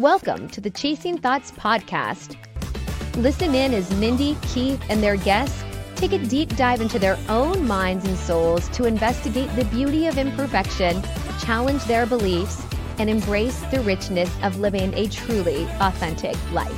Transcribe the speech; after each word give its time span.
Welcome 0.00 0.48
to 0.52 0.62
the 0.62 0.70
Chasing 0.70 1.18
Thoughts 1.18 1.50
podcast. 1.50 2.34
Listen 3.16 3.54
in 3.54 3.74
as 3.74 3.94
Mindy, 3.96 4.34
Keith, 4.40 4.82
and 4.88 5.02
their 5.02 5.18
guests 5.18 5.62
take 5.94 6.12
a 6.12 6.18
deep 6.18 6.56
dive 6.56 6.80
into 6.80 6.98
their 6.98 7.18
own 7.28 7.66
minds 7.66 8.06
and 8.06 8.16
souls 8.16 8.66
to 8.70 8.86
investigate 8.86 9.54
the 9.56 9.66
beauty 9.66 10.06
of 10.06 10.16
imperfection, 10.16 11.02
challenge 11.38 11.84
their 11.84 12.06
beliefs, 12.06 12.64
and 12.96 13.10
embrace 13.10 13.60
the 13.70 13.82
richness 13.82 14.34
of 14.42 14.58
living 14.58 14.94
a 14.94 15.06
truly 15.08 15.64
authentic 15.80 16.34
life. 16.50 16.72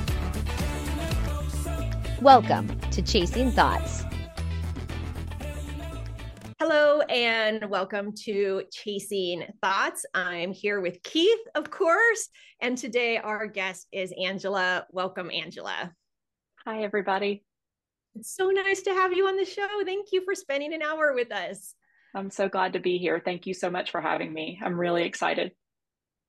Welcome 2.20 2.76
to 2.90 3.02
Chasing 3.02 3.52
Thoughts. 3.52 4.02
Hello 6.64 7.00
and 7.00 7.68
welcome 7.68 8.14
to 8.22 8.62
Chasing 8.70 9.44
Thoughts. 9.60 10.06
I'm 10.14 10.52
here 10.52 10.80
with 10.80 11.02
Keith, 11.02 11.40
of 11.56 11.72
course, 11.72 12.28
and 12.60 12.78
today 12.78 13.18
our 13.18 13.48
guest 13.48 13.88
is 13.90 14.14
Angela. 14.16 14.86
Welcome, 14.92 15.28
Angela. 15.32 15.92
Hi, 16.64 16.84
everybody. 16.84 17.42
It's 18.14 18.32
so 18.32 18.50
nice 18.50 18.82
to 18.82 18.90
have 18.94 19.12
you 19.12 19.26
on 19.26 19.36
the 19.36 19.44
show. 19.44 19.66
Thank 19.84 20.12
you 20.12 20.24
for 20.24 20.36
spending 20.36 20.72
an 20.72 20.82
hour 20.82 21.12
with 21.16 21.32
us. 21.32 21.74
I'm 22.14 22.30
so 22.30 22.48
glad 22.48 22.74
to 22.74 22.78
be 22.78 22.96
here. 22.96 23.20
Thank 23.24 23.44
you 23.44 23.54
so 23.54 23.68
much 23.68 23.90
for 23.90 24.00
having 24.00 24.32
me. 24.32 24.60
I'm 24.64 24.78
really 24.78 25.02
excited. 25.02 25.50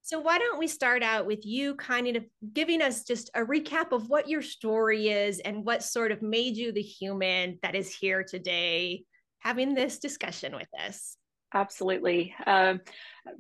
So, 0.02 0.20
why 0.20 0.40
don't 0.40 0.58
we 0.58 0.66
start 0.66 1.04
out 1.04 1.28
with 1.28 1.46
you 1.46 1.76
kind 1.76 2.18
of 2.18 2.26
giving 2.54 2.82
us 2.82 3.04
just 3.04 3.30
a 3.36 3.42
recap 3.42 3.92
of 3.92 4.10
what 4.10 4.28
your 4.28 4.42
story 4.42 5.10
is 5.10 5.40
and 5.42 5.64
what 5.64 5.84
sort 5.84 6.12
of 6.12 6.24
made 6.24 6.58
you 6.58 6.72
the 6.72 6.82
human 6.82 7.60
that 7.62 7.76
is 7.76 7.94
here 7.94 8.24
today 8.24 9.06
having 9.44 9.74
this 9.74 10.00
discussion 10.00 10.56
with 10.56 10.70
us. 10.86 11.18
Absolutely. 11.54 12.34
Um, 12.48 12.82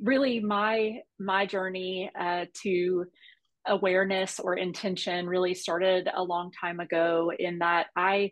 really, 0.01 0.39
my 0.39 0.99
my 1.19 1.45
journey 1.45 2.11
uh, 2.19 2.45
to 2.63 3.05
awareness 3.65 4.39
or 4.39 4.55
intention 4.55 5.25
really 5.25 5.53
started 5.53 6.09
a 6.13 6.21
long 6.21 6.51
time 6.59 6.79
ago. 6.79 7.31
In 7.39 7.59
that 7.59 7.87
I 7.95 8.31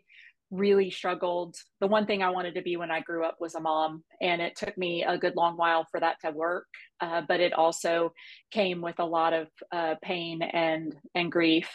really 0.52 0.90
struggled. 0.90 1.56
The 1.80 1.86
one 1.86 2.04
thing 2.04 2.22
I 2.22 2.28
wanted 2.28 2.54
to 2.56 2.62
be 2.62 2.76
when 2.76 2.90
I 2.90 3.00
grew 3.00 3.24
up 3.24 3.38
was 3.40 3.54
a 3.54 3.60
mom, 3.60 4.04
and 4.20 4.40
it 4.40 4.54
took 4.54 4.76
me 4.76 5.02
a 5.02 5.16
good 5.16 5.34
long 5.34 5.56
while 5.56 5.86
for 5.90 5.98
that 5.98 6.16
to 6.24 6.30
work. 6.30 6.66
Uh, 7.00 7.22
but 7.26 7.40
it 7.40 7.54
also 7.54 8.12
came 8.50 8.82
with 8.82 8.96
a 8.98 9.04
lot 9.04 9.32
of 9.32 9.48
uh, 9.72 9.94
pain 10.02 10.42
and 10.42 10.94
and 11.14 11.32
grief. 11.32 11.68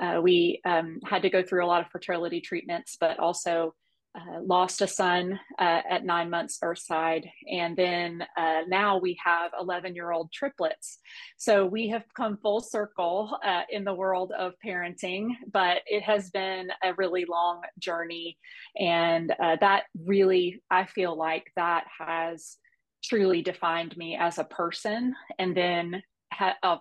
Uh, 0.00 0.20
we 0.22 0.60
um, 0.64 1.00
had 1.04 1.22
to 1.22 1.30
go 1.30 1.42
through 1.42 1.64
a 1.64 1.66
lot 1.66 1.80
of 1.80 1.90
fertility 1.90 2.40
treatments, 2.40 2.96
but 3.00 3.18
also 3.18 3.74
uh, 4.14 4.40
lost 4.42 4.80
a 4.80 4.86
son 4.86 5.38
uh, 5.58 5.80
at 5.88 6.04
nine 6.04 6.30
months 6.30 6.58
Earthside, 6.62 7.28
and 7.50 7.76
then 7.76 8.24
uh, 8.36 8.60
now 8.66 8.98
we 8.98 9.18
have 9.22 9.52
11 9.60 9.94
year 9.94 10.12
old 10.12 10.32
triplets. 10.32 10.98
So 11.36 11.66
we 11.66 11.88
have 11.88 12.04
come 12.14 12.38
full 12.38 12.60
circle 12.60 13.38
uh, 13.44 13.62
in 13.70 13.84
the 13.84 13.94
world 13.94 14.32
of 14.36 14.54
parenting, 14.64 15.30
but 15.52 15.82
it 15.86 16.02
has 16.02 16.30
been 16.30 16.70
a 16.82 16.94
really 16.94 17.26
long 17.26 17.62
journey. 17.78 18.38
And 18.78 19.32
uh, 19.42 19.56
that 19.60 19.84
really, 20.04 20.62
I 20.70 20.86
feel 20.86 21.16
like 21.16 21.52
that 21.56 21.84
has 21.98 22.56
truly 23.04 23.42
defined 23.42 23.96
me 23.96 24.16
as 24.16 24.38
a 24.38 24.44
person. 24.44 25.14
And 25.38 25.56
then 25.56 26.02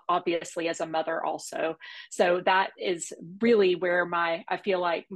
obviously 0.09 0.67
as 0.67 0.81
a 0.81 0.85
mother 0.85 1.25
also 1.25 1.75
so 2.11 2.41
that 2.45 2.69
is 2.77 3.11
really 3.41 3.75
where 3.75 4.05
my 4.05 4.43
i 4.49 4.57
feel 4.57 4.79
like 4.79 5.07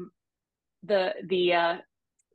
the 0.84 1.14
the 1.28 1.54
uh, 1.54 1.78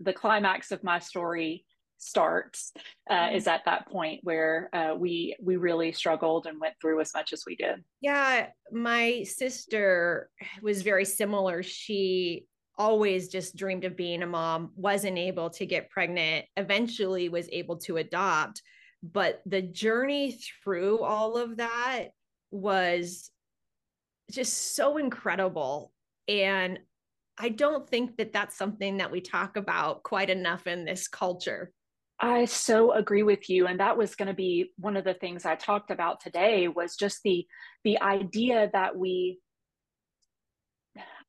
the 0.01 0.13
climax 0.13 0.73
of 0.73 0.85
my 0.85 0.99
story 0.99 1.65
starts 1.99 2.73
uh, 3.09 3.15
mm-hmm. 3.15 3.37
is 3.37 3.47
at 3.47 3.65
that 3.65 3.89
point 3.89 4.21
where 4.23 4.69
uh, 4.75 4.95
we 4.95 5.35
we 5.43 5.57
really 5.57 5.93
struggled 5.93 6.47
and 6.47 6.61
went 6.61 6.75
through 6.81 7.01
as 7.01 7.13
much 7.15 7.33
as 7.33 7.45
we 7.47 7.57
did. 7.57 7.83
Yeah 8.01 8.49
my 8.73 9.23
sister 9.25 10.31
was 10.63 10.83
very 10.83 11.05
similar. 11.05 11.63
She 11.63 12.47
always 12.79 13.29
just 13.29 13.57
dreamed 13.57 13.85
of 13.85 13.97
being 13.97 14.23
a 14.23 14.27
mom 14.27 14.71
wasn't 14.77 15.19
able 15.19 15.51
to 15.51 15.65
get 15.65 15.91
pregnant 15.91 16.45
eventually 16.57 17.29
was 17.29 17.49
able 17.51 17.77
to 17.77 17.97
adopt. 17.97 18.63
But 19.03 19.41
the 19.47 19.63
journey 19.63 20.39
through 20.63 21.01
all 21.01 21.37
of 21.37 21.59
that 21.59 22.09
was 22.51 23.31
just 24.31 24.75
so 24.75 24.97
incredible. 24.99 25.93
And 26.29 26.81
I 27.39 27.51
don't 27.51 27.89
think 27.89 28.17
that 28.17 28.33
that's 28.33 28.57
something 28.57 28.99
that 28.99 29.11
we 29.11 29.21
talk 29.21 29.57
about 29.57 30.03
quite 30.03 30.31
enough 30.31 30.67
in 30.67 30.85
this 30.85 31.07
culture. 31.07 31.73
I 32.19 32.47
so 32.47 32.93
agree 32.93 33.23
with 33.23 33.51
you 33.51 33.67
and 33.67 33.79
that 33.81 33.99
was 33.99 34.15
going 34.15 34.29
to 34.29 34.35
be 34.35 34.73
one 34.79 34.97
of 34.97 35.05
the 35.05 35.15
things 35.15 35.45
I 35.45 35.55
talked 35.55 35.91
about 35.91 36.21
today 36.21 36.67
was 36.67 36.97
just 36.97 37.23
the 37.23 37.47
the 37.85 38.01
idea 38.01 38.71
that 38.73 38.97
we 38.97 39.39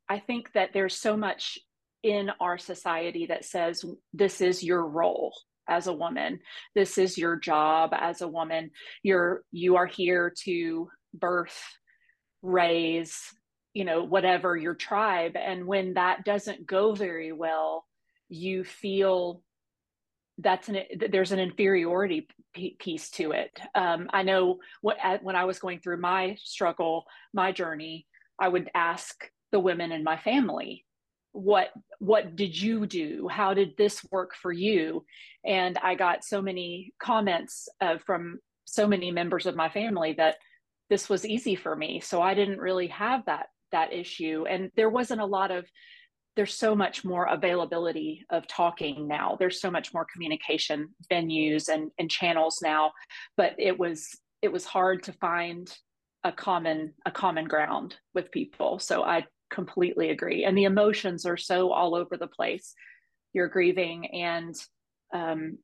I 0.10 0.20
think 0.20 0.54
that 0.54 0.70
there's 0.74 0.96
so 0.96 1.18
much 1.18 1.60
in 2.04 2.32
our 2.40 2.58
society 2.58 3.26
that 3.26 3.44
says 3.44 3.84
this 4.14 4.40
is 4.40 4.64
your 4.64 4.88
role 4.88 5.34
as 5.68 5.88
a 5.88 5.94
woman 5.94 6.40
this 6.74 6.98
is 6.98 7.18
your 7.18 7.36
job 7.36 7.92
as 7.94 8.22
a 8.22 8.28
woman 8.28 8.72
you're 9.04 9.44
you 9.52 9.76
are 9.76 9.88
here 9.88 10.34
to 10.46 10.88
birth 11.14 11.62
raise 12.42 13.20
you 13.78 13.86
know 13.86 14.02
whatever 14.04 14.58
your 14.58 14.74
tribe 14.74 15.34
and 15.36 15.68
when 15.68 15.94
that 15.94 16.26
doesn't 16.26 16.66
go 16.66 16.96
very 16.96 17.32
well 17.32 17.86
you 18.28 18.64
feel 18.64 19.44
that's 20.40 20.68
an 20.68 20.80
there's 21.12 21.32
an 21.32 21.40
inferiority 21.40 22.28
piece 22.80 23.12
to 23.12 23.34
it. 23.34 23.52
Um, 23.76 24.10
i 24.12 24.24
know 24.24 24.58
what 24.82 24.98
when 25.22 25.36
i 25.36 25.46
was 25.46 25.60
going 25.60 25.80
through 25.80 25.98
my 25.98 26.36
struggle 26.44 27.06
my 27.36 27.52
journey 27.52 28.08
i 28.40 28.48
would 28.48 28.68
ask 28.74 29.30
the 29.52 29.60
women 29.60 29.92
in 29.92 30.04
my 30.04 30.18
family 30.18 30.84
what 31.34 31.70
what 32.00 32.36
did 32.36 32.60
you 32.60 32.88
do? 32.88 33.28
How 33.28 33.54
did 33.54 33.78
this 33.78 34.04
work 34.12 34.34
for 34.34 34.52
you? 34.52 35.06
And 35.46 35.78
i 35.84 35.94
got 35.94 36.24
so 36.24 36.42
many 36.42 36.94
comments 37.00 37.70
uh, 37.80 37.98
from 38.04 38.40
so 38.66 38.88
many 38.88 39.12
members 39.12 39.46
of 39.46 39.56
my 39.56 39.70
family 39.70 40.14
that 40.14 40.38
this 40.90 41.10
was 41.10 41.26
easy 41.26 41.56
for 41.56 41.76
me 41.76 42.00
so 42.00 42.22
i 42.22 42.34
didn't 42.34 42.60
really 42.60 42.88
have 42.88 43.24
that 43.26 43.48
that 43.72 43.94
issue 43.94 44.46
and 44.50 44.72
there 44.76 44.90
wasn't 44.90 45.22
a 45.22 45.26
lot 45.26 45.52
of 45.52 45.66
there's 46.36 46.54
so 46.54 46.76
much 46.76 47.04
more 47.04 47.26
availability 47.26 48.24
of 48.30 48.48
talking 48.48 49.08
now. 49.08 49.36
There's 49.40 49.60
so 49.60 49.72
much 49.72 49.92
more 49.92 50.06
communication 50.14 50.90
venues 51.12 51.68
and, 51.68 51.90
and 51.98 52.12
channels 52.12 52.60
now 52.62 52.92
but 53.36 53.56
it 53.58 53.78
was 53.78 54.08
it 54.42 54.52
was 54.52 54.66
hard 54.66 55.04
to 55.04 55.14
find 55.14 55.76
a 56.24 56.32
common 56.32 56.94
a 57.06 57.12
common 57.12 57.46
ground 57.46 57.96
with 58.14 58.32
people. 58.32 58.80
So 58.80 59.04
i 59.04 59.26
completely 59.50 60.10
agree. 60.10 60.44
And 60.44 60.58
the 60.58 60.66
emotions 60.66 61.26
are 61.26 61.38
so 61.38 61.72
all 61.72 61.96
over 61.96 62.18
the 62.18 62.28
place. 62.28 62.74
You're 63.34 63.48
grieving 63.48 64.08
and 64.08 64.56
um, 65.14 65.58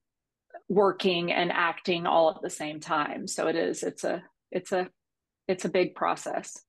working 0.69 1.31
and 1.31 1.51
acting 1.51 2.05
all 2.05 2.29
at 2.29 2.41
the 2.41 2.49
same 2.49 2.79
time. 2.79 3.27
So 3.27 3.47
it 3.47 3.55
is 3.55 3.83
it's 3.83 4.03
a 4.03 4.23
it's 4.51 4.71
a 4.71 4.89
it's 5.47 5.65
a 5.65 5.69
big 5.69 5.95
process 5.95 6.61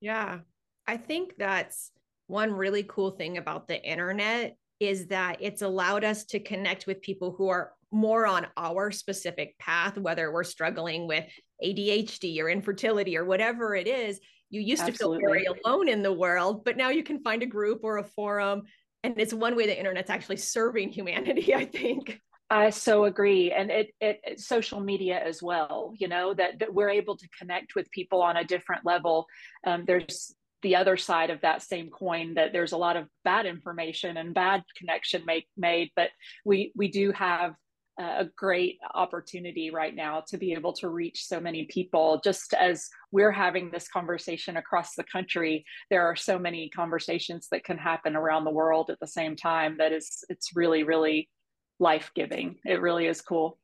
yeah. 0.00 0.38
I 0.86 0.96
think 0.96 1.34
that's 1.38 1.90
one 2.26 2.52
really 2.52 2.84
cool 2.84 3.12
thing 3.12 3.38
about 3.38 3.68
the 3.68 3.82
internet 3.82 4.56
is 4.78 5.06
that 5.06 5.38
it's 5.40 5.62
allowed 5.62 6.04
us 6.04 6.24
to 6.24 6.40
connect 6.40 6.86
with 6.86 7.00
people 7.00 7.32
who 7.32 7.48
are 7.48 7.72
more 7.90 8.26
on 8.26 8.46
our 8.56 8.90
specific 8.90 9.58
path, 9.58 9.96
whether 9.96 10.30
we're 10.32 10.44
struggling 10.44 11.06
with 11.06 11.24
ADHD 11.64 12.40
or 12.40 12.48
infertility 12.48 13.16
or 13.16 13.24
whatever 13.24 13.74
it 13.74 13.86
is. 13.86 14.20
You 14.50 14.60
used 14.60 14.82
Absolutely. 14.82 15.18
to 15.18 15.20
feel 15.20 15.30
very 15.30 15.46
alone 15.64 15.88
in 15.88 16.02
the 16.02 16.12
world, 16.12 16.64
but 16.64 16.76
now 16.76 16.90
you 16.90 17.02
can 17.02 17.22
find 17.22 17.42
a 17.42 17.46
group 17.46 17.80
or 17.82 17.98
a 17.98 18.04
forum. 18.04 18.62
And 19.02 19.18
it's 19.18 19.32
one 19.32 19.56
way 19.56 19.66
the 19.66 19.78
internet's 19.78 20.10
actually 20.10 20.36
serving 20.36 20.90
humanity, 20.90 21.54
I 21.54 21.64
think. 21.64 22.20
I 22.48 22.70
so 22.70 23.04
agree. 23.04 23.50
And 23.50 23.70
it, 23.70 23.90
it, 24.00 24.40
social 24.40 24.80
media 24.80 25.20
as 25.24 25.42
well, 25.42 25.92
you 25.96 26.06
know, 26.06 26.32
that, 26.34 26.60
that 26.60 26.72
we're 26.72 26.90
able 26.90 27.16
to 27.16 27.28
connect 27.36 27.74
with 27.74 27.90
people 27.90 28.22
on 28.22 28.36
a 28.36 28.44
different 28.44 28.84
level. 28.84 29.26
Um, 29.66 29.84
there's 29.86 30.34
the 30.62 30.76
other 30.76 30.96
side 30.96 31.30
of 31.30 31.40
that 31.40 31.62
same 31.62 31.90
coin 31.90 32.34
that 32.34 32.52
there's 32.52 32.72
a 32.72 32.76
lot 32.76 32.96
of 32.96 33.08
bad 33.24 33.46
information 33.46 34.16
and 34.16 34.32
bad 34.32 34.62
connection 34.76 35.24
make, 35.26 35.48
made, 35.56 35.90
but 35.96 36.10
we, 36.44 36.72
we 36.76 36.88
do 36.88 37.12
have 37.12 37.54
a 37.98 38.26
great 38.36 38.78
opportunity 38.94 39.70
right 39.70 39.94
now 39.94 40.22
to 40.28 40.36
be 40.36 40.52
able 40.52 40.72
to 40.74 40.88
reach 40.90 41.24
so 41.24 41.40
many 41.40 41.64
people. 41.64 42.20
Just 42.22 42.52
as 42.52 42.88
we're 43.10 43.32
having 43.32 43.70
this 43.70 43.88
conversation 43.88 44.58
across 44.58 44.94
the 44.94 45.04
country, 45.04 45.64
there 45.88 46.02
are 46.02 46.14
so 46.14 46.38
many 46.38 46.68
conversations 46.68 47.48
that 47.50 47.64
can 47.64 47.78
happen 47.78 48.14
around 48.14 48.44
the 48.44 48.50
world 48.50 48.90
at 48.90 49.00
the 49.00 49.06
same 49.06 49.34
time 49.34 49.76
that 49.78 49.92
is, 49.92 50.24
it's 50.28 50.54
really, 50.54 50.82
really 50.82 51.28
life 51.78 52.12
giving. 52.14 52.56
It 52.64 52.80
really 52.80 53.06
is 53.06 53.20
cool. 53.20 53.58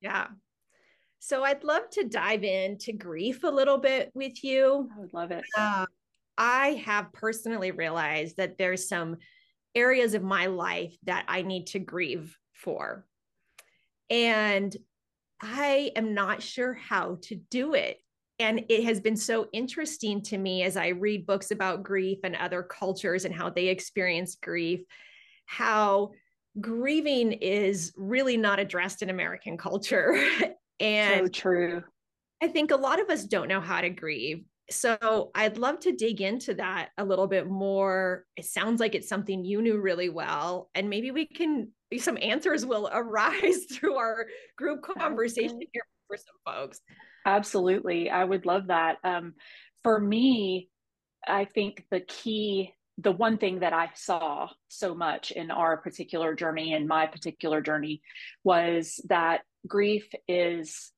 Yeah. 0.00 0.26
So 1.18 1.44
I'd 1.44 1.64
love 1.64 1.90
to 1.92 2.04
dive 2.04 2.44
into 2.44 2.92
grief 2.92 3.44
a 3.44 3.48
little 3.48 3.78
bit 3.78 4.10
with 4.14 4.42
you. 4.42 4.88
I 4.96 5.00
would 5.00 5.12
love 5.12 5.30
it. 5.30 5.44
Uh, 5.56 5.86
I 6.38 6.82
have 6.86 7.12
personally 7.12 7.70
realized 7.70 8.38
that 8.38 8.56
there's 8.56 8.88
some 8.88 9.18
areas 9.74 10.14
of 10.14 10.22
my 10.22 10.46
life 10.46 10.96
that 11.04 11.24
I 11.28 11.42
need 11.42 11.66
to 11.68 11.78
grieve 11.78 12.36
for. 12.54 13.06
And 14.08 14.74
I 15.42 15.92
am 15.96 16.14
not 16.14 16.42
sure 16.42 16.74
how 16.74 17.18
to 17.22 17.34
do 17.34 17.74
it. 17.74 17.98
and 18.40 18.64
it 18.70 18.84
has 18.84 19.00
been 19.00 19.16
so 19.16 19.48
interesting 19.52 20.22
to 20.22 20.38
me 20.38 20.62
as 20.62 20.78
I 20.78 20.88
read 20.88 21.26
books 21.26 21.50
about 21.50 21.82
grief 21.82 22.20
and 22.24 22.34
other 22.34 22.62
cultures 22.62 23.26
and 23.26 23.34
how 23.34 23.50
they 23.50 23.68
experience 23.68 24.36
grief, 24.42 24.80
how 25.44 26.12
grieving 26.58 27.32
is 27.32 27.92
really 27.96 28.36
not 28.36 28.58
addressed 28.58 29.02
in 29.02 29.10
American 29.10 29.56
culture. 29.56 30.16
and 30.80 31.26
so 31.26 31.28
true. 31.28 31.82
I 32.42 32.48
think 32.48 32.70
a 32.70 32.76
lot 32.76 33.00
of 33.00 33.10
us 33.10 33.24
don't 33.24 33.48
know 33.48 33.60
how 33.60 33.80
to 33.80 33.90
grieve. 33.90 34.44
So 34.70 35.30
I'd 35.34 35.58
love 35.58 35.80
to 35.80 35.92
dig 35.92 36.20
into 36.20 36.54
that 36.54 36.90
a 36.96 37.04
little 37.04 37.26
bit 37.26 37.48
more. 37.48 38.24
It 38.36 38.44
sounds 38.44 38.80
like 38.80 38.94
it's 38.94 39.08
something 39.08 39.44
you 39.44 39.60
knew 39.60 39.80
really 39.80 40.08
well. 40.08 40.70
And 40.74 40.88
maybe 40.88 41.10
we 41.10 41.26
can, 41.26 41.72
some 41.98 42.16
answers 42.22 42.64
will 42.64 42.88
arise 42.92 43.64
through 43.72 43.96
our 43.96 44.26
group 44.56 44.82
conversation 44.82 45.60
here 45.72 45.82
for 46.06 46.16
some 46.16 46.54
folks. 46.54 46.80
Absolutely. 47.26 48.10
I 48.10 48.24
would 48.24 48.46
love 48.46 48.68
that. 48.68 48.96
Um, 49.04 49.34
for 49.82 50.00
me, 50.00 50.68
I 51.26 51.44
think 51.44 51.84
the 51.90 52.00
key, 52.00 52.72
the 53.02 53.12
one 53.12 53.38
thing 53.38 53.60
that 53.60 53.72
I 53.72 53.90
saw 53.94 54.48
so 54.68 54.94
much 54.94 55.30
in 55.30 55.50
our 55.50 55.76
particular 55.76 56.34
journey 56.34 56.74
and 56.74 56.86
my 56.86 57.06
particular 57.06 57.60
journey 57.60 58.02
was 58.44 59.00
that 59.08 59.42
grief 59.66 60.08
is 60.28 60.92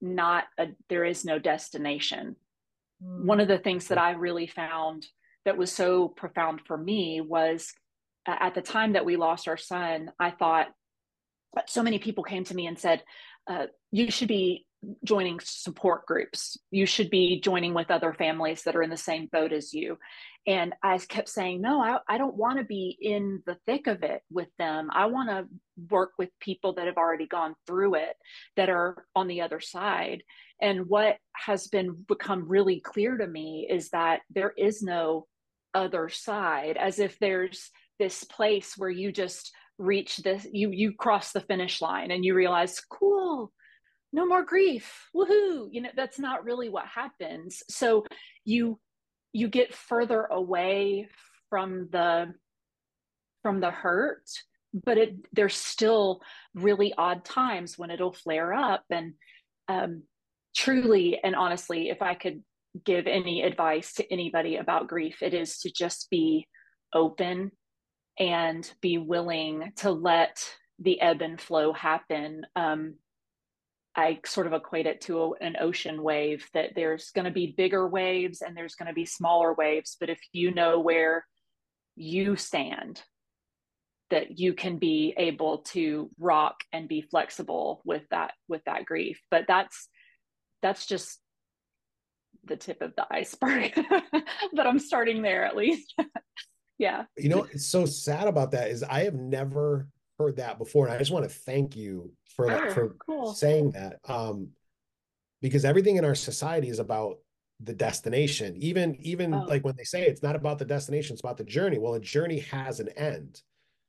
not 0.00 0.44
a, 0.58 0.68
there 0.88 1.04
is 1.04 1.24
no 1.24 1.38
destination. 1.38 2.36
Mm. 3.04 3.24
One 3.24 3.40
of 3.40 3.48
the 3.48 3.58
things 3.58 3.88
that 3.88 3.98
I 3.98 4.12
really 4.12 4.46
found 4.46 5.06
that 5.44 5.58
was 5.58 5.72
so 5.72 6.08
profound 6.08 6.62
for 6.66 6.76
me 6.76 7.20
was 7.20 7.72
uh, 8.26 8.36
at 8.40 8.54
the 8.54 8.62
time 8.62 8.92
that 8.92 9.04
we 9.04 9.16
lost 9.16 9.48
our 9.48 9.56
son, 9.56 10.10
I 10.18 10.30
thought 10.30 10.68
so 11.66 11.82
many 11.82 11.98
people 11.98 12.24
came 12.24 12.44
to 12.44 12.54
me 12.54 12.66
and 12.66 12.78
said, 12.78 13.02
uh, 13.48 13.66
you 13.90 14.10
should 14.10 14.28
be 14.28 14.66
joining 15.04 15.40
support 15.42 16.06
groups. 16.06 16.56
You 16.70 16.86
should 16.86 17.10
be 17.10 17.40
joining 17.40 17.74
with 17.74 17.90
other 17.90 18.14
families 18.14 18.62
that 18.62 18.76
are 18.76 18.82
in 18.82 18.90
the 18.90 18.96
same 18.96 19.26
boat 19.32 19.52
as 19.52 19.74
you. 19.74 19.98
And 20.46 20.72
I 20.82 20.96
kept 20.98 21.28
saying, 21.28 21.60
no, 21.60 21.82
I, 21.82 21.98
I 22.08 22.16
don't 22.16 22.36
want 22.36 22.58
to 22.58 22.64
be 22.64 22.96
in 23.00 23.42
the 23.44 23.56
thick 23.66 23.86
of 23.86 24.02
it 24.02 24.22
with 24.30 24.48
them. 24.58 24.88
I 24.92 25.06
want 25.06 25.28
to 25.28 25.46
work 25.90 26.12
with 26.18 26.30
people 26.40 26.74
that 26.74 26.86
have 26.86 26.96
already 26.96 27.26
gone 27.26 27.54
through 27.66 27.96
it, 27.96 28.16
that 28.56 28.68
are 28.68 29.04
on 29.14 29.26
the 29.26 29.42
other 29.42 29.60
side. 29.60 30.22
And 30.62 30.86
what 30.86 31.16
has 31.34 31.66
been 31.66 32.04
become 32.06 32.48
really 32.48 32.80
clear 32.80 33.16
to 33.16 33.26
me 33.26 33.66
is 33.68 33.90
that 33.90 34.20
there 34.30 34.54
is 34.56 34.82
no 34.82 35.26
other 35.74 36.08
side, 36.08 36.76
as 36.76 36.98
if 36.98 37.18
there's 37.18 37.70
this 37.98 38.24
place 38.24 38.74
where 38.78 38.90
you 38.90 39.12
just 39.12 39.52
reach 39.78 40.16
this, 40.18 40.46
you 40.52 40.70
you 40.70 40.92
cross 40.92 41.32
the 41.32 41.40
finish 41.40 41.80
line 41.80 42.10
and 42.10 42.24
you 42.24 42.34
realize, 42.34 42.80
cool, 42.80 43.52
no 44.12 44.26
more 44.26 44.44
grief. 44.44 45.08
Woohoo. 45.14 45.68
You 45.70 45.82
know 45.82 45.90
that's 45.96 46.18
not 46.18 46.44
really 46.44 46.68
what 46.68 46.86
happens. 46.86 47.62
So 47.68 48.04
you 48.44 48.78
you 49.32 49.48
get 49.48 49.74
further 49.74 50.24
away 50.24 51.08
from 51.50 51.88
the 51.90 52.34
from 53.42 53.60
the 53.60 53.70
hurt 53.70 54.24
but 54.84 54.98
it 54.98 55.16
there's 55.32 55.54
still 55.54 56.20
really 56.54 56.92
odd 56.98 57.24
times 57.24 57.78
when 57.78 57.90
it'll 57.90 58.12
flare 58.12 58.52
up. 58.52 58.84
And 58.90 59.14
um, 59.68 60.02
truly 60.56 61.20
and 61.22 61.36
honestly 61.36 61.90
if 61.90 62.00
i 62.02 62.14
could 62.14 62.42
give 62.84 63.06
any 63.06 63.42
advice 63.42 63.92
to 63.92 64.12
anybody 64.12 64.56
about 64.56 64.88
grief 64.88 65.22
it 65.22 65.34
is 65.34 65.58
to 65.58 65.70
just 65.70 66.08
be 66.10 66.48
open 66.94 67.52
and 68.18 68.70
be 68.80 68.98
willing 68.98 69.72
to 69.76 69.90
let 69.90 70.42
the 70.78 71.00
ebb 71.00 71.22
and 71.22 71.40
flow 71.40 71.72
happen. 71.72 72.42
Um, 72.56 72.94
I 73.98 74.20
sort 74.24 74.46
of 74.46 74.52
equate 74.52 74.86
it 74.86 75.00
to 75.02 75.34
an 75.40 75.56
ocean 75.58 76.04
wave 76.04 76.48
that 76.54 76.76
there's 76.76 77.10
going 77.10 77.24
to 77.24 77.32
be 77.32 77.52
bigger 77.56 77.88
waves 77.88 78.42
and 78.42 78.56
there's 78.56 78.76
going 78.76 78.86
to 78.86 78.94
be 78.94 79.04
smaller 79.04 79.52
waves. 79.54 79.96
But 79.98 80.08
if 80.08 80.20
you 80.32 80.54
know 80.54 80.78
where 80.78 81.26
you 81.96 82.36
stand, 82.36 83.02
that 84.10 84.38
you 84.38 84.54
can 84.54 84.78
be 84.78 85.14
able 85.16 85.58
to 85.58 86.10
rock 86.16 86.62
and 86.72 86.86
be 86.88 87.02
flexible 87.02 87.82
with 87.84 88.04
that 88.12 88.34
with 88.46 88.62
that 88.66 88.84
grief. 88.84 89.20
But 89.32 89.46
that's 89.48 89.88
that's 90.62 90.86
just 90.86 91.18
the 92.44 92.56
tip 92.56 92.80
of 92.80 92.94
the 92.94 93.06
iceberg. 93.10 93.72
but 94.52 94.64
I'm 94.64 94.78
starting 94.78 95.22
there 95.22 95.44
at 95.44 95.56
least. 95.56 95.92
yeah. 96.78 97.06
You 97.16 97.30
know, 97.30 97.48
it's 97.52 97.66
so 97.66 97.84
sad 97.84 98.28
about 98.28 98.52
that 98.52 98.70
is 98.70 98.84
I 98.84 99.00
have 99.00 99.14
never 99.14 99.88
heard 100.18 100.36
that 100.36 100.58
before, 100.58 100.86
and 100.86 100.94
I 100.94 100.98
just 100.98 101.10
want 101.10 101.24
to 101.24 101.30
thank 101.30 101.76
you 101.76 102.12
for 102.36 102.46
that, 102.46 102.72
for 102.72 102.96
cool. 103.06 103.32
saying 103.32 103.72
that. 103.72 103.98
Um, 104.08 104.50
because 105.40 105.64
everything 105.64 105.96
in 105.96 106.04
our 106.04 106.14
society 106.14 106.68
is 106.68 106.78
about 106.78 107.18
the 107.60 107.74
destination. 107.74 108.56
Even 108.56 108.96
even 109.00 109.34
oh. 109.34 109.44
like 109.48 109.64
when 109.64 109.74
they 109.76 109.84
say 109.84 110.06
it's 110.06 110.22
not 110.22 110.36
about 110.36 110.58
the 110.58 110.64
destination, 110.64 111.14
it's 111.14 111.22
about 111.22 111.36
the 111.36 111.44
journey. 111.44 111.78
Well, 111.78 111.94
a 111.94 112.00
journey 112.00 112.40
has 112.40 112.80
an 112.80 112.88
end. 112.90 113.42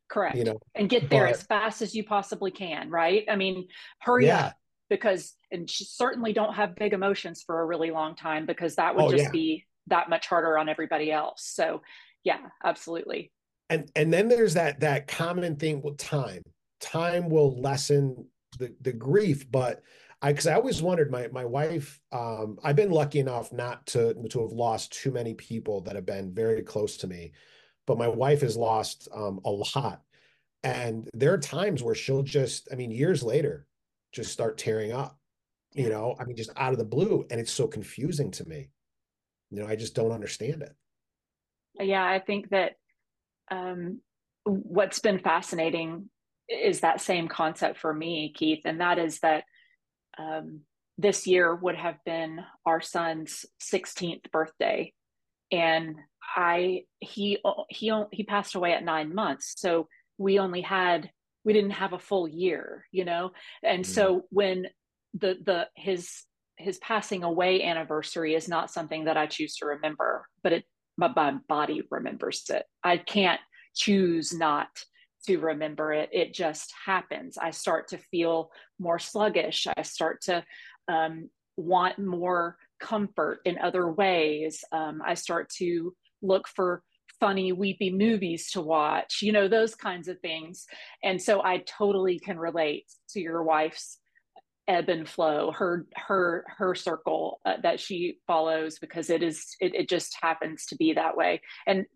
Correct. 0.09 0.37
You 0.37 0.43
know, 0.43 0.59
and 0.75 0.89
get 0.89 1.09
there 1.09 1.25
but, 1.25 1.35
as 1.35 1.43
fast 1.43 1.81
as 1.81 1.93
you 1.93 2.03
possibly 2.03 2.51
can. 2.51 2.89
Right. 2.89 3.25
I 3.29 3.35
mean, 3.35 3.67
hurry 3.99 4.25
yeah. 4.25 4.47
up 4.47 4.55
because 4.89 5.35
and 5.51 5.69
certainly 5.69 6.33
don't 6.33 6.53
have 6.53 6.75
big 6.75 6.93
emotions 6.93 7.43
for 7.45 7.61
a 7.61 7.65
really 7.65 7.91
long 7.91 8.15
time 8.15 8.45
because 8.45 8.75
that 8.75 8.95
would 8.95 9.05
oh, 9.05 9.11
just 9.11 9.25
yeah. 9.25 9.31
be 9.31 9.65
that 9.87 10.09
much 10.09 10.27
harder 10.27 10.57
on 10.57 10.67
everybody 10.67 11.11
else. 11.11 11.43
So 11.45 11.81
yeah, 12.23 12.39
absolutely 12.63 13.31
and 13.69 13.91
and 13.95 14.11
then 14.11 14.27
there's 14.27 14.55
that 14.55 14.79
that 14.79 15.07
common 15.07 15.55
thing 15.55 15.81
with 15.81 15.97
time. 15.97 16.41
Time 16.79 17.29
will 17.29 17.59
lessen 17.59 18.25
the 18.57 18.73
the 18.81 18.93
grief 18.93 19.49
but 19.51 19.81
i 20.21 20.31
because 20.31 20.47
i 20.47 20.53
always 20.53 20.81
wondered 20.81 21.11
my 21.11 21.27
my 21.27 21.45
wife 21.45 21.99
um 22.11 22.57
i've 22.63 22.75
been 22.75 22.91
lucky 22.91 23.19
enough 23.19 23.51
not 23.51 23.85
to 23.85 24.13
to 24.29 24.41
have 24.41 24.51
lost 24.51 24.93
too 24.93 25.11
many 25.11 25.33
people 25.33 25.81
that 25.81 25.95
have 25.95 26.05
been 26.05 26.33
very 26.33 26.61
close 26.61 26.97
to 26.97 27.07
me 27.07 27.31
but 27.85 27.97
my 27.97 28.07
wife 28.07 28.41
has 28.41 28.57
lost 28.57 29.07
um 29.13 29.39
a 29.45 29.49
lot. 29.49 30.01
And 30.61 31.09
there 31.13 31.33
are 31.33 31.37
times 31.37 31.81
where 31.83 31.95
she'll 31.95 32.23
just 32.23 32.69
i 32.71 32.75
mean 32.75 32.91
years 32.91 33.23
later 33.23 33.67
just 34.11 34.31
start 34.31 34.57
tearing 34.57 34.91
up 34.91 35.17
you 35.73 35.89
know 35.89 36.15
i 36.19 36.25
mean 36.25 36.35
just 36.35 36.51
out 36.57 36.73
of 36.73 36.79
the 36.79 36.85
blue 36.85 37.25
and 37.29 37.39
it's 37.39 37.53
so 37.53 37.67
confusing 37.67 38.31
to 38.31 38.47
me. 38.47 38.69
You 39.51 39.61
know 39.61 39.67
i 39.67 39.75
just 39.75 39.95
don't 39.95 40.11
understand 40.11 40.63
it. 40.63 40.75
Yeah 41.79 42.03
i 42.03 42.19
think 42.19 42.49
that 42.49 42.73
um, 43.51 44.01
what's 44.43 44.99
been 44.99 45.19
fascinating 45.19 46.09
is 46.49 46.81
that 46.81 47.01
same 47.01 47.27
concept 47.27 47.77
for 47.77 47.93
me, 47.93 48.33
Keith, 48.35 48.61
and 48.65 48.81
that 48.81 48.97
is 48.97 49.19
that 49.19 49.43
um, 50.17 50.61
this 50.97 51.27
year 51.27 51.55
would 51.55 51.75
have 51.75 51.97
been 52.05 52.39
our 52.65 52.81
son's 52.81 53.45
16th 53.61 54.31
birthday, 54.31 54.93
and 55.51 55.95
I 56.35 56.83
he 56.99 57.39
he 57.69 57.91
he 58.11 58.23
passed 58.23 58.55
away 58.55 58.73
at 58.73 58.83
nine 58.83 59.13
months, 59.13 59.53
so 59.57 59.87
we 60.17 60.39
only 60.39 60.61
had 60.61 61.09
we 61.45 61.53
didn't 61.53 61.71
have 61.71 61.93
a 61.93 61.99
full 61.99 62.27
year, 62.27 62.85
you 62.91 63.05
know, 63.05 63.31
and 63.63 63.83
mm-hmm. 63.83 63.91
so 63.91 64.23
when 64.29 64.67
the 65.13 65.37
the 65.45 65.67
his 65.75 66.23
his 66.57 66.77
passing 66.79 67.23
away 67.23 67.63
anniversary 67.63 68.35
is 68.35 68.49
not 68.49 68.69
something 68.69 69.05
that 69.05 69.17
I 69.17 69.27
choose 69.27 69.55
to 69.57 69.65
remember, 69.65 70.27
but 70.43 70.53
it 70.53 70.65
my, 70.97 71.07
my 71.15 71.37
body 71.47 71.81
remembers 71.89 72.43
it. 72.49 72.65
I 72.83 72.97
can't 72.97 73.39
choose 73.79 74.33
not 74.33 74.67
to 75.27 75.37
remember 75.37 75.93
it. 75.93 76.09
It 76.11 76.33
just 76.33 76.73
happens. 76.85 77.37
I 77.37 77.51
start 77.51 77.87
to 77.89 77.97
feel 77.97 78.51
more 78.77 78.99
sluggish. 78.99 79.67
I 79.75 79.81
start 79.83 80.21
to 80.23 80.43
um, 80.87 81.29
want 81.57 81.97
more 81.97 82.57
comfort 82.79 83.39
in 83.45 83.57
other 83.57 83.91
ways. 83.91 84.63
Um, 84.71 85.01
I 85.05 85.13
start 85.13 85.49
to 85.57 85.93
look 86.21 86.47
for 86.47 86.83
funny, 87.19 87.51
weepy 87.51 87.91
movies 87.91 88.49
to 88.51 88.61
watch, 88.61 89.21
you 89.21 89.31
know, 89.31 89.47
those 89.47 89.75
kinds 89.75 90.07
of 90.07 90.19
things. 90.21 90.65
And 91.03 91.21
so 91.21 91.43
I 91.43 91.63
totally 91.77 92.17
can 92.19 92.39
relate 92.39 92.85
to 93.09 93.19
your 93.19 93.43
wife's 93.43 93.97
ebb 94.69 94.87
and 94.87 95.09
flow 95.09 95.51
her 95.51 95.87
her 95.95 96.45
her 96.47 96.75
circle 96.75 97.41
uh, 97.43 97.55
that 97.63 97.79
she 97.79 98.19
follows 98.27 98.77
because 98.77 99.09
it 99.09 99.23
is 99.23 99.55
it, 99.59 99.73
it 99.73 99.89
just 99.89 100.15
happens 100.21 100.67
to 100.67 100.75
be 100.75 100.93
that 100.93 101.17
way 101.17 101.41
and 101.65 101.87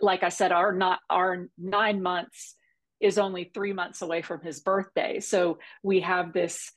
like 0.00 0.22
i 0.22 0.28
said 0.28 0.52
our 0.52 0.72
not 0.72 1.00
our 1.10 1.48
nine 1.58 2.02
months 2.02 2.56
is 3.00 3.18
only 3.18 3.50
three 3.54 3.72
months 3.72 4.02
away 4.02 4.22
from 4.22 4.40
his 4.40 4.60
birthday. 4.60 5.20
So 5.20 5.58
we 5.82 6.00
have 6.00 6.32
this 6.32 6.72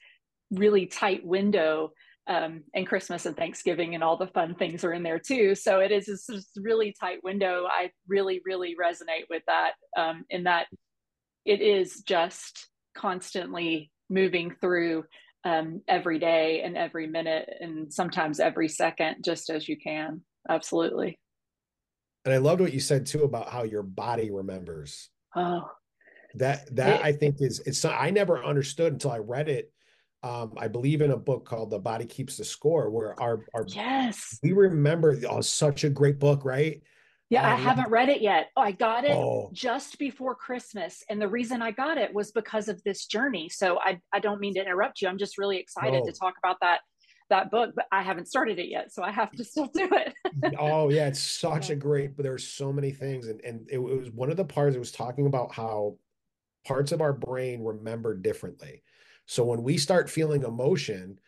really 0.51 0.85
tight 0.85 1.25
window 1.25 1.91
um, 2.27 2.63
and 2.75 2.85
christmas 2.85 3.25
and 3.25 3.35
thanksgiving 3.35 3.95
and 3.95 4.03
all 4.03 4.15
the 4.15 4.27
fun 4.27 4.53
things 4.53 4.83
are 4.83 4.93
in 4.93 5.03
there 5.03 5.19
too. 5.19 5.55
So 5.55 5.79
it 5.79 5.91
is 5.91 6.05
this 6.05 6.29
really 6.55 6.93
tight 6.99 7.23
window. 7.23 7.65
I 7.69 7.91
really 8.07 8.41
really 8.45 8.75
resonate 8.81 9.25
with 9.29 9.43
that 9.47 9.71
um, 9.97 10.25
in 10.29 10.43
that 10.43 10.67
it 11.45 11.61
is 11.61 12.01
just 12.01 12.67
constantly 12.95 13.91
moving 14.09 14.53
through 14.61 15.05
um, 15.43 15.81
every 15.87 16.19
day 16.19 16.61
and 16.61 16.77
every 16.77 17.07
minute 17.07 17.49
and 17.59 17.91
sometimes 17.91 18.39
every 18.39 18.67
second 18.67 19.23
just 19.25 19.49
as 19.49 19.67
you 19.67 19.77
can. 19.77 20.21
Absolutely 20.47 21.17
and 22.25 22.33
i 22.33 22.37
loved 22.37 22.61
what 22.61 22.73
you 22.73 22.79
said 22.79 23.05
too 23.05 23.23
about 23.23 23.49
how 23.49 23.63
your 23.63 23.83
body 23.83 24.31
remembers 24.31 25.09
oh 25.35 25.69
that 26.35 26.73
that 26.75 26.99
it, 26.99 27.05
i 27.05 27.11
think 27.11 27.35
is 27.39 27.59
it's 27.65 27.83
i 27.85 28.09
never 28.09 28.43
understood 28.43 28.93
until 28.93 29.11
i 29.11 29.17
read 29.17 29.49
it 29.49 29.71
um, 30.23 30.53
I 30.55 30.67
believe 30.67 31.01
in 31.01 31.09
a 31.09 31.17
book 31.17 31.45
called 31.45 31.71
The 31.71 31.79
Body 31.79 32.05
Keeps 32.05 32.37
the 32.37 32.45
Score, 32.45 32.91
where 32.91 33.19
our 33.19 33.43
our 33.55 33.65
yes, 33.67 34.37
we 34.43 34.51
remember 34.51 35.19
oh, 35.27 35.41
such 35.41 35.83
a 35.83 35.89
great 35.89 36.19
book, 36.19 36.45
right? 36.45 36.81
Yeah, 37.31 37.49
I 37.49 37.55
haven't 37.55 37.89
read 37.89 38.09
it 38.09 38.21
yet. 38.21 38.49
Oh, 38.57 38.61
I 38.61 38.71
got 38.71 39.05
it 39.05 39.15
Oh. 39.15 39.49
just 39.53 39.97
before 39.97 40.35
Christmas. 40.35 41.01
And 41.09 41.21
the 41.21 41.29
reason 41.29 41.61
I 41.61 41.71
got 41.71 41.97
it 41.97 42.13
was 42.13 42.33
because 42.33 42.67
of 42.67 42.83
this 42.83 43.05
journey. 43.05 43.47
So 43.47 43.79
I, 43.79 43.99
I 44.11 44.19
don't 44.19 44.41
mean 44.41 44.53
to 44.55 44.59
interrupt 44.59 45.01
you. 45.01 45.07
I'm 45.07 45.17
just 45.17 45.37
really 45.37 45.57
excited 45.57 46.03
No. 46.03 46.05
to 46.05 46.11
talk 46.11 46.33
about 46.43 46.57
that 46.59 46.81
that 47.31 47.51
book, 47.51 47.71
but 47.75 47.87
I 47.91 48.03
haven't 48.03 48.27
started 48.27 48.59
it 48.59 48.69
yet. 48.69 48.93
So 48.93 49.03
I 49.03 49.11
have 49.11 49.31
to 49.33 49.43
still 49.43 49.67
do 49.73 49.89
it. 49.91 50.13
oh 50.59 50.89
yeah, 50.89 51.07
it's 51.07 51.19
such 51.39 51.69
Yeah. 51.69 51.73
a 51.73 51.77
great. 51.77 52.15
But 52.15 52.23
there's 52.23 52.47
so 52.47 52.71
many 52.71 52.91
things, 52.91 53.27
and 53.27 53.41
and 53.41 53.67
it 53.69 53.79
was 53.79 54.11
one 54.11 54.31
of 54.31 54.37
the 54.37 54.45
parts. 54.45 54.75
It 54.75 54.79
was 54.79 54.91
talking 54.91 55.25
about 55.25 55.53
how 55.53 55.97
parts 56.67 56.91
of 56.91 57.01
our 57.01 57.13
brain 57.13 57.63
remember 57.63 58.15
differently. 58.15 58.83
So 59.25 59.43
when 59.43 59.63
we 59.63 59.77
start 59.77 60.09
feeling 60.09 60.43
emotion, 60.43 61.19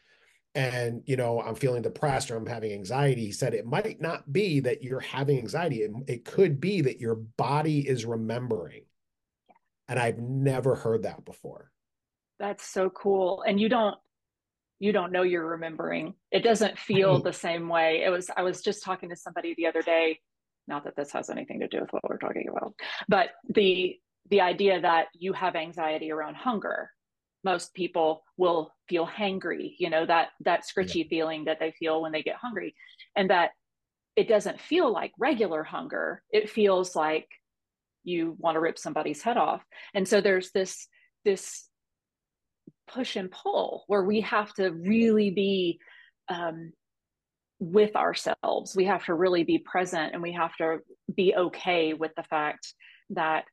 and 0.55 1.01
you 1.05 1.15
know 1.17 1.41
I'm 1.41 1.55
feeling 1.55 1.81
depressed 1.81 2.29
or 2.31 2.37
I'm 2.37 2.45
having 2.45 2.73
anxiety, 2.73 3.25
he 3.25 3.31
said 3.31 3.53
it 3.53 3.65
might 3.65 3.99
not 3.99 4.31
be 4.31 4.59
that 4.61 4.83
you're 4.83 4.99
having 4.99 5.39
anxiety. 5.39 5.81
It, 5.81 5.91
it 6.07 6.25
could 6.25 6.61
be 6.61 6.81
that 6.81 6.99
your 6.99 7.15
body 7.15 7.87
is 7.87 8.05
remembering. 8.05 8.83
And 9.87 9.99
I've 9.99 10.19
never 10.19 10.75
heard 10.75 11.03
that 11.03 11.25
before. 11.25 11.71
That's 12.39 12.65
so 12.65 12.89
cool. 12.89 13.43
And 13.47 13.59
you 13.59 13.69
don't 13.69 13.95
you 14.79 14.91
don't 14.91 15.11
know 15.11 15.23
you're 15.23 15.47
remembering. 15.47 16.13
It 16.31 16.43
doesn't 16.43 16.77
feel 16.77 17.19
the 17.19 17.33
same 17.33 17.69
way. 17.69 18.03
It 18.05 18.09
was 18.09 18.29
I 18.35 18.41
was 18.41 18.61
just 18.61 18.83
talking 18.83 19.09
to 19.09 19.15
somebody 19.15 19.53
the 19.55 19.67
other 19.67 19.81
day, 19.81 20.19
not 20.67 20.83
that 20.83 20.95
this 20.95 21.11
has 21.11 21.29
anything 21.29 21.59
to 21.59 21.67
do 21.67 21.79
with 21.81 21.91
what 21.91 22.03
we're 22.09 22.17
talking 22.17 22.47
about, 22.49 22.73
but 23.07 23.29
the 23.49 23.97
the 24.29 24.41
idea 24.41 24.81
that 24.81 25.07
you 25.13 25.33
have 25.33 25.55
anxiety 25.55 26.11
around 26.11 26.35
hunger. 26.35 26.89
Most 27.45 27.73
people 27.73 28.23
will 28.37 28.71
feel 28.87 29.05
hangry, 29.05 29.75
you 29.77 29.89
know, 29.89 30.05
that 30.05 30.29
that 30.45 30.63
scritchy 30.65 31.07
feeling 31.09 31.45
that 31.45 31.59
they 31.59 31.71
feel 31.71 32.01
when 32.01 32.13
they 32.13 32.23
get 32.23 32.37
hungry 32.37 32.73
and 33.17 33.29
that 33.29 33.51
it 34.15 34.29
doesn't 34.29 34.61
feel 34.61 34.91
like 34.91 35.11
regular 35.19 35.63
hunger. 35.63 36.23
It 36.31 36.49
feels 36.49 36.95
like 36.95 37.27
you 38.03 38.35
want 38.39 38.55
to 38.55 38.59
rip 38.59 38.77
somebody's 38.77 39.21
head 39.21 39.37
off. 39.37 39.63
And 39.93 40.07
so 40.07 40.21
there's 40.21 40.51
this 40.51 40.87
this 41.25 41.67
push 42.87 43.15
and 43.15 43.31
pull 43.31 43.83
where 43.87 44.03
we 44.03 44.21
have 44.21 44.53
to 44.55 44.69
really 44.71 45.31
be 45.31 45.79
um, 46.29 46.71
with 47.59 47.95
ourselves. 47.95 48.75
We 48.75 48.85
have 48.85 49.05
to 49.05 49.13
really 49.13 49.43
be 49.43 49.57
present 49.59 50.13
and 50.13 50.21
we 50.21 50.33
have 50.33 50.55
to 50.57 50.79
be 51.13 51.33
okay 51.35 51.93
with 51.93 52.11
the 52.15 52.23
fact 52.23 52.73
that 53.11 53.45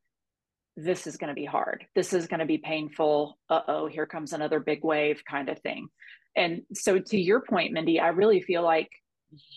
this 0.77 1.07
is 1.07 1.17
going 1.17 1.29
to 1.29 1.35
be 1.35 1.45
hard. 1.45 1.85
This 1.95 2.13
is 2.13 2.27
going 2.27 2.41
to 2.41 2.47
be 2.47 2.59
painful. 2.59 3.39
Uh 3.49 3.61
oh, 3.69 3.87
here 3.87 4.07
comes 4.07 4.33
another 4.33 4.61
big 4.61 4.85
wave 4.85 5.23
kind 5.29 5.49
of 5.49 5.59
thing. 5.61 5.89
And 6.37 6.63
so 6.75 6.99
to 6.99 7.19
your 7.19 7.41
point, 7.43 7.73
Mindy, 7.73 8.01
I 8.01 8.09
really 8.09 8.41
feel 8.41 8.63
like 8.63 8.89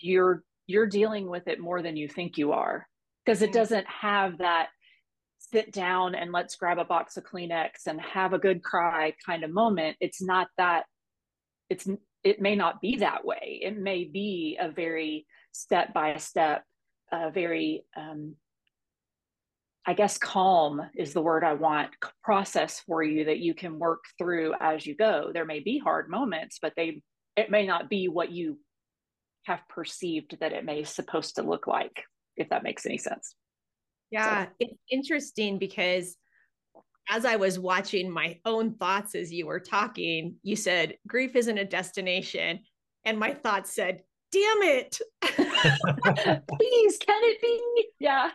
you're 0.00 0.42
you're 0.66 0.86
dealing 0.86 1.28
with 1.28 1.46
it 1.46 1.60
more 1.60 1.82
than 1.82 1.96
you 1.96 2.08
think 2.08 2.36
you 2.38 2.52
are 2.52 2.86
because 3.24 3.42
it 3.42 3.50
Mm. 3.50 3.54
doesn't 3.54 3.86
have 3.86 4.38
that 4.38 4.68
sit 5.54 5.70
down 5.70 6.16
and 6.16 6.32
let's 6.32 6.56
grab 6.56 6.78
a 6.78 6.84
box 6.84 7.16
of 7.16 7.22
Kleenex 7.22 7.86
and 7.86 8.00
have 8.00 8.32
a 8.32 8.40
good 8.40 8.60
cry 8.60 9.14
kind 9.24 9.44
of 9.44 9.52
moment. 9.52 9.96
It's 10.00 10.20
not 10.20 10.48
that 10.58 10.84
it's 11.70 11.88
it 12.24 12.40
may 12.40 12.56
not 12.56 12.80
be 12.80 12.96
that 12.96 13.24
way. 13.24 13.60
It 13.62 13.78
may 13.78 14.02
be 14.04 14.58
a 14.60 14.68
very 14.68 15.26
step 15.52 15.94
by 15.94 16.16
step, 16.16 16.64
a 17.12 17.30
very 17.30 17.84
um, 17.96 18.34
I 19.86 19.94
guess 19.94 20.18
calm 20.18 20.82
is 20.96 21.12
the 21.12 21.22
word 21.22 21.44
I 21.44 21.52
want 21.52 21.90
process 22.24 22.80
for 22.80 23.04
you 23.04 23.26
that 23.26 23.38
you 23.38 23.54
can 23.54 23.78
work 23.78 24.02
through 24.18 24.54
as 24.58 24.84
you 24.84 24.96
go. 24.96 25.30
There 25.32 25.44
may 25.44 25.60
be 25.60 25.78
hard 25.78 26.08
moments, 26.08 26.58
but 26.60 26.72
they 26.76 27.00
it 27.36 27.50
may 27.50 27.64
not 27.64 27.88
be 27.88 28.08
what 28.08 28.32
you 28.32 28.58
have 29.44 29.60
perceived 29.68 30.36
that 30.40 30.52
it 30.52 30.64
may 30.64 30.82
supposed 30.82 31.36
to 31.36 31.42
look 31.42 31.68
like, 31.68 32.02
if 32.36 32.48
that 32.48 32.64
makes 32.64 32.86
any 32.86 32.98
sense. 32.98 33.36
Yeah, 34.10 34.46
it's 34.60 34.78
interesting 34.90 35.58
because 35.58 36.16
as 37.08 37.24
I 37.24 37.36
was 37.36 37.58
watching 37.58 38.10
my 38.10 38.38
own 38.44 38.74
thoughts 38.74 39.14
as 39.14 39.32
you 39.32 39.46
were 39.46 39.60
talking, 39.60 40.36
you 40.42 40.56
said 40.56 40.96
grief 41.06 41.36
isn't 41.36 41.58
a 41.58 41.64
destination. 41.64 42.60
And 43.04 43.18
my 43.18 43.34
thoughts 43.34 43.74
said, 43.74 44.02
damn 44.32 44.62
it. 44.62 44.98
Please, 45.22 46.98
can 46.98 47.20
it 47.22 47.40
be? 47.40 47.86
Yeah. 48.00 48.30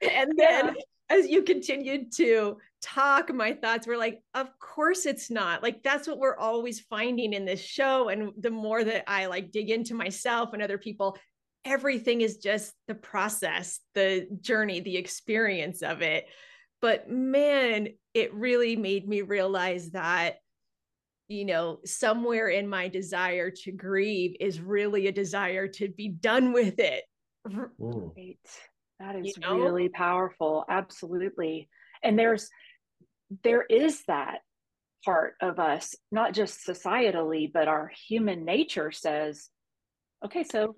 and 0.00 0.32
then 0.36 0.74
as 1.08 1.28
you 1.28 1.42
continued 1.42 2.12
to 2.16 2.56
talk, 2.80 3.32
my 3.32 3.52
thoughts 3.52 3.86
were 3.86 3.96
like, 3.96 4.20
of 4.34 4.48
course 4.58 5.06
it's 5.06 5.30
not. 5.30 5.62
Like 5.62 5.82
that's 5.82 6.08
what 6.08 6.18
we're 6.18 6.36
always 6.36 6.80
finding 6.80 7.32
in 7.32 7.44
this 7.44 7.60
show. 7.60 8.08
And 8.08 8.32
the 8.38 8.50
more 8.50 8.82
that 8.82 9.04
I 9.08 9.26
like 9.26 9.52
dig 9.52 9.70
into 9.70 9.94
myself 9.94 10.52
and 10.52 10.62
other 10.62 10.78
people, 10.78 11.16
everything 11.64 12.20
is 12.20 12.38
just 12.38 12.72
the 12.88 12.94
process, 12.94 13.80
the 13.94 14.26
journey, 14.40 14.80
the 14.80 14.96
experience 14.96 15.82
of 15.82 16.02
it. 16.02 16.26
But 16.80 17.08
man, 17.08 17.88
it 18.14 18.34
really 18.34 18.76
made 18.76 19.08
me 19.08 19.22
realize 19.22 19.90
that 19.90 20.36
you 21.28 21.46
know, 21.46 21.78
somewhere 21.84 22.48
in 22.48 22.68
my 22.68 22.88
desire 22.88 23.50
to 23.50 23.72
grieve 23.72 24.36
is 24.38 24.60
really 24.60 25.06
a 25.06 25.12
desire 25.12 25.66
to 25.66 25.88
be 25.88 26.08
done 26.08 26.52
with 26.52 26.78
it. 26.78 27.04
Mm. 27.48 27.70
Right. 27.78 28.38
That 29.00 29.16
is 29.16 29.36
You 29.36 29.40
know? 29.40 29.56
really 29.56 29.88
powerful. 29.88 30.64
Absolutely. 30.68 31.68
And 32.02 32.18
there's 32.18 32.48
there 33.42 33.62
is 33.62 34.02
that 34.08 34.40
part 35.04 35.34
of 35.40 35.58
us, 35.58 35.94
not 36.10 36.34
just 36.34 36.66
societally, 36.66 37.50
but 37.50 37.66
our 37.66 37.90
human 38.08 38.44
nature 38.44 38.92
says, 38.92 39.48
okay, 40.24 40.44
so 40.44 40.76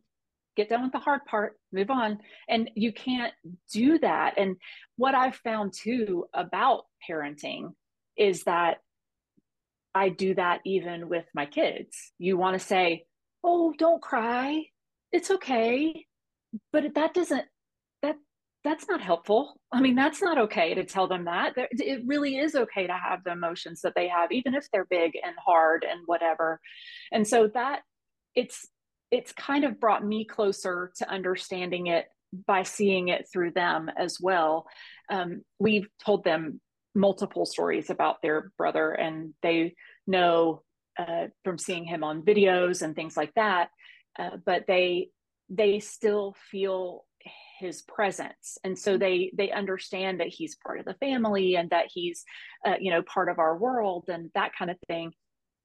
get 0.56 0.68
done 0.68 0.82
with 0.82 0.92
the 0.92 0.98
hard 0.98 1.24
part, 1.24 1.58
move 1.72 1.90
on. 1.90 2.18
And 2.48 2.70
you 2.74 2.92
can't 2.92 3.32
do 3.72 3.98
that. 3.98 4.34
And 4.36 4.56
what 4.96 5.14
I've 5.14 5.36
found 5.36 5.72
too 5.72 6.26
about 6.32 6.84
parenting 7.08 7.72
is 8.16 8.44
that 8.44 8.78
I 9.94 10.08
do 10.08 10.34
that 10.34 10.60
even 10.64 11.08
with 11.08 11.24
my 11.34 11.46
kids. 11.46 12.12
You 12.18 12.36
want 12.36 12.58
to 12.58 12.64
say, 12.64 13.04
oh, 13.42 13.74
don't 13.78 14.02
cry. 14.02 14.64
It's 15.12 15.30
okay. 15.30 16.06
But 16.72 16.94
that 16.94 17.14
doesn't, 17.14 17.44
that, 18.02 18.16
that's 18.64 18.88
not 18.88 19.00
helpful. 19.00 19.60
I 19.72 19.80
mean, 19.80 19.94
that's 19.94 20.22
not 20.22 20.38
okay 20.38 20.74
to 20.74 20.84
tell 20.84 21.06
them 21.08 21.24
that. 21.24 21.54
It 21.56 22.02
really 22.06 22.38
is 22.38 22.54
okay 22.54 22.86
to 22.86 22.92
have 22.92 23.24
the 23.24 23.32
emotions 23.32 23.80
that 23.82 23.94
they 23.94 24.08
have, 24.08 24.32
even 24.32 24.54
if 24.54 24.68
they're 24.72 24.86
big 24.88 25.12
and 25.24 25.34
hard 25.44 25.84
and 25.88 26.00
whatever. 26.06 26.60
And 27.12 27.26
so 27.26 27.48
that 27.54 27.82
it's, 28.34 28.68
it's 29.10 29.32
kind 29.32 29.64
of 29.64 29.80
brought 29.80 30.04
me 30.04 30.24
closer 30.24 30.92
to 30.96 31.10
understanding 31.10 31.86
it 31.86 32.06
by 32.46 32.62
seeing 32.62 33.08
it 33.08 33.26
through 33.32 33.52
them 33.52 33.90
as 33.96 34.18
well. 34.20 34.66
Um, 35.08 35.42
we've 35.58 35.88
told 36.04 36.24
them 36.24 36.60
multiple 36.94 37.46
stories 37.46 37.90
about 37.90 38.22
their 38.22 38.52
brother, 38.56 38.92
and 38.92 39.34
they 39.42 39.74
know 40.06 40.62
uh, 40.98 41.26
from 41.44 41.58
seeing 41.58 41.84
him 41.84 42.04
on 42.04 42.22
videos 42.22 42.82
and 42.82 42.94
things 42.94 43.16
like 43.16 43.32
that. 43.34 43.68
Uh, 44.18 44.30
but 44.44 44.64
they 44.66 45.08
they 45.48 45.78
still 45.80 46.34
feel 46.50 47.04
his 47.58 47.82
presence, 47.82 48.58
and 48.64 48.78
so 48.78 48.96
they 48.96 49.32
they 49.36 49.50
understand 49.50 50.20
that 50.20 50.28
he's 50.28 50.56
part 50.56 50.78
of 50.78 50.84
the 50.84 50.94
family 50.94 51.56
and 51.56 51.70
that 51.70 51.86
he's 51.92 52.24
uh, 52.66 52.74
you 52.80 52.90
know 52.90 53.02
part 53.02 53.28
of 53.28 53.38
our 53.38 53.56
world 53.56 54.04
and 54.08 54.30
that 54.34 54.52
kind 54.56 54.70
of 54.70 54.76
thing 54.88 55.12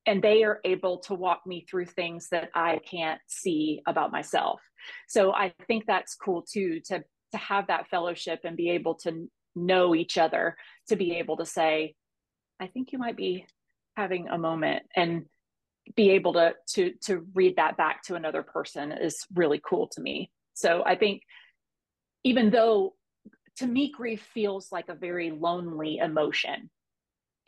and 0.06 0.22
they 0.22 0.44
are 0.44 0.60
able 0.63 1.00
to 1.00 1.13
walk 1.13 1.41
me 1.46 1.65
through 1.70 1.86
things 1.86 2.29
that 2.29 2.50
I 2.56 2.79
can't 2.89 3.20
see 3.27 3.82
about 3.88 4.12
myself. 4.12 4.62
So 5.08 5.34
I 5.34 5.53
think 5.68 5.86
that's 5.86 6.15
cool 6.15 6.44
too 6.44 6.82
to 6.86 7.03
to 7.32 7.38
have 7.38 7.68
that 7.68 7.88
fellowship 7.89 8.39
and 8.44 8.58
be 8.58 8.72
able 8.72 8.96
to 8.96 9.29
know 9.56 9.94
each 9.94 10.18
other, 10.18 10.58
to 10.88 10.96
be 10.96 11.18
able 11.18 11.38
to 11.38 11.46
say, 11.46 11.94
I 12.60 12.68
think 12.68 12.91
you 12.91 12.98
might 12.98 13.18
be 13.18 13.46
having 13.96 14.27
a 14.29 14.38
moment 14.38 14.84
and 14.96 15.25
be 15.96 16.12
able 16.12 16.34
to 16.34 16.53
to 16.74 16.94
to 17.03 17.25
read 17.34 17.56
that 17.58 17.77
back 17.77 18.03
to 18.03 18.15
another 18.15 18.44
person 18.44 18.91
is 18.91 19.25
really 19.34 19.62
cool 19.63 19.88
to 19.94 20.01
me. 20.01 20.32
So 20.53 20.84
I 20.86 20.96
think 20.96 21.24
even 22.24 22.50
though 22.50 22.96
to 23.58 23.68
me 23.68 23.91
grief 23.91 24.27
feels 24.34 24.72
like 24.72 24.89
a 24.89 24.96
very 24.96 25.32
lonely 25.32 25.98
emotion, 25.98 26.70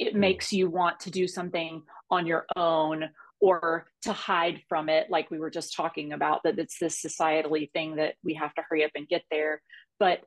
it 0.02 0.16
Mm. 0.16 0.20
makes 0.20 0.52
you 0.52 0.70
want 0.70 1.00
to 1.02 1.12
do 1.12 1.28
something 1.28 1.84
on 2.10 2.26
your 2.26 2.46
own 2.56 3.10
or 3.40 3.88
to 4.02 4.12
hide 4.12 4.62
from 4.68 4.90
it 4.90 5.10
like 5.10 5.32
we 5.32 5.40
were 5.40 5.50
just 5.50 5.76
talking 5.76 6.14
about 6.14 6.42
that 6.44 6.60
it's 6.60 6.80
this 6.80 7.02
societally 7.02 7.72
thing 7.72 7.96
that 7.96 8.16
we 8.24 8.34
have 8.34 8.54
to 8.56 8.64
hurry 8.68 8.84
up 8.84 8.92
and 8.96 9.08
get 9.08 9.24
there 9.32 9.62
but 10.00 10.22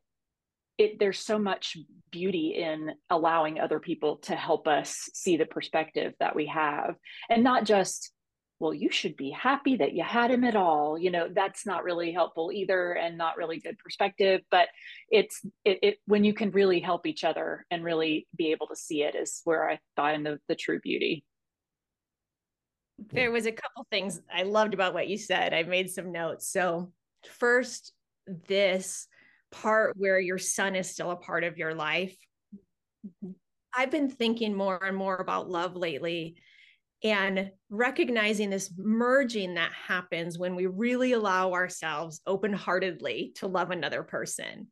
it 0.78 0.98
there's 0.98 1.18
so 1.18 1.38
much 1.38 1.76
beauty 2.10 2.54
in 2.56 2.92
allowing 3.10 3.58
other 3.60 3.78
people 3.78 4.16
to 4.18 4.34
help 4.34 4.66
us 4.66 5.08
see 5.12 5.36
the 5.36 5.46
perspective 5.46 6.14
that 6.20 6.34
we 6.34 6.46
have 6.46 6.94
and 7.28 7.44
not 7.44 7.64
just 7.64 8.12
well 8.60 8.72
you 8.72 8.90
should 8.90 9.16
be 9.16 9.30
happy 9.30 9.76
that 9.76 9.92
you 9.92 10.02
had 10.02 10.30
him 10.30 10.44
at 10.44 10.56
all 10.56 10.98
you 10.98 11.10
know 11.10 11.28
that's 11.34 11.66
not 11.66 11.84
really 11.84 12.12
helpful 12.12 12.50
either 12.52 12.92
and 12.92 13.18
not 13.18 13.36
really 13.36 13.58
good 13.58 13.78
perspective 13.78 14.40
but 14.50 14.68
it's 15.10 15.42
it, 15.64 15.78
it 15.82 15.98
when 16.06 16.24
you 16.24 16.32
can 16.32 16.50
really 16.50 16.80
help 16.80 17.06
each 17.06 17.24
other 17.24 17.66
and 17.70 17.84
really 17.84 18.26
be 18.36 18.50
able 18.52 18.66
to 18.66 18.76
see 18.76 19.02
it 19.02 19.14
is 19.14 19.40
where 19.44 19.68
i 19.68 19.78
find 19.96 20.24
the, 20.24 20.38
the 20.48 20.54
true 20.54 20.80
beauty 20.80 21.24
there 23.10 23.32
was 23.32 23.46
a 23.46 23.52
couple 23.52 23.86
things 23.90 24.20
I 24.32 24.44
loved 24.44 24.74
about 24.74 24.94
what 24.94 25.08
you 25.08 25.18
said. 25.18 25.52
I 25.52 25.64
made 25.64 25.90
some 25.90 26.12
notes. 26.12 26.48
So, 26.48 26.92
first, 27.28 27.92
this 28.46 29.08
part 29.50 29.96
where 29.96 30.18
your 30.18 30.38
son 30.38 30.76
is 30.76 30.90
still 30.90 31.10
a 31.10 31.16
part 31.16 31.44
of 31.44 31.58
your 31.58 31.74
life. 31.74 32.16
Mm-hmm. 33.06 33.32
I've 33.76 33.90
been 33.90 34.08
thinking 34.08 34.54
more 34.54 34.82
and 34.82 34.96
more 34.96 35.16
about 35.16 35.50
love 35.50 35.74
lately 35.74 36.36
and 37.04 37.50
recognizing 37.68 38.48
this 38.48 38.72
merging 38.78 39.54
that 39.54 39.72
happens 39.72 40.38
when 40.38 40.56
we 40.56 40.66
really 40.66 41.12
allow 41.12 41.52
ourselves 41.52 42.22
open 42.26 42.52
heartedly 42.52 43.32
to 43.36 43.46
love 43.46 43.70
another 43.70 44.02
person. 44.02 44.68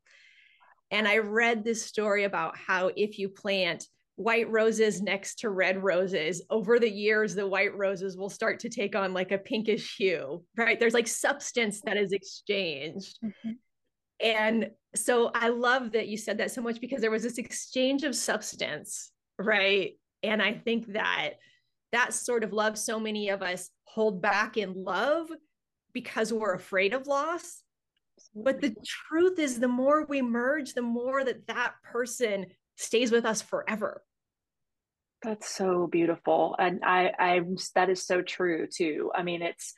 And 0.89 1.07
I 1.07 1.19
read 1.19 1.63
this 1.63 1.85
story 1.85 2.23
about 2.23 2.57
how 2.57 2.89
if 2.95 3.19
you 3.19 3.29
plant 3.29 3.85
white 4.15 4.49
roses 4.49 5.01
next 5.01 5.39
to 5.39 5.49
red 5.49 5.83
roses 5.83 6.43
over 6.51 6.77
the 6.77 6.89
years 6.89 7.33
the 7.33 7.47
white 7.47 7.75
roses 7.75 8.15
will 8.15 8.29
start 8.29 8.59
to 8.59 8.69
take 8.69 8.95
on 8.95 9.11
like 9.11 9.31
a 9.31 9.39
pinkish 9.39 9.97
hue 9.97 10.43
right 10.55 10.79
there's 10.79 10.93
like 10.93 11.07
substance 11.07 11.81
that 11.81 11.97
is 11.97 12.11
exchanged 12.11 13.17
mm-hmm. 13.25 13.53
and 14.19 14.69
so 14.93 15.31
i 15.33 15.49
love 15.49 15.93
that 15.93 16.07
you 16.07 16.15
said 16.15 16.37
that 16.37 16.51
so 16.51 16.61
much 16.61 16.79
because 16.79 17.01
there 17.01 17.09
was 17.09 17.23
this 17.23 17.39
exchange 17.39 18.03
of 18.03 18.15
substance 18.15 19.09
right 19.39 19.97
and 20.21 20.43
i 20.43 20.53
think 20.53 20.93
that 20.93 21.31
that 21.93 22.13
sort 22.13 22.43
of 22.43 22.51
love 22.51 22.77
so 22.77 22.99
many 22.99 23.29
of 23.29 23.41
us 23.41 23.69
hold 23.85 24.21
back 24.21 24.57
in 24.57 24.83
love 24.83 25.29
because 25.93 26.33
we're 26.33 26.53
afraid 26.53 26.93
of 26.93 27.07
loss 27.07 27.63
but 28.35 28.61
the 28.61 28.75
truth 28.83 29.39
is 29.39 29.59
the 29.59 29.67
more 29.67 30.05
we 30.05 30.21
merge 30.21 30.73
the 30.73 30.81
more 30.81 31.23
that 31.23 31.47
that 31.47 31.73
person 31.83 32.47
stays 32.75 33.11
with 33.11 33.25
us 33.25 33.41
forever. 33.41 34.03
That's 35.21 35.49
so 35.49 35.87
beautiful. 35.87 36.55
And 36.59 36.81
I, 36.83 37.11
I, 37.17 37.41
that 37.75 37.89
is 37.89 38.05
so 38.05 38.21
true 38.21 38.67
too. 38.67 39.11
I 39.15 39.23
mean, 39.23 39.41
it's, 39.41 39.73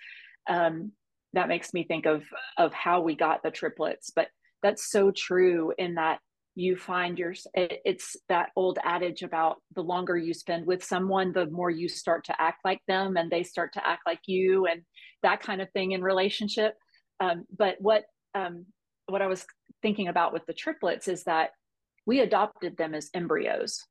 um, 0.49 0.91
that 1.33 1.47
makes 1.47 1.73
me 1.73 1.83
think 1.83 2.05
of, 2.05 2.23
of 2.57 2.73
how 2.73 3.01
we 3.01 3.15
got 3.15 3.43
the 3.43 3.51
triplets, 3.51 4.11
but 4.15 4.29
that's 4.63 4.89
so 4.89 5.11
true 5.11 5.73
in 5.77 5.95
that 5.95 6.19
you 6.55 6.77
find 6.77 7.19
your, 7.19 7.33
it's 7.53 8.15
that 8.29 8.49
old 8.55 8.79
adage 8.83 9.23
about 9.23 9.57
the 9.75 9.83
longer 9.83 10.17
you 10.17 10.33
spend 10.33 10.65
with 10.65 10.83
someone, 10.83 11.33
the 11.33 11.47
more 11.47 11.69
you 11.69 11.89
start 11.89 12.23
to 12.25 12.41
act 12.41 12.59
like 12.63 12.81
them 12.87 13.17
and 13.17 13.29
they 13.29 13.43
start 13.43 13.73
to 13.73 13.85
act 13.85 14.03
like 14.05 14.21
you 14.25 14.65
and 14.65 14.81
that 15.21 15.41
kind 15.41 15.61
of 15.61 15.69
thing 15.71 15.91
in 15.91 16.01
relationship. 16.01 16.75
Um, 17.19 17.43
but 17.55 17.75
what, 17.79 18.05
um, 18.33 18.65
what 19.07 19.21
I 19.21 19.27
was 19.27 19.45
thinking 19.81 20.07
about 20.07 20.31
with 20.31 20.45
the 20.45 20.53
triplets 20.53 21.09
is 21.09 21.25
that 21.25 21.49
we 22.05 22.21
adopted 22.21 22.77
them 22.77 22.95
as 22.95 23.09
embryos. 23.13 23.83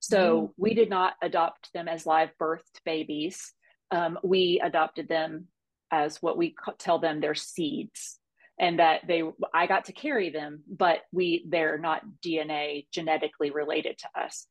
So 0.00 0.40
mm. 0.40 0.50
we 0.56 0.74
did 0.74 0.90
not 0.90 1.14
adopt 1.22 1.72
them 1.72 1.86
as 1.86 2.04
live 2.04 2.30
birthed 2.40 2.82
babies. 2.84 3.52
Um, 3.92 4.18
we 4.24 4.60
adopted 4.62 5.08
them 5.08 5.46
as 5.92 6.20
what 6.20 6.36
we 6.36 6.54
tell 6.78 6.98
them 6.98 7.20
they're 7.20 7.34
seeds 7.34 8.18
and 8.60 8.78
that 8.78 9.02
they 9.06 9.22
i 9.54 9.66
got 9.66 9.84
to 9.84 9.92
carry 9.92 10.30
them 10.30 10.62
but 10.68 11.00
we 11.12 11.44
they're 11.48 11.78
not 11.78 12.02
dna 12.24 12.86
genetically 12.92 13.50
related 13.50 13.98
to 13.98 14.20
us. 14.20 14.46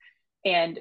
And 0.46 0.80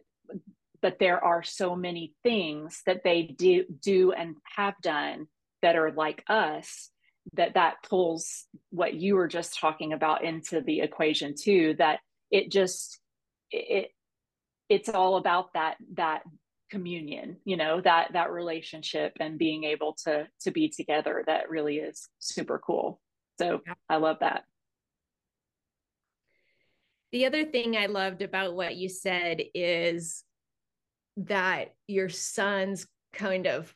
but 0.82 0.98
there 1.00 1.22
are 1.24 1.42
so 1.42 1.74
many 1.74 2.14
things 2.22 2.82
that 2.86 3.02
they 3.02 3.22
do 3.22 3.64
do 3.82 4.12
and 4.12 4.36
have 4.56 4.74
done 4.82 5.26
that 5.62 5.76
are 5.76 5.90
like 5.92 6.22
us 6.28 6.90
that 7.32 7.54
that 7.54 7.76
pulls 7.82 8.44
what 8.70 8.94
you 8.94 9.16
were 9.16 9.26
just 9.26 9.58
talking 9.58 9.92
about 9.92 10.22
into 10.22 10.60
the 10.60 10.80
equation 10.80 11.34
too 11.34 11.74
that 11.78 11.98
it 12.30 12.52
just 12.52 13.00
it 13.50 13.90
it's 14.68 14.88
all 14.88 15.16
about 15.16 15.52
that 15.54 15.76
that 15.94 16.22
communion 16.70 17.36
you 17.44 17.56
know 17.56 17.80
that 17.80 18.12
that 18.12 18.30
relationship 18.30 19.12
and 19.20 19.38
being 19.38 19.64
able 19.64 19.96
to 20.04 20.26
to 20.40 20.50
be 20.50 20.68
together 20.68 21.24
that 21.26 21.48
really 21.48 21.78
is 21.78 22.08
super 22.18 22.60
cool 22.64 23.00
so 23.38 23.60
yeah. 23.66 23.74
i 23.88 23.96
love 23.96 24.18
that 24.20 24.44
the 27.12 27.26
other 27.26 27.44
thing 27.44 27.76
i 27.76 27.86
loved 27.86 28.22
about 28.22 28.54
what 28.54 28.76
you 28.76 28.88
said 28.88 29.42
is 29.54 30.24
that 31.16 31.74
your 31.86 32.08
sons 32.08 32.86
kind 33.12 33.46
of 33.46 33.74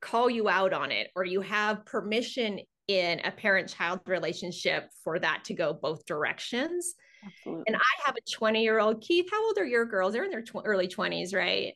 call 0.00 0.28
you 0.28 0.48
out 0.48 0.72
on 0.72 0.92
it 0.92 1.08
or 1.16 1.24
you 1.24 1.40
have 1.40 1.86
permission 1.86 2.60
in 2.88 3.20
a 3.24 3.30
parent 3.30 3.68
child 3.68 4.00
relationship 4.06 4.90
for 5.02 5.18
that 5.18 5.42
to 5.44 5.54
go 5.54 5.72
both 5.72 6.04
directions 6.06 6.94
Absolutely. 7.26 7.64
And 7.66 7.76
I 7.76 8.04
have 8.04 8.16
a 8.16 8.30
20 8.30 8.62
year 8.62 8.78
old. 8.78 9.00
Keith, 9.00 9.26
how 9.30 9.44
old 9.44 9.58
are 9.58 9.66
your 9.66 9.84
girls? 9.84 10.12
They're 10.12 10.24
in 10.24 10.30
their 10.30 10.42
tw- 10.42 10.62
early 10.64 10.88
20s, 10.88 11.34
right? 11.34 11.74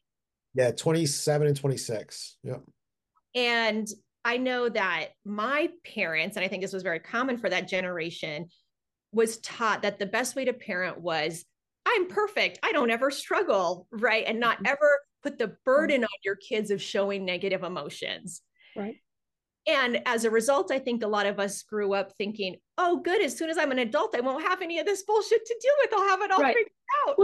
Yeah, 0.55 0.73
27 0.73 1.47
and 1.49 1.57
26. 1.57 2.37
Yep. 2.43 2.63
And 3.35 3.89
I 4.25 4.37
know 4.37 4.69
that 4.69 5.09
my 5.25 5.71
parents, 5.85 6.37
and 6.37 6.45
I 6.45 6.49
think 6.49 6.63
this 6.63 6.73
was 6.73 6.83
very 6.83 7.01
common 7.01 7.39
for 7.39 7.49
that 7.49 7.69
generation, 7.69 8.49
was 9.13 9.39
taught 9.39 9.83
that 9.83 9.99
the 9.99 10.07
best 10.07 10.37
way 10.37 10.45
to 10.45 10.53
parent 10.53 11.01
was 11.01 11.45
I'm 11.87 12.09
perfect. 12.09 12.59
I 12.63 12.73
don't 12.73 12.91
ever 12.91 13.11
struggle, 13.11 13.87
right? 13.91 14.25
And 14.27 14.39
not 14.39 14.59
mm-hmm. 14.59 14.67
ever 14.67 15.01
put 15.23 15.39
the 15.39 15.57
burden 15.65 16.05
on 16.05 16.09
your 16.25 16.37
kids 16.37 16.71
of 16.71 16.83
showing 16.83 17.25
negative 17.25 17.63
emotions. 17.63 18.43
Right. 18.77 18.97
And 19.67 20.01
as 20.07 20.25
a 20.25 20.31
result, 20.31 20.73
I 20.73 20.79
think 20.79 21.03
a 21.03 21.09
lot 21.09 21.27
of 21.27 21.39
us 21.39 21.63
grew 21.63 21.93
up 21.93 22.13
thinking, 22.17 22.57
oh, 22.79 23.01
good, 23.01 23.23
as 23.23 23.37
soon 23.37 23.51
as 23.51 23.59
I'm 23.59 23.71
an 23.71 23.79
adult, 23.79 24.17
I 24.17 24.21
won't 24.21 24.43
have 24.43 24.63
any 24.63 24.79
of 24.79 24.87
this 24.87 25.03
bullshit 25.03 25.45
to 25.45 25.57
deal 25.61 25.73
with. 25.83 25.93
I'll 25.93 26.09
have 26.09 26.23
it 26.23 26.31
all 26.31 26.39
right. 26.39 26.57
figured 26.57 26.73
out. 27.07 27.17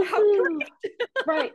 right. 1.27 1.51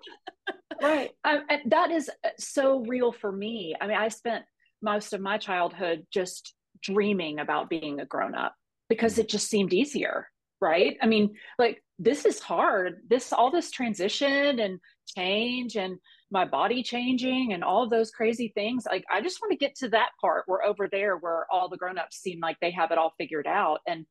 Right. 0.82 1.10
I, 1.24 1.60
that 1.66 1.90
is 1.92 2.10
uh, 2.24 2.30
so 2.38 2.80
real 2.80 3.12
for 3.12 3.30
me. 3.30 3.76
I 3.80 3.86
mean, 3.86 3.96
I 3.96 4.08
spent 4.08 4.44
most 4.82 5.12
of 5.12 5.20
my 5.20 5.38
childhood 5.38 6.06
just 6.12 6.54
dreaming 6.82 7.38
about 7.38 7.70
being 7.70 8.00
a 8.00 8.06
grown 8.06 8.34
up 8.34 8.54
because 8.88 9.18
it 9.18 9.28
just 9.28 9.48
seemed 9.48 9.72
easier. 9.72 10.28
Right. 10.60 10.96
I 11.02 11.06
mean, 11.06 11.34
like, 11.58 11.82
this 11.98 12.24
is 12.24 12.38
hard. 12.38 13.00
This, 13.08 13.32
all 13.32 13.50
this 13.50 13.70
transition 13.70 14.60
and 14.60 14.78
change 15.16 15.76
and 15.76 15.98
my 16.30 16.44
body 16.44 16.82
changing 16.82 17.52
and 17.52 17.64
all 17.64 17.82
of 17.82 17.90
those 17.90 18.10
crazy 18.10 18.52
things. 18.54 18.86
Like, 18.86 19.04
I 19.12 19.20
just 19.20 19.40
want 19.40 19.52
to 19.52 19.58
get 19.58 19.74
to 19.76 19.88
that 19.90 20.10
part 20.20 20.44
where 20.46 20.64
over 20.64 20.88
there, 20.90 21.16
where 21.16 21.46
all 21.50 21.68
the 21.68 21.76
grown-ups 21.76 22.16
seem 22.16 22.38
like 22.40 22.56
they 22.60 22.70
have 22.70 22.90
it 22.90 22.98
all 22.98 23.12
figured 23.18 23.46
out. 23.46 23.80
And 23.86 24.06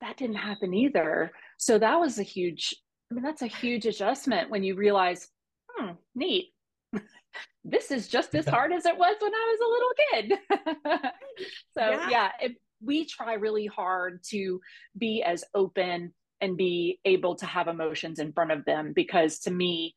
that 0.00 0.16
didn't 0.16 0.36
happen 0.36 0.74
either. 0.74 1.32
So 1.58 1.78
that 1.78 1.98
was 1.98 2.18
a 2.18 2.24
huge, 2.24 2.74
I 3.10 3.14
mean, 3.14 3.24
that's 3.24 3.42
a 3.42 3.46
huge 3.46 3.86
adjustment 3.86 4.50
when 4.50 4.62
you 4.64 4.74
realize, 4.74 5.28
hmm, 5.70 5.92
neat. 6.14 6.52
this 7.64 7.90
is 7.90 8.08
just 8.08 8.34
as 8.34 8.46
hard 8.48 8.72
as 8.72 8.86
it 8.86 8.96
was 8.96 9.16
when 9.20 9.32
I 9.34 9.56
was 9.56 9.60
a 9.60 9.72
little 9.72 9.92
kid. 10.10 11.10
so 11.78 11.90
yeah, 11.90 12.10
yeah 12.10 12.30
it, 12.40 12.56
we 12.84 13.04
try 13.04 13.34
really 13.34 13.66
hard 13.66 14.20
to 14.30 14.60
be 14.96 15.22
as 15.22 15.44
open 15.54 16.12
and 16.40 16.56
be 16.56 16.98
able 17.04 17.36
to 17.36 17.46
have 17.46 17.68
emotions 17.68 18.18
in 18.18 18.32
front 18.32 18.50
of 18.50 18.64
them 18.64 18.92
because 18.92 19.38
to 19.40 19.50
me 19.50 19.94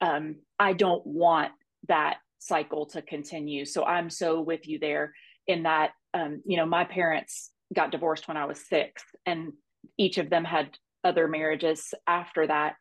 um, 0.00 0.36
I 0.58 0.72
don't 0.72 1.04
want 1.06 1.52
that 1.88 2.18
cycle 2.38 2.86
to 2.86 3.02
continue. 3.02 3.64
So 3.64 3.84
I'm 3.84 4.10
so 4.10 4.40
with 4.40 4.68
you 4.68 4.78
there 4.78 5.12
in 5.46 5.64
that, 5.64 5.90
um, 6.14 6.42
you 6.46 6.56
know, 6.56 6.66
my 6.66 6.84
parents 6.84 7.50
got 7.74 7.90
divorced 7.90 8.28
when 8.28 8.36
I 8.36 8.44
was 8.44 8.66
six, 8.66 9.02
and 9.26 9.52
each 9.96 10.18
of 10.18 10.30
them 10.30 10.44
had 10.44 10.76
other 11.04 11.28
marriages 11.28 11.94
after 12.06 12.46
that. 12.46 12.76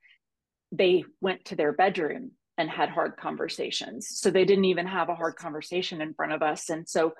They 0.71 1.06
went 1.21 1.45
to 1.45 1.56
their 1.56 1.73
bedroom 1.73 2.32
and 2.58 2.70
had 2.70 2.89
hard 2.89 3.17
conversations. 3.17 4.08
So 4.10 4.30
they 4.32 4.46
didn't 4.46 4.65
even 4.65 4.88
have 4.88 5.10
a 5.10 5.15
hard 5.15 5.36
conversation 5.36 6.02
in 6.02 6.13
front 6.13 6.34
of 6.34 6.41
us. 6.41 6.70
And 6.70 6.88
so 6.88 7.13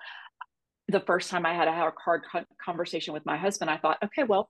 the 0.88 1.02
first 1.02 1.30
time 1.30 1.46
I 1.46 1.54
had 1.54 1.68
a 1.68 1.92
hard 1.98 2.24
conversation 2.64 3.14
with 3.14 3.26
my 3.26 3.38
husband, 3.38 3.70
I 3.70 3.78
thought, 3.78 3.98
okay, 4.04 4.24
well, 4.24 4.50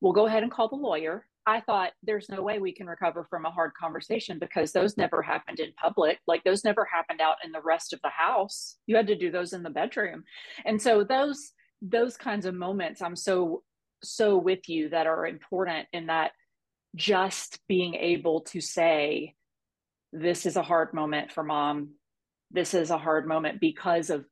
we'll 0.00 0.12
go 0.12 0.26
ahead 0.26 0.42
and 0.42 0.52
call 0.52 0.68
the 0.68 0.76
lawyer 0.76 1.24
I 1.46 1.60
thought 1.60 1.92
there's 2.02 2.28
no 2.30 2.42
way 2.42 2.58
we 2.58 2.72
can 2.72 2.86
recover 2.86 3.26
from 3.28 3.44
a 3.44 3.50
hard 3.50 3.72
conversation 3.78 4.38
because 4.38 4.72
those 4.72 4.96
never 4.96 5.20
happened 5.20 5.60
in 5.60 5.72
public. 5.74 6.18
Like 6.26 6.42
those 6.44 6.64
never 6.64 6.86
happened 6.90 7.20
out 7.20 7.36
in 7.44 7.52
the 7.52 7.60
rest 7.60 7.92
of 7.92 8.00
the 8.02 8.10
house. 8.10 8.76
You 8.86 8.96
had 8.96 9.06
to 9.08 9.16
do 9.16 9.30
those 9.30 9.52
in 9.52 9.62
the 9.62 9.70
bedroom. 9.70 10.24
And 10.64 10.80
so 10.80 11.04
those 11.04 11.52
those 11.82 12.16
kinds 12.16 12.46
of 12.46 12.54
moments 12.54 13.02
I'm 13.02 13.16
so 13.16 13.62
so 14.02 14.38
with 14.38 14.68
you 14.68 14.88
that 14.90 15.06
are 15.06 15.26
important 15.26 15.86
in 15.92 16.06
that 16.06 16.32
just 16.96 17.60
being 17.68 17.94
able 17.94 18.40
to 18.40 18.60
say 18.60 19.34
this 20.14 20.46
is 20.46 20.56
a 20.56 20.62
hard 20.62 20.94
moment 20.94 21.32
for 21.32 21.42
mom. 21.42 21.90
This 22.50 22.72
is 22.72 22.90
a 22.90 22.98
hard 22.98 23.26
moment 23.26 23.60
because 23.60 24.08
of 24.10 24.24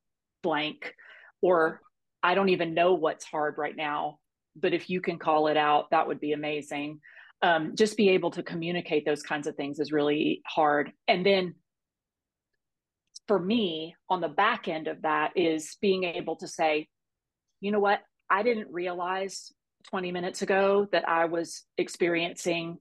blank 0.43 0.95
or 1.43 1.81
I 2.23 2.35
don't 2.35 2.49
even 2.49 2.75
know 2.75 2.95
what's 2.95 3.25
hard 3.25 3.59
right 3.59 3.77
now 3.77 4.19
but 4.57 4.75
if 4.75 4.91
you 4.91 5.01
can 5.01 5.19
call 5.19 5.49
it 5.49 5.57
out, 5.57 5.91
that 5.91 6.07
would 6.07 6.21
be 6.21 6.33
amazing. 6.33 7.01
Um, 7.43 7.75
just 7.77 7.97
be 7.97 8.11
able 8.11 8.31
to 8.33 8.43
communicate 8.43 9.05
those 9.05 9.23
kinds 9.23 9.47
of 9.47 9.57
things 9.57 9.81
is 9.81 9.93
really 9.93 10.43
hard. 10.47 10.93
And 11.09 11.25
then 11.25 11.55
for 13.27 13.39
me, 13.39 13.95
on 14.09 14.21
the 14.21 14.29
back 14.29 14.69
end 14.69 14.89
of 14.89 15.03
that, 15.03 15.33
is 15.37 15.77
being 15.81 16.05
able 16.05 16.37
to 16.37 16.49
say, 16.49 16.89
you 17.61 17.73
know 17.73 17.81
what, 17.81 18.01
I 18.31 18.43
didn't 18.43 18.69
realize 18.71 19.53
20 19.91 20.13
minutes 20.13 20.43
ago 20.43 20.87
that 20.93 21.09
I 21.09 21.25
was 21.25 21.65
experiencing 21.79 22.79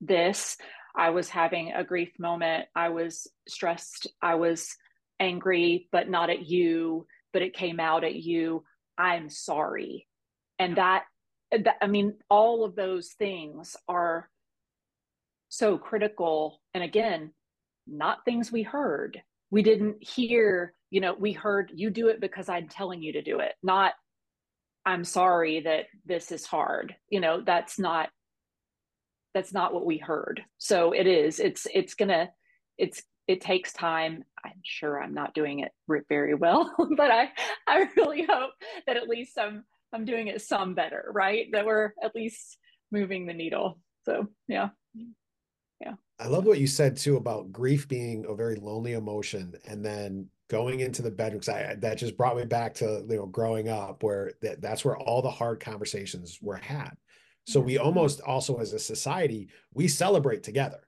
this. 0.00 0.56
I 0.96 1.10
was 1.10 1.28
having 1.28 1.72
a 1.72 1.84
grief 1.84 2.10
moment. 2.18 2.66
I 2.74 2.88
was 2.88 3.26
stressed. 3.48 4.06
I 4.22 4.36
was 4.36 4.74
angry, 5.20 5.88
but 5.92 6.08
not 6.08 6.30
at 6.30 6.46
you, 6.46 7.06
but 7.32 7.42
it 7.42 7.54
came 7.54 7.80
out 7.80 8.04
at 8.04 8.16
you. 8.16 8.64
I'm 8.98 9.28
sorry. 9.28 10.06
And 10.58 10.76
that, 10.76 11.04
that 11.52 11.76
I 11.82 11.86
mean, 11.86 12.14
all 12.30 12.64
of 12.64 12.74
those 12.74 13.08
things 13.18 13.76
are 13.88 14.28
so 15.48 15.78
critical. 15.78 16.60
And 16.74 16.82
again, 16.82 17.32
not 17.86 18.24
things 18.24 18.50
we 18.50 18.62
heard. 18.62 19.22
We 19.50 19.62
didn't 19.62 20.02
hear, 20.02 20.74
you 20.90 21.00
know, 21.00 21.14
we 21.14 21.32
heard 21.32 21.72
you 21.74 21.90
do 21.90 22.08
it 22.08 22.20
because 22.20 22.48
I'm 22.48 22.68
telling 22.68 23.02
you 23.02 23.12
to 23.12 23.22
do 23.22 23.38
it, 23.40 23.52
not 23.62 23.92
I'm 24.86 25.02
sorry 25.02 25.60
that 25.60 25.86
this 26.04 26.30
is 26.30 26.46
hard. 26.46 26.94
You 27.10 27.18
know, 27.18 27.42
that's 27.44 27.76
not 27.76 28.08
that's 29.36 29.52
not 29.52 29.74
what 29.74 29.84
we 29.84 29.98
heard. 29.98 30.42
So 30.56 30.92
it 30.92 31.06
is. 31.06 31.40
It's 31.40 31.66
it's 31.74 31.92
gonna 31.92 32.30
it's 32.78 33.02
it 33.28 33.42
takes 33.42 33.70
time. 33.70 34.24
I'm 34.42 34.62
sure 34.64 35.02
I'm 35.02 35.12
not 35.12 35.34
doing 35.34 35.58
it 35.58 35.72
very 36.08 36.34
well, 36.34 36.74
but 36.96 37.10
I 37.10 37.28
I 37.66 37.86
really 37.98 38.24
hope 38.26 38.52
that 38.86 38.96
at 38.96 39.08
least 39.08 39.38
I'm 39.38 39.64
I'm 39.92 40.06
doing 40.06 40.28
it 40.28 40.40
some 40.40 40.74
better, 40.74 41.10
right? 41.12 41.48
That 41.52 41.66
we're 41.66 41.92
at 42.02 42.14
least 42.14 42.56
moving 42.90 43.26
the 43.26 43.34
needle. 43.34 43.78
So 44.06 44.26
yeah. 44.48 44.70
Yeah. 45.82 45.96
I 46.18 46.28
love 46.28 46.46
what 46.46 46.58
you 46.58 46.66
said 46.66 46.96
too 46.96 47.18
about 47.18 47.52
grief 47.52 47.86
being 47.86 48.24
a 48.26 48.34
very 48.34 48.56
lonely 48.56 48.94
emotion 48.94 49.52
and 49.66 49.84
then 49.84 50.30
going 50.48 50.80
into 50.80 51.02
the 51.02 51.10
bedroom. 51.10 51.42
I, 51.54 51.74
that 51.74 51.98
just 51.98 52.16
brought 52.16 52.38
me 52.38 52.46
back 52.46 52.72
to, 52.76 53.04
you 53.06 53.16
know, 53.16 53.26
growing 53.26 53.68
up 53.68 54.02
where 54.02 54.32
that, 54.40 54.62
that's 54.62 54.82
where 54.82 54.96
all 54.96 55.20
the 55.20 55.30
hard 55.30 55.60
conversations 55.60 56.38
were 56.40 56.56
had. 56.56 56.96
So 57.46 57.60
we 57.60 57.78
almost 57.78 58.20
also 58.20 58.56
as 58.58 58.72
a 58.72 58.78
society, 58.78 59.48
we 59.72 59.88
celebrate 59.88 60.42
together, 60.42 60.80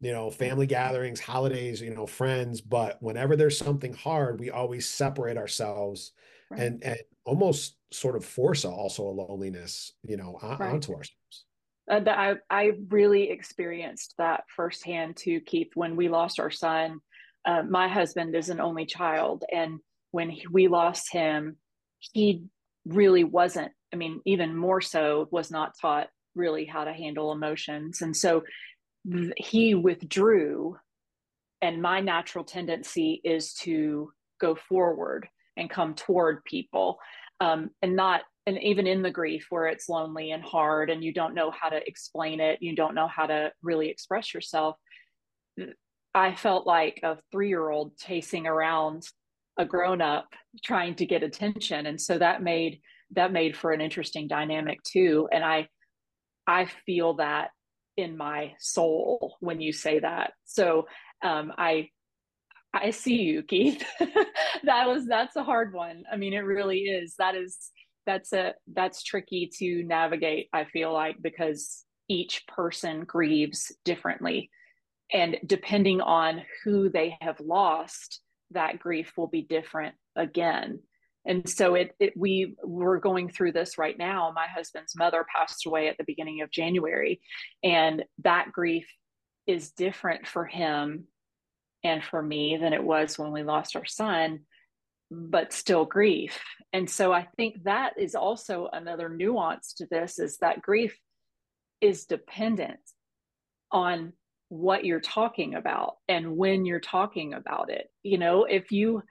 you 0.00 0.12
know, 0.12 0.30
family 0.30 0.66
gatherings, 0.66 1.20
holidays, 1.20 1.80
you 1.80 1.94
know, 1.94 2.06
friends, 2.06 2.60
but 2.60 3.00
whenever 3.02 3.36
there's 3.36 3.56
something 3.56 3.94
hard, 3.94 4.40
we 4.40 4.50
always 4.50 4.88
separate 4.88 5.36
ourselves 5.36 6.12
right. 6.50 6.60
and, 6.60 6.82
and 6.82 6.98
almost 7.24 7.76
sort 7.92 8.16
of 8.16 8.24
force 8.24 8.64
also 8.64 9.04
a 9.04 9.10
loneliness, 9.10 9.92
you 10.02 10.16
know, 10.16 10.38
right. 10.42 10.60
onto 10.60 10.92
ourselves 10.92 11.44
uh, 11.90 12.00
that 12.00 12.18
I, 12.18 12.34
I 12.48 12.72
really 12.88 13.30
experienced 13.30 14.14
that 14.16 14.44
firsthand 14.54 15.16
too, 15.16 15.40
Keith, 15.40 15.72
when 15.74 15.96
we 15.96 16.08
lost 16.08 16.38
our 16.38 16.50
son. 16.50 17.00
Uh, 17.44 17.62
my 17.68 17.88
husband 17.88 18.36
is 18.36 18.48
an 18.48 18.60
only 18.60 18.86
child. 18.86 19.44
And 19.50 19.80
when 20.12 20.30
he, 20.30 20.46
we 20.50 20.68
lost 20.68 21.12
him, 21.12 21.56
he 21.98 22.44
really 22.86 23.24
wasn't, 23.24 23.72
I 23.92 23.96
mean, 23.96 24.20
even 24.24 24.56
more 24.56 24.80
so, 24.80 25.28
was 25.30 25.50
not 25.50 25.74
taught 25.80 26.08
really 26.34 26.64
how 26.64 26.84
to 26.84 26.92
handle 26.92 27.32
emotions. 27.32 28.02
And 28.02 28.16
so 28.16 28.42
th- 29.10 29.32
he 29.36 29.74
withdrew. 29.74 30.76
And 31.62 31.82
my 31.82 32.00
natural 32.00 32.44
tendency 32.44 33.20
is 33.22 33.52
to 33.54 34.12
go 34.40 34.54
forward 34.54 35.28
and 35.56 35.68
come 35.68 35.94
toward 35.94 36.44
people 36.44 36.98
um, 37.40 37.70
and 37.82 37.96
not 37.96 38.22
and 38.46 38.60
even 38.62 38.86
in 38.86 39.02
the 39.02 39.10
grief 39.10 39.46
where 39.50 39.66
it's 39.66 39.88
lonely 39.88 40.30
and 40.30 40.42
hard 40.42 40.90
and 40.90 41.04
you 41.04 41.12
don't 41.12 41.34
know 41.34 41.50
how 41.50 41.68
to 41.68 41.80
explain 41.86 42.40
it 42.40 42.58
you 42.62 42.74
don't 42.74 42.94
know 42.94 43.06
how 43.06 43.26
to 43.26 43.52
really 43.62 43.88
express 43.88 44.32
yourself 44.32 44.76
i 46.14 46.34
felt 46.34 46.66
like 46.66 47.00
a 47.02 47.18
three-year-old 47.30 47.96
chasing 47.98 48.46
around 48.46 49.06
a 49.60 49.64
grown-up 49.64 50.26
trying 50.64 50.94
to 50.96 51.06
get 51.06 51.22
attention. 51.22 51.86
And 51.86 52.00
so 52.00 52.18
that 52.18 52.42
made 52.42 52.80
that 53.12 53.32
made 53.32 53.56
for 53.56 53.72
an 53.72 53.80
interesting 53.80 54.26
dynamic 54.26 54.82
too. 54.82 55.28
And 55.32 55.44
i 55.44 55.68
i 56.46 56.64
feel 56.86 57.14
that 57.14 57.50
in 57.96 58.16
my 58.16 58.52
soul 58.58 59.36
when 59.40 59.60
you 59.60 59.72
say 59.72 60.00
that. 60.00 60.32
So 60.44 60.86
um, 61.22 61.52
i 61.58 61.90
i 62.72 62.90
see 62.90 63.16
you 63.22 63.42
keith. 63.50 63.84
That 64.64 64.88
was 64.88 65.06
that's 65.06 65.36
a 65.36 65.44
hard 65.44 65.72
one. 65.74 66.04
I 66.10 66.16
mean 66.16 66.32
it 66.32 66.44
really 66.54 66.80
is. 66.80 67.14
That 67.18 67.34
is 67.34 67.70
that's 68.06 68.32
a 68.32 68.54
that's 68.72 69.02
tricky 69.02 69.50
to 69.58 69.84
navigate 69.84 70.48
i 70.54 70.64
feel 70.64 70.90
like 70.90 71.16
because 71.20 71.84
each 72.08 72.44
person 72.48 73.04
grieves 73.04 73.72
differently. 73.84 74.50
And 75.12 75.38
depending 75.46 76.00
on 76.00 76.42
who 76.64 76.88
they 76.88 77.16
have 77.20 77.38
lost 77.40 78.20
that 78.52 78.78
grief 78.78 79.12
will 79.16 79.26
be 79.26 79.42
different 79.42 79.94
again 80.16 80.80
and 81.26 81.48
so 81.48 81.74
it, 81.74 81.94
it 82.00 82.14
we 82.16 82.56
we're 82.64 82.98
going 82.98 83.28
through 83.28 83.52
this 83.52 83.78
right 83.78 83.98
now 83.98 84.32
my 84.34 84.46
husband's 84.46 84.96
mother 84.96 85.24
passed 85.34 85.66
away 85.66 85.88
at 85.88 85.96
the 85.98 86.04
beginning 86.04 86.40
of 86.40 86.50
january 86.50 87.20
and 87.62 88.04
that 88.22 88.50
grief 88.52 88.86
is 89.46 89.72
different 89.72 90.26
for 90.26 90.44
him 90.44 91.04
and 91.82 92.04
for 92.04 92.22
me 92.22 92.58
than 92.60 92.72
it 92.72 92.82
was 92.82 93.18
when 93.18 93.32
we 93.32 93.42
lost 93.42 93.76
our 93.76 93.86
son 93.86 94.40
but 95.10 95.52
still 95.52 95.84
grief. 95.84 96.40
And 96.72 96.88
so 96.88 97.12
I 97.12 97.26
think 97.36 97.64
that 97.64 97.94
is 97.98 98.14
also 98.14 98.68
another 98.72 99.08
nuance 99.08 99.74
to 99.74 99.86
this 99.90 100.18
is 100.18 100.38
that 100.38 100.62
grief 100.62 100.96
is 101.80 102.04
dependent 102.06 102.78
on 103.72 104.12
what 104.50 104.84
you're 104.84 105.00
talking 105.00 105.54
about 105.54 105.94
and 106.08 106.36
when 106.36 106.66
you're 106.66 106.80
talking 106.80 107.34
about 107.34 107.70
it. 107.70 107.88
You 108.02 108.18
know, 108.18 108.44
if 108.44 108.72
you 108.72 109.02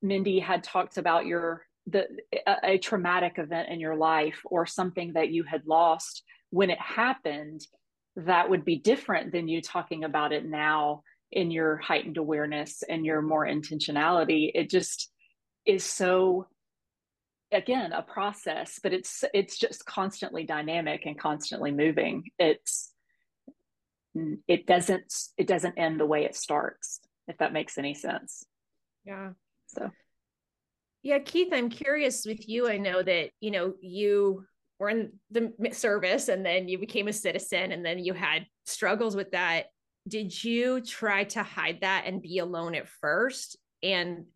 Mindy 0.00 0.40
had 0.40 0.64
talked 0.64 0.96
about 0.96 1.26
your 1.26 1.66
the 1.86 2.06
a, 2.46 2.56
a 2.64 2.78
traumatic 2.78 3.34
event 3.36 3.68
in 3.68 3.80
your 3.80 3.96
life 3.96 4.40
or 4.46 4.66
something 4.66 5.12
that 5.12 5.30
you 5.30 5.44
had 5.44 5.62
lost 5.66 6.22
when 6.50 6.70
it 6.70 6.80
happened, 6.80 7.60
that 8.16 8.48
would 8.48 8.64
be 8.64 8.76
different 8.76 9.30
than 9.30 9.46
you 9.46 9.60
talking 9.60 10.04
about 10.04 10.32
it 10.32 10.46
now 10.46 11.02
in 11.30 11.50
your 11.50 11.76
heightened 11.76 12.16
awareness 12.16 12.82
and 12.88 13.04
your 13.04 13.20
more 13.20 13.46
intentionality. 13.46 14.50
It 14.54 14.70
just 14.70 15.10
is 15.66 15.84
so 15.84 16.46
again 17.52 17.92
a 17.92 18.02
process 18.02 18.78
but 18.82 18.92
it's 18.92 19.24
it's 19.32 19.58
just 19.58 19.84
constantly 19.86 20.44
dynamic 20.44 21.06
and 21.06 21.18
constantly 21.18 21.70
moving 21.70 22.22
it's 22.38 22.92
it 24.14 24.66
doesn't 24.66 25.14
it 25.36 25.46
doesn't 25.46 25.78
end 25.78 26.00
the 26.00 26.06
way 26.06 26.24
it 26.24 26.34
starts 26.34 27.00
if 27.26 27.38
that 27.38 27.52
makes 27.52 27.78
any 27.78 27.94
sense. 27.94 28.44
Yeah. 29.04 29.30
So. 29.68 29.90
Yeah 31.02 31.18
keith 31.20 31.48
i'm 31.52 31.70
curious 31.70 32.26
with 32.26 32.48
you. 32.48 32.68
I 32.68 32.78
know 32.78 33.02
that 33.02 33.30
you 33.40 33.50
know 33.50 33.74
you 33.80 34.44
were 34.78 34.88
in 34.88 35.12
the 35.30 35.52
service 35.72 36.28
and 36.28 36.44
then 36.44 36.68
you 36.68 36.78
became 36.78 37.08
a 37.08 37.12
citizen 37.12 37.72
and 37.72 37.84
then 37.84 37.98
you 37.98 38.14
had 38.14 38.46
struggles 38.64 39.16
with 39.16 39.30
that. 39.32 39.66
Did 40.06 40.42
you 40.42 40.80
try 40.80 41.24
to 41.24 41.42
hide 41.42 41.80
that 41.82 42.04
and 42.06 42.22
be 42.22 42.38
alone 42.38 42.74
at 42.74 42.88
first? 42.88 43.56
And 43.82 44.26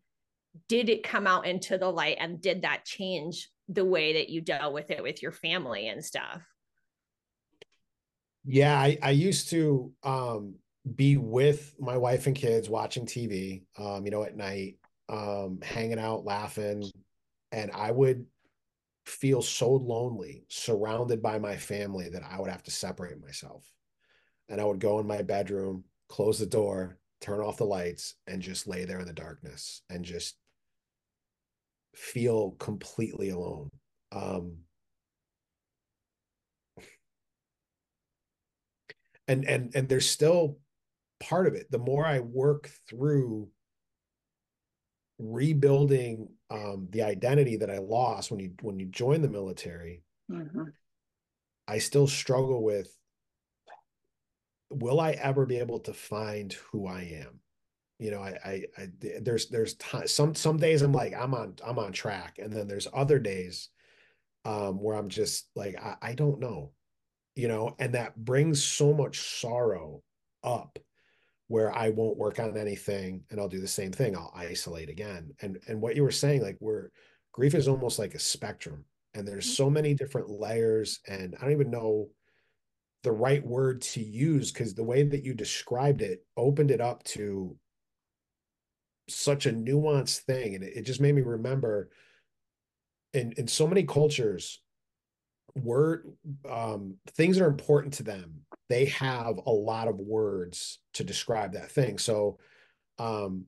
did 0.67 0.89
it 0.89 1.03
come 1.03 1.25
out 1.27 1.47
into 1.47 1.77
the 1.77 1.89
light 1.89 2.17
and 2.19 2.41
did 2.41 2.61
that 2.61 2.85
change 2.85 3.49
the 3.69 3.85
way 3.85 4.13
that 4.13 4.29
you 4.29 4.41
dealt 4.41 4.73
with 4.73 4.91
it 4.91 5.01
with 5.01 5.21
your 5.21 5.31
family 5.31 5.87
and 5.87 6.03
stuff 6.03 6.41
yeah 8.45 8.77
i, 8.77 8.97
I 9.01 9.11
used 9.11 9.49
to 9.49 9.91
um, 10.03 10.55
be 10.95 11.17
with 11.17 11.75
my 11.79 11.97
wife 11.97 12.27
and 12.27 12.35
kids 12.35 12.69
watching 12.69 13.05
tv 13.05 13.63
um, 13.77 14.05
you 14.05 14.11
know 14.11 14.23
at 14.23 14.35
night 14.35 14.77
um, 15.09 15.59
hanging 15.61 15.99
out 15.99 16.25
laughing 16.25 16.89
and 17.51 17.71
i 17.71 17.91
would 17.91 18.25
feel 19.05 19.41
so 19.41 19.71
lonely 19.71 20.45
surrounded 20.47 21.21
by 21.21 21.37
my 21.37 21.57
family 21.57 22.09
that 22.09 22.23
i 22.23 22.39
would 22.39 22.49
have 22.49 22.63
to 22.63 22.71
separate 22.71 23.21
myself 23.21 23.69
and 24.49 24.61
i 24.61 24.63
would 24.63 24.79
go 24.79 24.99
in 24.99 25.07
my 25.07 25.21
bedroom 25.21 25.83
close 26.07 26.39
the 26.39 26.45
door 26.45 26.97
turn 27.23 27.39
off 27.39 27.57
the 27.57 27.65
lights 27.65 28.15
and 28.27 28.41
just 28.41 28.67
lay 28.67 28.83
there 28.83 28.99
in 28.99 29.07
the 29.07 29.13
darkness 29.13 29.81
and 29.89 30.03
just 30.03 30.35
feel 31.95 32.51
completely 32.59 33.29
alone. 33.29 33.69
Um, 34.11 34.57
and 39.27 39.45
and 39.45 39.71
and 39.75 39.89
there's 39.89 40.09
still 40.09 40.59
part 41.19 41.47
of 41.47 41.53
it. 41.53 41.71
The 41.71 41.79
more 41.79 42.05
I 42.05 42.19
work 42.19 42.69
through 42.89 43.49
rebuilding 45.19 46.29
um, 46.49 46.87
the 46.91 47.03
identity 47.03 47.57
that 47.57 47.69
I 47.69 47.77
lost 47.77 48.31
when 48.31 48.39
you 48.39 48.51
when 48.61 48.79
you 48.79 48.87
join 48.87 49.21
the 49.21 49.29
military, 49.29 50.03
mm-hmm. 50.31 50.63
I 51.67 51.77
still 51.77 52.07
struggle 52.07 52.63
with 52.63 52.95
will 54.69 54.99
I 54.99 55.11
ever 55.11 55.45
be 55.45 55.57
able 55.57 55.79
to 55.81 55.93
find 55.93 56.51
who 56.71 56.87
I 56.87 57.23
am? 57.23 57.39
you 58.03 58.11
know, 58.11 58.21
I, 58.21 58.37
I, 58.43 58.63
I 58.77 58.89
there's 59.21 59.47
there's 59.47 59.75
t- 59.75 60.07
some 60.07 60.35
some 60.35 60.57
days 60.57 60.81
I'm 60.81 60.91
like 60.91 61.13
I'm 61.13 61.33
on 61.33 61.55
I'm 61.65 61.79
on 61.79 61.93
track, 61.93 62.37
and 62.37 62.51
then 62.51 62.67
there's 62.67 62.87
other 62.93 63.17
days 63.17 63.69
um, 64.43 64.81
where 64.81 64.97
I'm 64.97 65.07
just 65.07 65.47
like 65.55 65.81
I, 65.81 65.95
I 66.01 66.13
don't 66.13 66.41
know, 66.41 66.71
you 67.35 67.47
know, 67.47 67.75
and 67.79 67.93
that 67.93 68.15
brings 68.15 68.63
so 68.63 68.93
much 68.93 69.39
sorrow 69.39 70.01
up 70.43 70.77
where 71.47 71.75
I 71.75 71.89
won't 71.89 72.17
work 72.17 72.39
on 72.39 72.57
anything 72.57 73.23
and 73.29 73.39
I'll 73.39 73.49
do 73.49 73.59
the 73.59 73.67
same 73.67 73.91
thing. 73.91 74.15
I'll 74.15 74.33
isolate 74.35 74.89
again. 74.89 75.31
And 75.41 75.59
and 75.67 75.81
what 75.81 75.95
you 75.95 76.03
were 76.03 76.11
saying, 76.11 76.41
like 76.41 76.57
we're 76.59 76.89
grief 77.31 77.55
is 77.55 77.67
almost 77.67 77.99
like 77.99 78.15
a 78.15 78.19
spectrum, 78.19 78.85
and 79.13 79.27
there's 79.27 79.45
mm-hmm. 79.45 79.63
so 79.63 79.69
many 79.69 79.93
different 79.93 80.29
layers, 80.29 80.99
and 81.07 81.35
I 81.39 81.43
don't 81.43 81.53
even 81.53 81.71
know 81.71 82.09
the 83.03 83.11
right 83.11 83.45
word 83.45 83.81
to 83.81 84.01
use 84.01 84.51
because 84.51 84.73
the 84.73 84.83
way 84.83 85.03
that 85.03 85.23
you 85.23 85.33
described 85.33 86.01
it 86.01 86.25
opened 86.37 86.71
it 86.71 86.81
up 86.81 87.03
to 87.03 87.55
such 89.09 89.45
a 89.45 89.51
nuanced 89.51 90.19
thing 90.19 90.55
and 90.55 90.63
it, 90.63 90.77
it 90.77 90.81
just 90.83 91.01
made 91.01 91.13
me 91.13 91.21
remember 91.21 91.89
in 93.13 93.33
in 93.33 93.47
so 93.47 93.67
many 93.67 93.83
cultures 93.83 94.61
word 95.55 96.11
um 96.49 96.95
things 97.15 97.39
are 97.39 97.45
important 97.47 97.93
to 97.93 98.03
them 98.03 98.43
they 98.69 98.85
have 98.85 99.39
a 99.45 99.51
lot 99.51 99.87
of 99.87 99.97
words 99.97 100.79
to 100.93 101.03
describe 101.03 101.53
that 101.53 101.71
thing. 101.71 101.97
So 101.97 102.39
um 102.97 103.45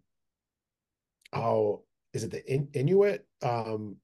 oh 1.34 1.84
is 2.14 2.24
it 2.24 2.32
the 2.32 2.46
in, 2.52 2.70
inuit? 2.74 3.26
Um 3.42 3.98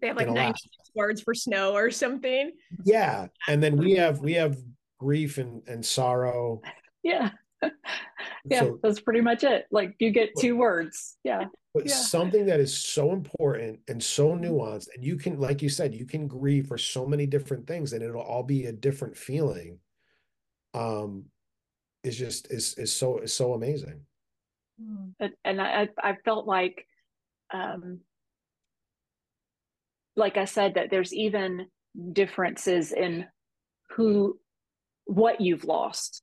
they 0.00 0.08
have 0.08 0.16
like 0.16 0.30
nine 0.30 0.54
words 0.94 1.20
for 1.20 1.34
snow 1.34 1.74
or 1.74 1.90
something. 1.90 2.52
Yeah 2.84 3.26
and 3.46 3.62
then 3.62 3.76
we 3.76 3.92
have 3.96 4.20
we 4.20 4.34
have 4.34 4.56
grief 4.98 5.38
and 5.38 5.62
and 5.66 5.84
sorrow. 5.84 6.62
Yeah 7.04 7.30
yeah 8.44 8.60
so, 8.60 8.78
that's 8.82 9.00
pretty 9.00 9.20
much 9.20 9.44
it. 9.44 9.66
Like 9.70 9.94
you 9.98 10.10
get 10.10 10.30
two 10.38 10.56
words. 10.56 11.16
Yeah. 11.24 11.44
But 11.74 11.88
yeah. 11.88 11.94
something 11.94 12.46
that 12.46 12.60
is 12.60 12.76
so 12.76 13.12
important 13.12 13.80
and 13.88 14.02
so 14.02 14.28
mm-hmm. 14.28 14.44
nuanced 14.44 14.88
and 14.94 15.04
you 15.04 15.16
can 15.16 15.38
like 15.38 15.62
you 15.62 15.68
said 15.68 15.94
you 15.94 16.06
can 16.06 16.26
grieve 16.26 16.66
for 16.66 16.78
so 16.78 17.06
many 17.06 17.26
different 17.26 17.66
things 17.66 17.92
and 17.92 18.02
it'll 18.02 18.20
all 18.20 18.42
be 18.42 18.66
a 18.66 18.72
different 18.72 19.16
feeling 19.16 19.78
um 20.74 21.24
is 22.04 22.16
just 22.16 22.50
is 22.50 22.74
is 22.74 22.92
so 22.92 23.18
is 23.18 23.32
so 23.32 23.54
amazing. 23.54 24.00
And, 25.20 25.32
and 25.44 25.60
i 25.60 25.88
i 26.02 26.16
felt 26.24 26.46
like 26.46 26.86
um 27.54 28.00
like 30.16 30.36
i 30.36 30.44
said 30.44 30.74
that 30.74 30.90
there's 30.90 31.14
even 31.14 31.66
differences 32.12 32.90
in 32.90 33.26
who 33.90 34.38
what 35.04 35.40
you've 35.40 35.64
lost 35.64 36.22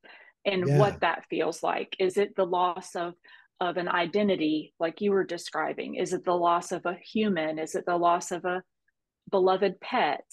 and 0.50 0.68
yeah. 0.68 0.78
what 0.78 1.02
that 1.02 1.26
feels 1.30 1.64
like. 1.64 1.96
Is 2.00 2.18
it 2.18 2.36
the 2.36 2.46
loss 2.46 2.96
of 2.96 3.14
of 3.62 3.76
an 3.76 3.90
identity 3.90 4.74
like 4.80 5.02
you 5.02 5.12
were 5.12 5.26
describing? 5.26 5.96
Is 5.96 6.14
it 6.14 6.24
the 6.24 6.34
loss 6.34 6.72
of 6.72 6.86
a 6.86 6.96
human? 6.96 7.60
Is 7.60 7.76
it 7.76 7.86
the 7.86 7.98
loss 7.98 8.32
of 8.32 8.46
a 8.46 8.64
beloved 9.30 9.82
pet? 9.82 10.24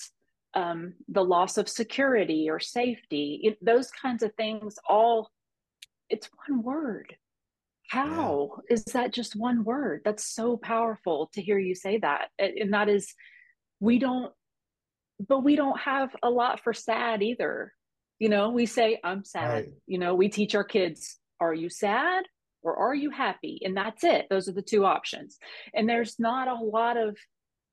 Um, 0.54 0.94
the 1.08 1.24
loss 1.24 1.58
of 1.58 1.68
security 1.68 2.48
or 2.48 2.60
safety? 2.60 3.40
It, 3.42 3.58
those 3.64 3.90
kinds 3.90 4.22
of 4.22 4.32
things 4.34 4.76
all 4.88 5.30
it's 6.08 6.30
one 6.46 6.62
word. 6.62 7.16
How 7.88 8.62
yeah. 8.68 8.76
is 8.76 8.84
that 8.86 9.12
just 9.12 9.36
one 9.36 9.64
word? 9.64 10.02
That's 10.04 10.24
so 10.24 10.56
powerful 10.56 11.30
to 11.34 11.42
hear 11.42 11.58
you 11.58 11.74
say 11.74 11.98
that. 11.98 12.28
And 12.38 12.72
that 12.72 12.88
is 12.88 13.12
we 13.80 13.98
don't 13.98 14.32
but 15.28 15.44
we 15.44 15.56
don't 15.56 15.78
have 15.80 16.14
a 16.22 16.30
lot 16.30 16.60
for 16.62 16.74
sad 16.74 17.22
either 17.22 17.72
you 18.18 18.28
know 18.28 18.50
we 18.50 18.66
say 18.66 18.98
i'm 19.04 19.24
sad. 19.24 19.48
Right. 19.48 19.68
you 19.86 19.98
know 19.98 20.14
we 20.14 20.28
teach 20.28 20.54
our 20.54 20.64
kids 20.64 21.18
are 21.40 21.54
you 21.54 21.68
sad 21.68 22.24
or 22.66 22.76
are 22.76 22.94
you 22.94 23.10
happy? 23.10 23.60
And 23.64 23.76
that's 23.76 24.02
it. 24.02 24.26
Those 24.28 24.48
are 24.48 24.52
the 24.52 24.60
two 24.60 24.84
options. 24.84 25.38
And 25.72 25.88
there's 25.88 26.18
not 26.18 26.48
a 26.48 26.54
lot 26.54 26.96
of 26.96 27.16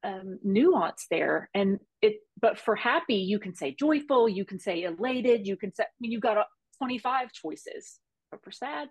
um, 0.04 0.38
nuance 0.44 1.08
there. 1.10 1.50
And 1.56 1.80
it 2.02 2.18
but 2.40 2.60
for 2.60 2.76
happy 2.76 3.16
you 3.16 3.40
can 3.40 3.56
say 3.56 3.74
joyful 3.74 4.28
you 4.28 4.44
can 4.44 4.60
say 4.60 4.84
elated 4.84 5.48
you 5.48 5.56
can 5.56 5.74
say 5.74 5.84
i 5.84 5.88
mean 6.02 6.12
you've 6.12 6.22
got 6.22 6.46
25 6.80 7.32
choices 7.32 8.00
but 8.30 8.44
for 8.44 8.52
sad 8.52 8.90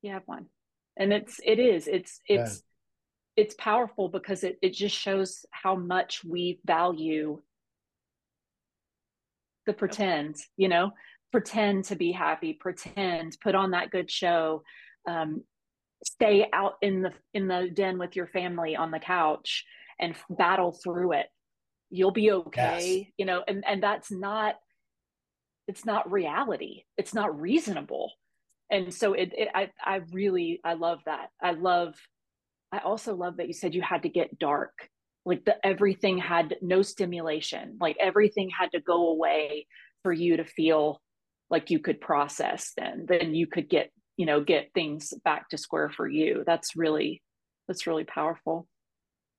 you 0.00 0.12
have 0.12 0.22
one. 0.26 0.46
And 0.96 1.12
it's 1.12 1.38
it 1.44 1.58
is 1.58 1.86
it's 1.86 2.20
it's 2.26 2.62
yeah. 3.36 3.42
it's 3.44 3.54
powerful 3.56 4.08
because 4.08 4.44
it, 4.44 4.58
it 4.62 4.72
just 4.72 4.96
shows 4.96 5.44
how 5.50 5.74
much 5.74 6.22
we 6.24 6.60
value 6.64 7.42
the 9.66 9.72
pretend, 9.72 10.36
you 10.56 10.68
know, 10.68 10.90
pretend 11.32 11.84
to 11.86 11.96
be 11.96 12.12
happy, 12.12 12.52
pretend, 12.52 13.36
put 13.42 13.54
on 13.54 13.72
that 13.72 13.90
good 13.90 14.10
show, 14.10 14.62
um, 15.08 15.42
stay 16.04 16.46
out 16.52 16.74
in 16.82 17.02
the 17.02 17.12
in 17.32 17.48
the 17.48 17.70
den 17.72 17.98
with 17.98 18.14
your 18.14 18.26
family 18.26 18.76
on 18.76 18.90
the 18.90 18.98
couch 18.98 19.64
and 19.98 20.14
battle 20.30 20.78
through 20.82 21.12
it. 21.12 21.26
You'll 21.90 22.12
be 22.12 22.32
okay, 22.32 22.98
yes. 22.98 23.12
you 23.16 23.26
know, 23.26 23.42
and 23.46 23.64
and 23.66 23.82
that's 23.82 24.10
not 24.10 24.56
it's 25.66 25.84
not 25.84 26.10
reality. 26.10 26.84
It's 26.96 27.14
not 27.14 27.40
reasonable. 27.40 28.12
And 28.70 28.92
so 28.92 29.12
it, 29.14 29.32
it 29.36 29.48
I 29.54 29.70
I 29.82 30.00
really 30.12 30.60
I 30.64 30.74
love 30.74 31.00
that. 31.06 31.28
I 31.42 31.52
love 31.52 31.94
I 32.72 32.78
also 32.78 33.14
love 33.14 33.36
that 33.36 33.46
you 33.46 33.54
said 33.54 33.74
you 33.74 33.82
had 33.82 34.02
to 34.02 34.08
get 34.08 34.38
dark 34.38 34.88
like 35.24 35.44
the 35.44 35.54
everything 35.64 36.18
had 36.18 36.56
no 36.60 36.82
stimulation 36.82 37.76
like 37.80 37.96
everything 38.00 38.50
had 38.50 38.70
to 38.72 38.80
go 38.80 39.08
away 39.08 39.66
for 40.02 40.12
you 40.12 40.36
to 40.36 40.44
feel 40.44 41.00
like 41.50 41.70
you 41.70 41.78
could 41.78 42.00
process 42.00 42.72
then 42.76 43.06
then 43.08 43.34
you 43.34 43.46
could 43.46 43.68
get 43.68 43.90
you 44.16 44.26
know 44.26 44.42
get 44.42 44.70
things 44.74 45.12
back 45.24 45.48
to 45.48 45.58
square 45.58 45.90
for 45.90 46.08
you 46.08 46.42
that's 46.46 46.76
really 46.76 47.22
that's 47.68 47.86
really 47.86 48.04
powerful 48.04 48.68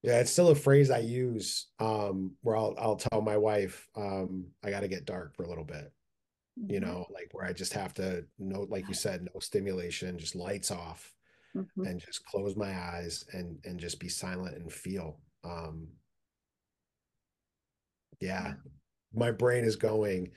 yeah 0.01 0.19
it's 0.19 0.31
still 0.31 0.49
a 0.49 0.55
phrase 0.55 0.91
i 0.91 0.99
use 0.99 1.67
um 1.79 2.31
where 2.41 2.57
i'll 2.57 2.75
i'll 2.77 2.95
tell 2.95 3.21
my 3.21 3.37
wife 3.37 3.87
um 3.95 4.45
i 4.63 4.69
got 4.69 4.81
to 4.81 4.87
get 4.87 5.05
dark 5.05 5.35
for 5.35 5.43
a 5.43 5.49
little 5.49 5.63
bit 5.63 5.91
mm-hmm. 6.59 6.73
you 6.73 6.79
know 6.79 7.05
like 7.11 7.29
where 7.31 7.45
i 7.45 7.53
just 7.53 7.73
have 7.73 7.93
to 7.93 8.23
no 8.39 8.67
like 8.69 8.87
you 8.87 8.93
said 8.93 9.27
no 9.33 9.39
stimulation 9.39 10.17
just 10.17 10.35
lights 10.35 10.71
off 10.71 11.13
mm-hmm. 11.55 11.85
and 11.85 11.99
just 11.99 12.25
close 12.25 12.55
my 12.55 12.77
eyes 12.77 13.25
and 13.33 13.57
and 13.65 13.79
just 13.79 13.99
be 13.99 14.09
silent 14.09 14.57
and 14.57 14.71
feel 14.71 15.19
um 15.45 15.87
yeah 18.19 18.53
my 19.13 19.31
brain 19.31 19.63
is 19.63 19.75
going 19.75 20.29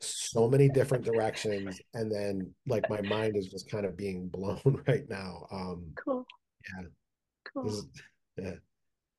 so 0.00 0.48
many 0.48 0.68
different 0.68 1.04
directions 1.04 1.80
and 1.94 2.10
then 2.10 2.52
like 2.66 2.88
my 2.90 3.00
mind 3.02 3.36
is 3.36 3.48
just 3.48 3.70
kind 3.70 3.86
of 3.86 3.96
being 3.96 4.28
blown 4.28 4.82
right 4.88 5.08
now 5.08 5.46
um 5.52 5.92
cool. 5.96 6.26
yeah. 6.76 6.86
Cool. 7.52 7.66
is, 7.66 7.86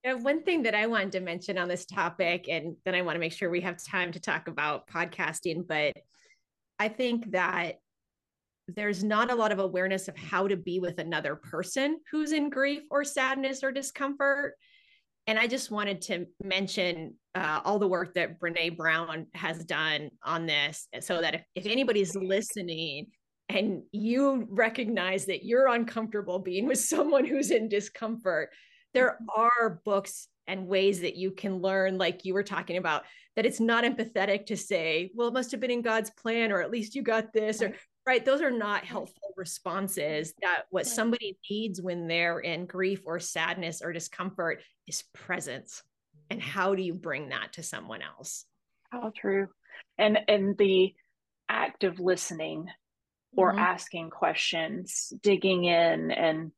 yeah. 0.04 0.14
One 0.16 0.44
thing 0.44 0.64
that 0.64 0.76
I 0.76 0.88
wanted 0.88 1.14
to 1.14 1.20
mention 1.22 1.58
on 1.58 1.70
this 1.70 1.86
topic, 1.86 2.48
and 2.50 2.76
then 2.84 2.96
I 2.96 3.02
want 3.02 3.16
to 3.16 3.20
make 3.20 3.32
sure 3.32 3.50
we 3.50 3.62
have 3.62 3.82
time 3.84 4.12
to 4.12 4.20
talk 4.20 4.48
about 4.48 4.88
podcasting, 4.88 5.66
but 5.66 5.96
I 6.78 6.90
think 6.90 7.32
that 7.32 7.80
there's 8.68 9.04
not 9.04 9.32
a 9.32 9.36
lot 9.36 9.52
of 9.52 9.60
awareness 9.60 10.08
of 10.08 10.18
how 10.18 10.48
to 10.48 10.58
be 10.58 10.80
with 10.80 11.00
another 11.00 11.36
person 11.36 12.00
who's 12.12 12.32
in 12.32 12.50
grief 12.50 12.84
or 12.92 13.04
sadness 13.04 13.64
or 13.64 13.72
discomfort 13.72 14.56
and 15.28 15.40
I 15.40 15.48
just 15.48 15.72
wanted 15.72 16.02
to 16.04 16.26
mention 16.44 17.16
uh, 17.36 17.62
all 17.64 17.80
the 17.80 17.88
work 17.88 18.14
that 18.16 18.40
Brene 18.40 18.78
Brown 18.78 19.28
has 19.34 19.64
done 19.64 20.10
on 20.24 20.46
this, 20.46 20.88
so 21.00 21.22
that 21.22 21.36
if, 21.36 21.44
if 21.56 21.66
anybody's 21.66 22.16
listening 22.16 23.08
and 23.50 23.84
you 23.92 24.48
recognize 24.50 25.26
that 25.26 25.46
you're 25.46 25.68
uncomfortable 25.68 26.40
being 26.40 26.68
with 26.68 26.80
someone 26.80 27.26
who's 27.26 27.52
in 27.52 27.70
discomfort, 27.70 28.50
there 28.94 29.18
are 29.36 29.82
books 29.86 30.28
and 30.48 30.68
ways 30.68 31.02
that 31.02 31.16
you 31.16 31.32
can 31.32 31.62
learn, 31.62 31.98
like 31.98 32.26
you 32.26 32.34
were 32.34 32.44
talking 32.44 32.78
about, 32.78 33.04
that 33.36 33.46
it's 33.46 33.60
not 33.60 33.86
empathetic 33.86 34.46
to 34.46 34.58
say, 34.58 35.10
well, 35.16 35.30
it 35.30 35.34
must 35.34 35.52
have 35.52 35.60
been 35.60 35.72
in 35.72 35.82
God's 35.82 36.12
plan, 36.12 36.52
or 36.52 36.62
at 36.62 36.70
least 36.70 36.96
you 36.96 37.02
got 37.02 37.32
this, 37.34 37.62
or 37.62 37.74
right 38.06 38.26
those 38.26 38.42
are 38.42 38.52
not 38.52 38.84
helpful 38.84 39.34
responses 39.38 40.34
that 40.42 40.64
what 40.70 40.88
somebody 40.88 41.38
needs 41.50 41.82
when 41.82 42.08
they're 42.08 42.40
in 42.40 42.66
grief 42.66 43.04
or 43.06 43.20
sadness 43.20 43.82
or 43.82 43.94
discomfort 43.94 44.62
is 44.88 45.04
presence. 45.14 45.84
And 46.30 46.42
how 46.42 46.76
do 46.76 46.82
you 46.82 46.94
bring 46.94 47.30
that 47.30 47.54
to 47.54 47.64
someone 47.64 48.02
else? 48.02 48.46
How 48.90 49.12
true. 49.16 49.48
And 49.98 50.20
and 50.28 50.58
the 50.58 50.94
act 51.50 51.84
of 51.84 52.00
listening 52.00 52.68
or 53.36 53.52
mm-hmm. 53.52 53.60
asking 53.60 54.10
questions 54.10 55.12
digging 55.22 55.66
in 55.66 56.12
and 56.12 56.52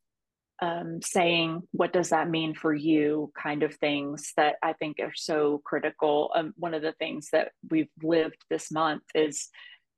um, 0.62 1.02
saying 1.02 1.64
what 1.72 1.92
does 1.92 2.10
that 2.10 2.30
mean 2.30 2.54
for 2.54 2.74
you? 2.74 3.32
kind 3.38 3.64
of 3.64 3.76
things 3.76 4.32
that 4.38 4.56
i 4.64 4.74
think 4.74 4.98
are 5.00 5.14
so 5.16 5.62
critical. 5.66 6.32
Um, 6.36 6.54
one 6.58 6.74
of 6.74 6.82
the 6.82 6.94
things 6.94 7.30
that 7.32 7.52
we've 7.70 7.90
lived 8.02 8.38
this 8.50 8.72
month 8.72 9.04
is 9.14 9.50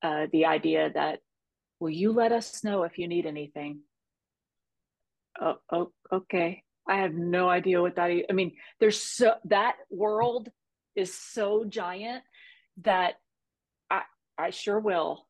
uh, 0.03 0.27
the 0.31 0.45
idea 0.45 0.91
that 0.93 1.19
Will 1.79 1.89
you 1.89 2.11
let 2.11 2.31
us 2.31 2.63
know 2.63 2.83
if 2.83 2.97
you 2.97 3.07
need 3.07 3.25
anything? 3.25 3.81
Oh, 5.39 5.55
oh 5.71 5.91
okay. 6.11 6.63
I 6.87 6.97
have 6.97 7.13
no 7.13 7.49
idea 7.49 7.81
what 7.81 7.95
that. 7.95 8.11
I 8.29 8.33
mean, 8.33 8.53
there's 8.79 8.99
so 8.99 9.33
that 9.45 9.75
world 9.89 10.49
is 10.95 11.13
so 11.13 11.65
giant 11.65 12.23
that 12.83 13.15
I 13.89 14.03
I 14.37 14.49
sure 14.49 14.79
will. 14.79 15.27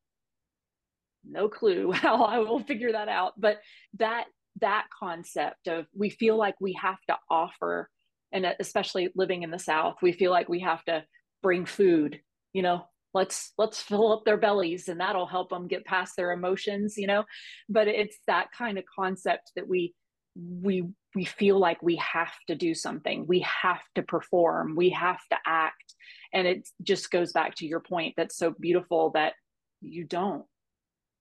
No 1.26 1.50
clue 1.50 1.92
how 1.94 2.24
I 2.24 2.40
will 2.40 2.60
figure 2.60 2.92
that 2.94 3.10
out. 3.10 3.34
But 3.38 3.58
that 3.98 4.26
that 4.62 4.88
concept 4.98 5.68
of 5.68 5.86
we 5.94 6.10
feel 6.10 6.38
like 6.38 6.56
we 6.62 6.74
have 6.82 7.00
to 7.10 7.18
offer, 7.30 7.90
and 8.32 8.46
especially 8.60 9.10
living 9.16 9.44
in 9.44 9.52
the 9.52 9.60
South, 9.60 9.98
we 10.02 10.12
feel 10.12 10.32
like 10.32 10.50
we 10.50 10.62
have 10.62 10.84
to 10.86 11.04
bring 11.44 11.66
food, 11.66 12.20
you 12.54 12.62
know, 12.62 12.86
let's 13.14 13.54
let's 13.58 13.82
fill 13.82 14.12
up 14.12 14.26
their 14.26 14.38
bellies 14.38 14.90
and 14.90 15.00
that'll 15.00 15.26
help 15.26 15.50
them 15.50 15.68
get 15.68 15.86
past 15.86 16.16
their 16.16 16.32
emotions 16.32 16.96
you 16.98 17.08
know? 17.08 17.24
But 17.70 17.88
it's 17.88 18.18
that 18.28 18.48
kind 18.58 18.78
of 18.78 18.84
concept 18.96 19.52
that 19.56 19.68
we 19.68 19.94
we 20.36 20.84
we 21.16 21.26
feel 21.26 21.58
like 21.58 21.82
we 21.82 21.96
have 21.96 22.34
to 22.48 22.56
do 22.56 22.76
something. 22.76 23.26
We 23.28 23.40
have 23.40 23.82
to 23.96 24.04
perform. 24.04 24.76
We 24.76 24.92
have 24.92 25.20
to 25.32 25.38
act. 25.46 25.96
And 26.32 26.46
it 26.46 26.68
just 26.84 27.10
goes 27.10 27.32
back 27.32 27.56
to 27.56 27.66
your 27.66 27.80
point 27.80 28.14
that's 28.16 28.38
so 28.38 28.54
beautiful 28.60 29.12
that 29.16 29.34
you 29.82 30.04
don't. 30.04 30.46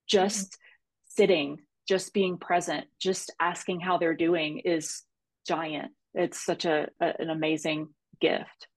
Just 0.06 0.52
mm-hmm. 0.52 1.22
sitting 1.22 1.58
just 1.88 2.12
being 2.12 2.36
present 2.36 2.84
just 3.00 3.32
asking 3.40 3.78
how 3.80 3.96
they're 3.96 4.16
doing 4.16 4.58
is 4.64 5.02
giant. 5.46 5.92
It's 6.14 6.44
such 6.44 6.64
a, 6.64 6.88
a 7.00 7.12
an 7.18 7.30
amazing 7.30 7.88
gift 8.20 8.68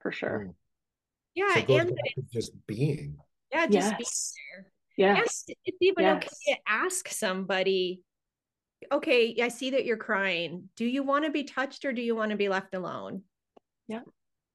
for 0.00 0.12
sure. 0.12 0.48
Mm. 0.48 0.54
Yeah 1.34 1.64
so 1.66 1.76
and 1.76 1.98
just 2.32 2.52
being 2.66 3.16
yeah 3.52 3.66
just 3.66 3.90
yes. 3.90 3.98
being 3.98 4.62
there 4.62 4.72
Yes. 4.96 5.44
And 5.48 5.56
it's 5.64 5.78
even 5.80 6.04
yes. 6.04 6.16
okay 6.16 6.54
to 6.54 6.60
ask 6.66 7.08
somebody, 7.08 8.02
okay, 8.90 9.36
I 9.42 9.48
see 9.48 9.70
that 9.70 9.84
you're 9.84 9.96
crying. 9.96 10.68
Do 10.76 10.84
you 10.84 11.02
want 11.02 11.24
to 11.24 11.30
be 11.30 11.44
touched 11.44 11.84
or 11.84 11.92
do 11.92 12.02
you 12.02 12.14
want 12.14 12.30
to 12.30 12.36
be 12.36 12.48
left 12.48 12.74
alone? 12.74 13.22
Yeah. 13.88 14.00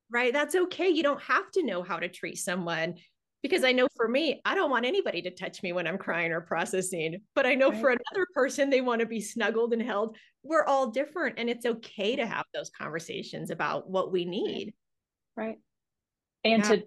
Right. 0.09 0.31
That's 0.31 0.55
okay. 0.55 0.89
You 0.89 1.03
don't 1.03 1.21
have 1.23 1.49
to 1.51 1.63
know 1.63 1.83
how 1.83 1.97
to 1.97 2.07
treat 2.07 2.37
someone 2.37 2.95
because 3.43 3.63
I 3.63 3.71
know 3.71 3.87
for 3.95 4.07
me, 4.07 4.41
I 4.45 4.55
don't 4.55 4.71
want 4.71 4.85
anybody 4.85 5.21
to 5.23 5.31
touch 5.31 5.61
me 5.61 5.73
when 5.73 5.87
I'm 5.87 5.97
crying 5.97 6.31
or 6.31 6.41
processing. 6.41 7.21
But 7.35 7.45
I 7.45 7.55
know 7.55 7.69
right. 7.69 7.79
for 7.79 7.89
another 7.89 8.27
person, 8.33 8.69
they 8.69 8.81
want 8.81 9.01
to 9.01 9.05
be 9.05 9.21
snuggled 9.21 9.73
and 9.73 9.81
held. 9.81 10.17
We're 10.43 10.65
all 10.65 10.91
different. 10.91 11.39
And 11.39 11.49
it's 11.49 11.65
okay 11.65 12.15
to 12.15 12.25
have 12.25 12.45
those 12.53 12.69
conversations 12.69 13.51
about 13.51 13.89
what 13.89 14.11
we 14.11 14.25
need. 14.25 14.73
Right. 15.35 15.57
And 16.43 16.63
yeah. 16.63 16.69
to 16.69 16.83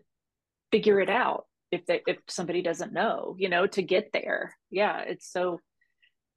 figure 0.71 1.01
it 1.01 1.11
out 1.11 1.47
if 1.71 1.87
they 1.87 2.03
if 2.07 2.19
somebody 2.29 2.63
doesn't 2.63 2.93
know 2.93 3.35
you 3.39 3.49
know 3.49 3.67
to 3.67 3.83
get 3.83 4.11
there. 4.13 4.57
Yeah 4.71 5.01
it's 5.01 5.31
so 5.31 5.61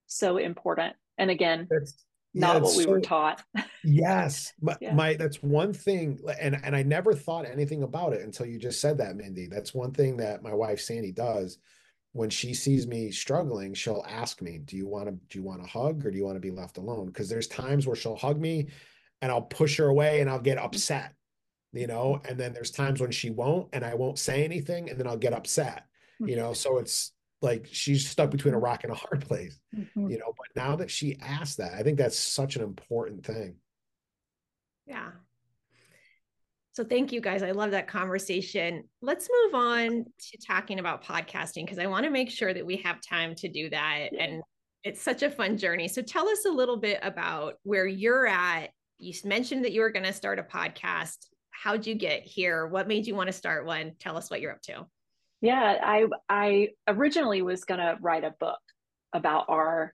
so 0.07 0.37
important. 0.37 0.95
And 1.17 1.31
again 1.31 1.67
that's 1.69 2.05
not 2.35 2.55
yeah, 2.55 2.61
what 2.61 2.77
we 2.77 2.83
so, 2.83 2.89
were 2.89 3.01
taught. 3.01 3.43
Yes 3.83 4.53
my, 4.61 4.75
yeah. 4.81 4.93
my 4.93 5.13
that's 5.15 5.41
one 5.41 5.73
thing 5.73 6.19
and 6.39 6.59
and 6.63 6.75
i 6.75 6.81
never 6.81 7.13
thought 7.13 7.45
anything 7.45 7.83
about 7.83 8.13
it 8.13 8.21
until 8.21 8.45
you 8.45 8.59
just 8.59 8.81
said 8.81 8.97
that 8.97 9.15
mindy. 9.15 9.47
That's 9.47 9.73
one 9.73 9.91
thing 9.91 10.17
that 10.17 10.43
my 10.43 10.53
wife 10.53 10.79
sandy 10.79 11.11
does. 11.11 11.57
When 12.15 12.29
she 12.29 12.53
sees 12.53 12.85
me 12.85 13.11
struggling 13.11 13.73
she'll 13.73 14.05
ask 14.07 14.41
me 14.41 14.59
do 14.59 14.77
you 14.77 14.87
want 14.87 15.07
to 15.07 15.11
do 15.11 15.39
you 15.39 15.43
want 15.43 15.63
a 15.63 15.67
hug 15.67 16.05
or 16.05 16.11
do 16.11 16.17
you 16.17 16.25
want 16.25 16.35
to 16.35 16.39
be 16.41 16.51
left 16.51 16.77
alone? 16.77 17.07
Because 17.07 17.29
there's 17.29 17.47
times 17.47 17.87
where 17.87 17.95
she'll 17.95 18.15
hug 18.15 18.39
me 18.39 18.67
and 19.23 19.31
i'll 19.31 19.41
push 19.41 19.77
her 19.77 19.87
away 19.87 20.21
and 20.21 20.29
i'll 20.29 20.39
get 20.39 20.59
upset 20.59 21.13
you 21.73 21.87
know 21.87 22.21
and 22.25 22.39
then 22.39 22.53
there's 22.53 22.71
times 22.71 23.01
when 23.01 23.11
she 23.11 23.29
won't 23.29 23.67
and 23.73 23.83
i 23.83 23.93
won't 23.93 24.19
say 24.19 24.43
anything 24.43 24.89
and 24.89 24.99
then 24.99 25.07
i'll 25.07 25.17
get 25.17 25.33
upset 25.33 25.85
you 26.19 26.35
know? 26.35 26.53
So 26.53 26.77
it's 26.77 27.11
like 27.41 27.67
she's 27.69 28.07
stuck 28.07 28.31
between 28.31 28.53
a 28.53 28.59
rock 28.59 28.83
and 28.83 28.93
a 28.93 28.95
hard 28.95 29.21
place 29.27 29.59
mm-hmm. 29.75 30.09
you 30.09 30.17
know? 30.17 30.33
But 30.37 30.61
now 30.61 30.75
that 30.77 30.91
she 30.91 31.17
asked 31.21 31.57
that 31.57 31.73
i 31.73 31.83
think 31.83 31.97
that's 31.97 32.17
such 32.17 32.55
an 32.55 32.63
important 32.63 33.25
thing. 33.25 33.55
Yeah. 34.85 35.11
So 36.73 36.83
thank 36.83 37.11
you 37.11 37.21
guys. 37.21 37.43
I 37.43 37.51
love 37.51 37.71
that 37.71 37.87
conversation. 37.87 38.83
Let's 39.01 39.29
move 39.31 39.55
on 39.55 39.87
to 39.87 40.37
talking 40.45 40.79
about 40.79 41.03
podcasting 41.03 41.65
because 41.65 41.79
i 41.79 41.87
want 41.87 42.05
to 42.05 42.09
make 42.09 42.29
sure 42.29 42.53
that 42.53 42.65
we 42.65 42.77
have 42.77 42.99
time 43.01 43.35
to 43.35 43.49
do 43.49 43.69
that 43.69 44.09
and 44.17 44.41
it's 44.83 45.01
such 45.01 45.23
a 45.23 45.29
fun 45.29 45.57
journey. 45.57 45.87
So 45.87 46.01
tell 46.01 46.27
us 46.27 46.45
a 46.45 46.51
little 46.51 46.75
bit 46.75 46.99
about 47.01 47.53
where 47.63 47.87
you're 47.87 48.27
at. 48.27 48.71
You 48.97 49.13
mentioned 49.23 49.63
that 49.63 49.71
you 49.71 49.79
were 49.79 49.91
going 49.91 50.03
to 50.03 50.11
start 50.11 50.39
a 50.39 50.43
podcast 50.43 51.27
how'd 51.63 51.87
you 51.87 51.95
get 51.95 52.23
here? 52.23 52.67
What 52.67 52.89
made 52.89 53.07
you 53.07 53.15
want 53.15 53.27
to 53.27 53.33
start 53.33 53.65
one? 53.65 53.93
Tell 53.97 54.17
us 54.17 54.29
what 54.29 54.41
you're 54.41 54.51
up 54.51 54.61
to. 54.63 54.85
Yeah, 55.39 55.77
I 55.81 56.07
I 56.27 56.69
originally 56.87 57.41
was 57.41 57.63
going 57.63 57.79
to 57.79 57.97
write 58.01 58.25
a 58.25 58.35
book 58.37 58.59
about 59.13 59.45
our 59.47 59.93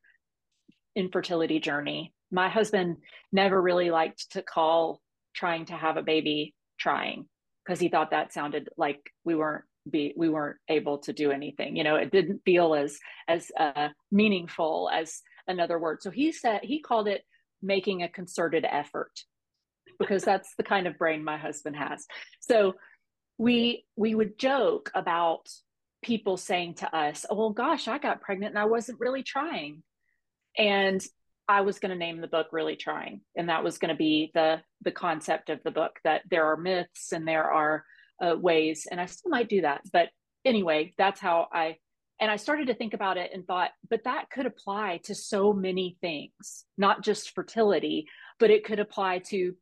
infertility 0.96 1.60
journey. 1.60 2.14
My 2.32 2.50
husband 2.50 2.98
never 3.32 3.62
really 3.62 3.92
liked 3.92 4.32
to 4.32 4.42
call 4.42 5.00
trying 5.36 5.66
to 5.66 5.74
have 5.74 5.98
a 5.98 6.02
baby 6.02 6.56
trying 6.80 7.28
because 7.64 7.80
he 7.80 7.90
thought 7.90 8.12
that 8.12 8.34
sounded 8.34 8.70
like 8.76 9.00
we 9.24 9.36
weren't 9.36 9.66
be 9.90 10.14
we 10.18 10.28
weren't 10.28 10.58
able 10.68 10.98
to 10.98 11.14
do 11.14 11.32
anything 11.32 11.76
you 11.76 11.84
know 11.84 11.96
it 11.96 12.12
didn't 12.12 12.42
feel 12.46 12.76
as 12.76 13.00
as 13.28 13.50
uh, 13.58 13.88
meaningful 14.12 14.90
as 14.94 15.22
another 15.48 15.80
word 15.80 16.00
so 16.02 16.12
he 16.12 16.32
said 16.32 16.60
he 16.64 16.82
called 16.82 17.08
it 17.08 17.22
making 17.62 18.04
a 18.04 18.10
concerted 18.10 18.66
effort 18.70 19.12
because 20.00 20.24
that's 20.24 20.56
the 20.56 20.64
kind 20.64 20.88
of 20.88 20.98
brain 20.98 21.24
my 21.24 21.38
husband 21.38 21.76
has. 21.76 22.06
So 22.40 22.76
we 23.38 23.86
we 23.96 24.16
would 24.16 24.38
joke 24.40 24.92
about 24.96 25.48
people 26.02 26.38
saying 26.38 26.76
to 26.76 26.96
us, 26.96 27.26
"Oh 27.30 27.36
well, 27.36 27.50
gosh, 27.52 27.88
I 27.88 27.98
got 27.98 28.22
pregnant 28.22 28.52
and 28.52 28.60
I 28.60 28.66
wasn't 28.66 29.00
really 29.00 29.24
trying," 29.24 29.84
and 30.58 31.02
I 31.48 31.62
was 31.62 31.80
going 31.80 31.92
to 31.92 31.98
name 31.98 32.22
the 32.22 32.28
book 32.28 32.48
"Really 32.52 32.76
Trying," 32.76 33.22
and 33.36 33.50
that 33.50 33.64
was 33.64 33.78
going 33.78 33.90
to 33.90 33.98
be 33.98 34.32
the 34.34 34.62
the 34.82 34.92
concept 34.92 35.50
of 35.50 35.62
the 35.64 35.72
book 35.72 36.00
that 36.04 36.22
there 36.30 36.52
are 36.52 36.58
myths 36.58 37.12
and 37.12 37.28
there 37.28 37.50
are 37.50 37.84
uh, 38.24 38.36
ways, 38.38 38.88
and 38.90 39.00
I 39.00 39.06
still 39.06 39.32
might 39.32 39.50
do 39.50 39.62
that. 39.62 39.82
But 39.92 40.10
anyway, 40.46 40.94
that's 40.98 41.20
how 41.20 41.48
I. 41.52 41.78
And 42.22 42.30
I 42.30 42.36
started 42.36 42.68
to 42.68 42.74
think 42.74 42.94
about 42.94 43.16
it 43.18 43.32
and 43.34 43.48
thought, 43.48 43.72
but 43.90 44.04
that 44.04 44.30
could 44.30 44.46
apply 44.46 45.00
to 45.06 45.16
so 45.16 45.54
many 45.54 45.98
things, 46.02 46.66
not 46.78 47.02
just 47.02 47.34
fertility, 47.34 48.08
but 48.40 48.52
it 48.52 48.66
could 48.66 48.82
apply 48.82 49.20
to 49.30 49.56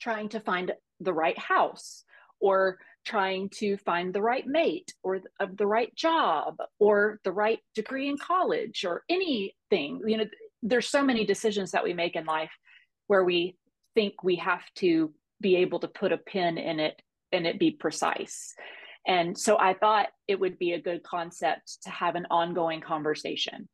trying 0.00 0.28
to 0.30 0.40
find 0.40 0.72
the 1.00 1.12
right 1.12 1.38
house 1.38 2.04
or 2.40 2.78
trying 3.04 3.48
to 3.48 3.76
find 3.78 4.12
the 4.12 4.22
right 4.22 4.46
mate 4.46 4.92
or 5.02 5.18
the, 5.20 5.28
uh, 5.40 5.46
the 5.56 5.66
right 5.66 5.94
job 5.96 6.56
or 6.78 7.20
the 7.24 7.32
right 7.32 7.60
degree 7.74 8.08
in 8.08 8.18
college 8.18 8.84
or 8.84 9.02
anything. 9.08 10.02
You 10.06 10.18
know 10.18 10.24
there's 10.62 10.88
so 10.88 11.02
many 11.02 11.24
decisions 11.24 11.70
that 11.70 11.84
we 11.84 11.94
make 11.94 12.16
in 12.16 12.24
life 12.24 12.50
where 13.06 13.24
we 13.24 13.56
think 13.94 14.22
we 14.22 14.36
have 14.36 14.62
to 14.74 15.12
be 15.40 15.56
able 15.56 15.78
to 15.78 15.88
put 15.88 16.12
a 16.12 16.18
pin 16.18 16.58
in 16.58 16.80
it 16.80 17.00
and 17.32 17.46
it 17.46 17.58
be 17.58 17.70
precise. 17.70 18.54
And 19.06 19.38
so 19.38 19.58
i 19.58 19.74
thought 19.74 20.08
it 20.26 20.38
would 20.38 20.58
be 20.58 20.72
a 20.72 20.80
good 20.80 21.02
concept 21.02 21.82
to 21.84 21.90
have 21.90 22.14
an 22.14 22.26
ongoing 22.30 22.80
conversation. 22.80 23.68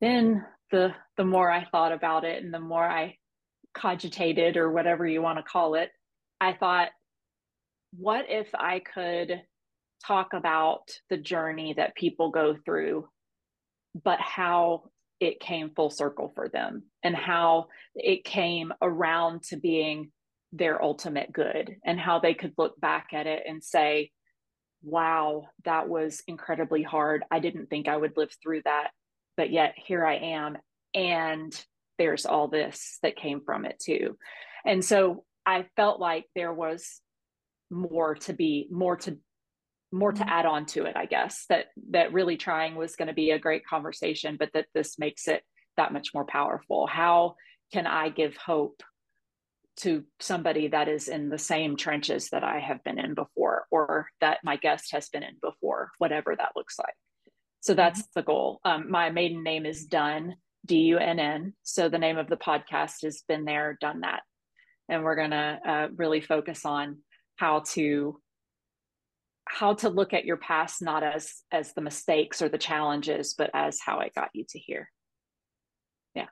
Then 0.00 0.44
the 0.70 0.94
the 1.16 1.24
more 1.24 1.50
i 1.50 1.64
thought 1.64 1.92
about 1.92 2.24
it 2.24 2.42
and 2.42 2.52
the 2.52 2.58
more 2.58 2.84
i 2.84 3.16
cogitated 3.74 4.56
or 4.56 4.70
whatever 4.70 5.06
you 5.06 5.20
want 5.22 5.38
to 5.38 5.42
call 5.42 5.74
it, 5.74 5.90
I 6.40 6.52
thought, 6.52 6.88
what 7.96 8.26
if 8.28 8.48
I 8.54 8.80
could 8.80 9.42
talk 10.04 10.32
about 10.32 10.90
the 11.10 11.16
journey 11.16 11.74
that 11.76 11.96
people 11.96 12.30
go 12.30 12.56
through, 12.64 13.08
but 14.02 14.20
how 14.20 14.90
it 15.20 15.40
came 15.40 15.70
full 15.70 15.90
circle 15.90 16.32
for 16.34 16.48
them 16.48 16.82
and 17.02 17.14
how 17.14 17.68
it 17.94 18.24
came 18.24 18.72
around 18.82 19.42
to 19.44 19.56
being 19.56 20.10
their 20.52 20.82
ultimate 20.82 21.32
good 21.32 21.76
and 21.84 21.98
how 21.98 22.18
they 22.18 22.34
could 22.34 22.52
look 22.58 22.78
back 22.80 23.08
at 23.12 23.26
it 23.26 23.44
and 23.48 23.62
say, 23.62 24.10
wow, 24.82 25.48
that 25.64 25.88
was 25.88 26.22
incredibly 26.26 26.82
hard. 26.82 27.24
I 27.30 27.38
didn't 27.38 27.70
think 27.70 27.88
I 27.88 27.96
would 27.96 28.16
live 28.16 28.32
through 28.42 28.62
that, 28.64 28.90
but 29.36 29.50
yet 29.50 29.74
here 29.76 30.04
I 30.04 30.16
am. 30.16 30.58
And 30.92 31.64
there's 31.98 32.26
all 32.26 32.48
this 32.48 32.98
that 33.02 33.16
came 33.16 33.40
from 33.40 33.64
it 33.64 33.78
too. 33.78 34.16
And 34.64 34.84
so 34.84 35.24
I 35.46 35.66
felt 35.76 36.00
like 36.00 36.26
there 36.34 36.52
was 36.52 37.00
more 37.70 38.14
to 38.14 38.32
be 38.32 38.68
more 38.70 38.96
to 38.96 39.18
more 39.92 40.12
to 40.12 40.20
mm-hmm. 40.20 40.28
add 40.28 40.46
on 40.46 40.66
to 40.66 40.84
it, 40.84 40.96
I 40.96 41.06
guess, 41.06 41.44
that 41.48 41.66
that 41.90 42.12
really 42.12 42.36
trying 42.36 42.74
was 42.74 42.96
going 42.96 43.08
to 43.08 43.14
be 43.14 43.30
a 43.30 43.38
great 43.38 43.66
conversation, 43.66 44.36
but 44.38 44.50
that 44.54 44.66
this 44.74 44.98
makes 44.98 45.28
it 45.28 45.42
that 45.76 45.92
much 45.92 46.12
more 46.14 46.24
powerful. 46.24 46.86
How 46.86 47.36
can 47.72 47.86
I 47.86 48.08
give 48.08 48.36
hope 48.36 48.82
to 49.76 50.04
somebody 50.20 50.68
that 50.68 50.88
is 50.88 51.08
in 51.08 51.28
the 51.28 51.38
same 51.38 51.76
trenches 51.76 52.30
that 52.30 52.44
I 52.44 52.60
have 52.60 52.84
been 52.84 52.98
in 52.98 53.14
before, 53.14 53.66
or 53.70 54.06
that 54.20 54.38
my 54.44 54.56
guest 54.56 54.92
has 54.92 55.08
been 55.08 55.22
in 55.22 55.36
before, 55.42 55.90
whatever 55.98 56.34
that 56.36 56.52
looks 56.54 56.78
like. 56.78 56.94
So 57.60 57.74
that's 57.74 58.02
mm-hmm. 58.02 58.20
the 58.20 58.22
goal. 58.22 58.60
Um, 58.64 58.90
my 58.90 59.10
maiden 59.10 59.42
name 59.42 59.66
is 59.66 59.86
Dunn, 59.86 60.36
D 60.64 60.76
U 60.76 60.98
N 60.98 61.18
N. 61.18 61.54
So 61.62 61.88
the 61.88 61.98
name 61.98 62.18
of 62.18 62.28
the 62.28 62.36
podcast 62.36 63.02
has 63.02 63.22
been 63.28 63.44
there, 63.44 63.76
done 63.80 64.00
that. 64.00 64.22
And 64.88 65.02
we're 65.02 65.16
going 65.16 65.30
to 65.30 65.58
uh, 65.66 65.88
really 65.96 66.20
focus 66.20 66.64
on 66.64 66.98
how 67.36 67.62
to 67.72 68.20
how 69.46 69.74
to 69.74 69.88
look 69.88 70.12
at 70.12 70.24
your 70.24 70.36
past 70.38 70.82
not 70.82 71.02
as 71.02 71.42
as 71.52 71.72
the 71.74 71.80
mistakes 71.80 72.40
or 72.40 72.48
the 72.48 72.58
challenges 72.58 73.34
but 73.36 73.50
as 73.52 73.78
how 73.84 74.00
it 74.00 74.14
got 74.14 74.30
you 74.32 74.44
to 74.48 74.58
here 74.58 74.90
yeah 76.14 76.26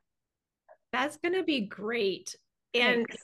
that's 0.92 1.18
going 1.18 1.34
to 1.34 1.42
be 1.42 1.60
great 1.60 2.34
and 2.74 3.06
Thanks. 3.06 3.22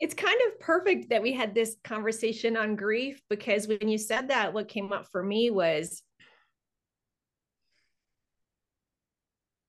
it's 0.00 0.14
kind 0.14 0.38
of 0.46 0.60
perfect 0.60 1.08
that 1.10 1.22
we 1.22 1.32
had 1.32 1.54
this 1.54 1.76
conversation 1.82 2.56
on 2.56 2.76
grief 2.76 3.22
because 3.30 3.66
when 3.66 3.88
you 3.88 3.96
said 3.96 4.28
that 4.28 4.52
what 4.52 4.68
came 4.68 4.92
up 4.92 5.06
for 5.10 5.22
me 5.22 5.50
was 5.50 6.02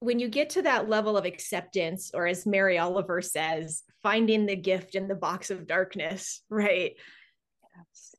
when 0.04 0.20
you 0.20 0.28
get 0.28 0.50
to 0.50 0.62
that 0.64 0.90
level 0.90 1.16
of 1.16 1.24
acceptance, 1.24 2.12
or 2.14 2.28
as 2.28 2.46
Mary 2.46 2.78
Oliver 2.78 3.22
says, 3.22 3.84
finding 4.04 4.46
the 4.46 4.56
gift 4.56 4.96
in 4.96 5.08
the 5.08 5.16
box 5.16 5.50
of 5.50 5.66
darkness, 5.66 6.42
right? 6.50 6.92
Yes. 7.78 8.16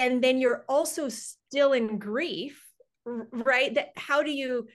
And 0.00 0.22
then 0.22 0.38
you're 0.38 0.64
also 0.68 1.08
still 1.08 1.72
in 1.72 1.98
grief, 1.98 2.64
right? 3.04 3.74
That 3.74 3.88
how 3.96 4.22
do 4.22 4.30
you 4.30 4.68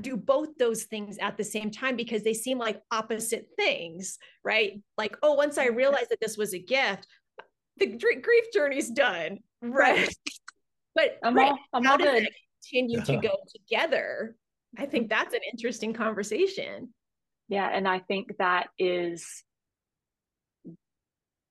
do 0.00 0.16
both 0.16 0.56
those 0.58 0.84
things 0.84 1.18
at 1.18 1.36
the 1.36 1.42
same 1.42 1.72
time 1.72 1.96
because 1.96 2.22
they 2.22 2.34
seem 2.34 2.58
like 2.58 2.80
opposite 2.92 3.48
things, 3.56 4.18
right? 4.44 4.80
Like, 4.96 5.16
oh, 5.22 5.34
once 5.34 5.58
I 5.58 5.66
realized 5.66 6.10
that 6.10 6.20
this 6.20 6.36
was 6.36 6.54
a 6.54 6.58
gift, 6.60 7.04
the 7.78 7.86
grief 7.86 8.44
journey's 8.54 8.90
done, 8.90 9.38
right? 9.60 10.08
but 10.94 11.18
I'm 11.24 11.36
all, 11.36 11.58
I'm 11.72 11.84
how 11.84 11.92
all 11.92 11.98
does 11.98 12.20
good. 12.20 12.28
continue 12.62 13.00
to 13.02 13.12
uh-huh. 13.14 13.22
go 13.22 13.36
together? 13.52 14.36
I 14.76 14.86
think 14.86 15.08
that's 15.08 15.34
an 15.34 15.40
interesting 15.50 15.92
conversation. 15.92 16.92
Yeah, 17.48 17.68
and 17.72 17.88
I 17.88 18.00
think 18.00 18.36
that 18.38 18.68
is 18.78 19.26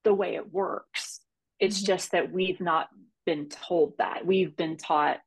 the 0.04 0.14
way 0.14 0.36
it 0.36 0.52
works. 0.52 1.20
It's 1.58 1.78
mm-hmm. 1.78 1.86
just 1.86 2.12
that 2.12 2.30
we've 2.30 2.60
not 2.60 2.88
been 3.26 3.48
told 3.48 3.94
that. 3.98 4.24
We've 4.24 4.56
been 4.56 4.76
taught 4.76 5.18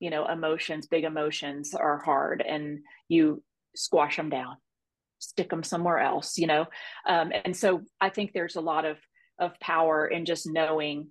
you 0.00 0.10
know 0.10 0.26
emotions 0.26 0.86
big 0.86 1.04
emotions 1.04 1.74
are 1.74 1.98
hard 1.98 2.42
and 2.46 2.80
you 3.08 3.42
squash 3.74 4.16
them 4.16 4.28
down 4.28 4.56
stick 5.18 5.48
them 5.48 5.62
somewhere 5.62 5.98
else 5.98 6.36
you 6.36 6.46
know 6.46 6.66
um, 7.08 7.32
and 7.44 7.56
so 7.56 7.80
i 8.00 8.08
think 8.08 8.32
there's 8.32 8.56
a 8.56 8.60
lot 8.60 8.84
of 8.84 8.98
of 9.38 9.58
power 9.60 10.06
in 10.06 10.24
just 10.24 10.46
knowing 10.46 11.08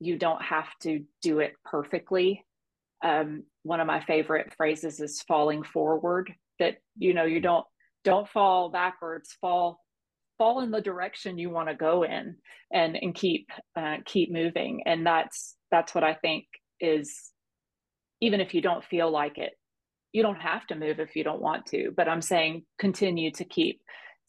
you 0.00 0.18
don't 0.18 0.42
have 0.42 0.68
to 0.82 1.04
do 1.22 1.40
it 1.40 1.54
perfectly 1.64 2.44
um, 3.04 3.44
one 3.62 3.80
of 3.80 3.86
my 3.86 4.00
favorite 4.04 4.52
phrases 4.56 5.00
is 5.00 5.22
falling 5.22 5.62
forward 5.62 6.32
that 6.58 6.76
you 6.96 7.14
know 7.14 7.24
you 7.24 7.40
don't 7.40 7.64
don't 8.04 8.28
fall 8.28 8.70
backwards 8.70 9.36
fall 9.40 9.80
fall 10.38 10.60
in 10.60 10.70
the 10.70 10.80
direction 10.80 11.38
you 11.38 11.50
want 11.50 11.68
to 11.68 11.74
go 11.74 12.02
in 12.02 12.36
and 12.72 12.96
and 12.96 13.14
keep 13.14 13.48
uh, 13.76 13.96
keep 14.04 14.32
moving. 14.32 14.82
And 14.86 15.06
that's 15.06 15.56
that's 15.70 15.94
what 15.94 16.04
i 16.04 16.14
think 16.14 16.44
is 16.80 17.30
even 18.20 18.40
if 18.40 18.54
you 18.54 18.60
don't 18.60 18.84
feel 18.84 19.10
like 19.10 19.38
it 19.38 19.52
you 20.12 20.22
don't 20.22 20.40
have 20.40 20.66
to 20.66 20.76
move 20.76 21.00
if 21.00 21.16
you 21.16 21.24
don't 21.24 21.40
want 21.40 21.66
to 21.66 21.92
but 21.96 22.08
i'm 22.08 22.22
saying 22.22 22.62
continue 22.78 23.30
to 23.32 23.44
keep 23.44 23.80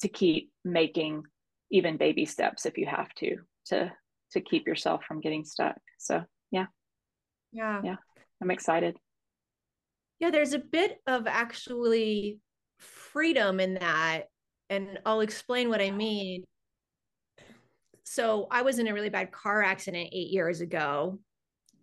to 0.02 0.08
keep 0.08 0.52
making 0.64 1.24
even 1.72 1.98
baby 1.98 2.26
steps 2.26 2.66
if 2.66 2.78
you 2.78 2.86
have 2.86 3.14
to 3.16 3.38
to 3.66 3.92
to 4.32 4.42
keep 4.42 4.68
yourself 4.68 5.04
from 5.08 5.22
getting 5.22 5.46
stuck. 5.46 5.78
So 5.98 6.24
yeah. 6.52 6.66
Yeah. 7.52 7.82
Yeah 7.84 7.96
i'm 8.42 8.52
excited 8.52 8.98
yeah 10.20 10.30
there's 10.30 10.54
a 10.54 10.60
bit 10.60 11.00
of 11.08 11.28
actually 11.28 12.40
freedom 12.80 13.60
in 13.60 13.76
that 13.76 14.24
and 14.70 15.00
i'll 15.06 15.22
explain 15.22 15.70
what 15.70 15.82
i 15.82 15.92
mean 15.92 16.44
so 18.04 18.48
i 18.52 18.62
was 18.62 18.80
in 18.80 18.88
a 18.88 18.94
really 18.94 19.10
bad 19.10 19.32
car 19.32 19.64
accident 19.64 20.10
eight 20.12 20.30
years 20.30 20.62
ago 20.62 21.20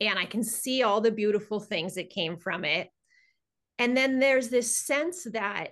and 0.00 0.18
I 0.18 0.24
can 0.24 0.42
see 0.42 0.82
all 0.82 1.00
the 1.00 1.10
beautiful 1.10 1.60
things 1.60 1.94
that 1.94 2.10
came 2.10 2.36
from 2.36 2.64
it. 2.64 2.88
And 3.78 3.96
then 3.96 4.18
there's 4.18 4.48
this 4.48 4.76
sense 4.76 5.26
that 5.32 5.68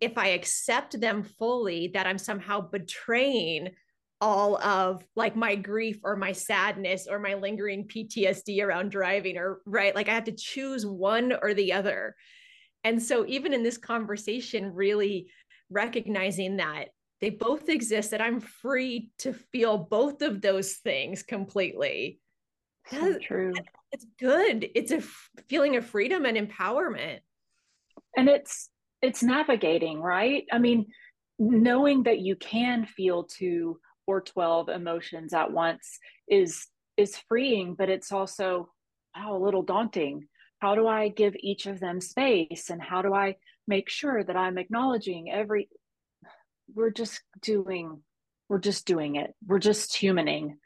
if 0.00 0.18
I 0.18 0.28
accept 0.28 1.00
them 1.00 1.22
fully, 1.22 1.88
that 1.94 2.06
I'm 2.06 2.18
somehow 2.18 2.60
betraying 2.60 3.70
all 4.24 4.56
of 4.62 5.04
like 5.16 5.36
my 5.36 5.54
grief 5.54 6.00
or 6.02 6.16
my 6.16 6.32
sadness 6.32 7.06
or 7.06 7.18
my 7.18 7.34
lingering 7.34 7.86
PTSD 7.86 8.64
around 8.64 8.90
driving 8.90 9.36
or 9.36 9.60
right 9.66 9.94
like 9.94 10.08
I 10.08 10.14
have 10.14 10.24
to 10.24 10.32
choose 10.32 10.86
one 10.86 11.34
or 11.42 11.52
the 11.52 11.74
other. 11.74 12.16
And 12.84 13.02
so 13.02 13.26
even 13.26 13.52
in 13.52 13.62
this 13.62 13.76
conversation 13.76 14.74
really 14.74 15.30
recognizing 15.68 16.56
that 16.56 16.86
they 17.20 17.28
both 17.28 17.68
exist 17.68 18.12
that 18.12 18.22
I'm 18.22 18.40
free 18.40 19.10
to 19.18 19.34
feel 19.34 19.76
both 19.76 20.22
of 20.22 20.40
those 20.40 20.72
things 20.72 21.22
completely 21.22 22.18
so 22.90 23.18
true. 23.18 23.52
It's 23.92 24.06
good. 24.18 24.70
It's 24.74 24.92
a 24.92 24.98
f- 24.98 25.30
feeling 25.48 25.76
of 25.76 25.84
freedom 25.84 26.24
and 26.24 26.38
empowerment. 26.38 27.18
And 28.16 28.30
it's 28.30 28.70
it's 29.02 29.22
navigating, 29.22 30.00
right? 30.00 30.44
I 30.50 30.58
mean, 30.58 30.86
knowing 31.38 32.04
that 32.04 32.20
you 32.20 32.36
can 32.36 32.86
feel 32.86 33.24
two 33.24 33.78
or 34.06 34.20
12 34.20 34.68
emotions 34.68 35.32
at 35.32 35.52
once 35.52 35.98
is 36.28 36.66
is 36.96 37.18
freeing, 37.28 37.74
but 37.74 37.88
it's 37.88 38.12
also 38.12 38.70
wow, 39.16 39.36
a 39.36 39.44
little 39.44 39.62
daunting. 39.62 40.28
How 40.60 40.74
do 40.74 40.86
I 40.86 41.08
give 41.08 41.34
each 41.38 41.66
of 41.66 41.80
them 41.80 42.00
space 42.00 42.70
and 42.70 42.80
how 42.80 43.02
do 43.02 43.12
I 43.12 43.36
make 43.66 43.88
sure 43.88 44.22
that 44.22 44.36
I'm 44.36 44.58
acknowledging 44.58 45.30
every 45.30 45.68
we're 46.74 46.90
just 46.90 47.20
doing 47.42 48.02
we're 48.48 48.58
just 48.58 48.86
doing 48.86 49.16
it. 49.16 49.34
We're 49.46 49.58
just 49.58 49.92
humaning 49.94 50.56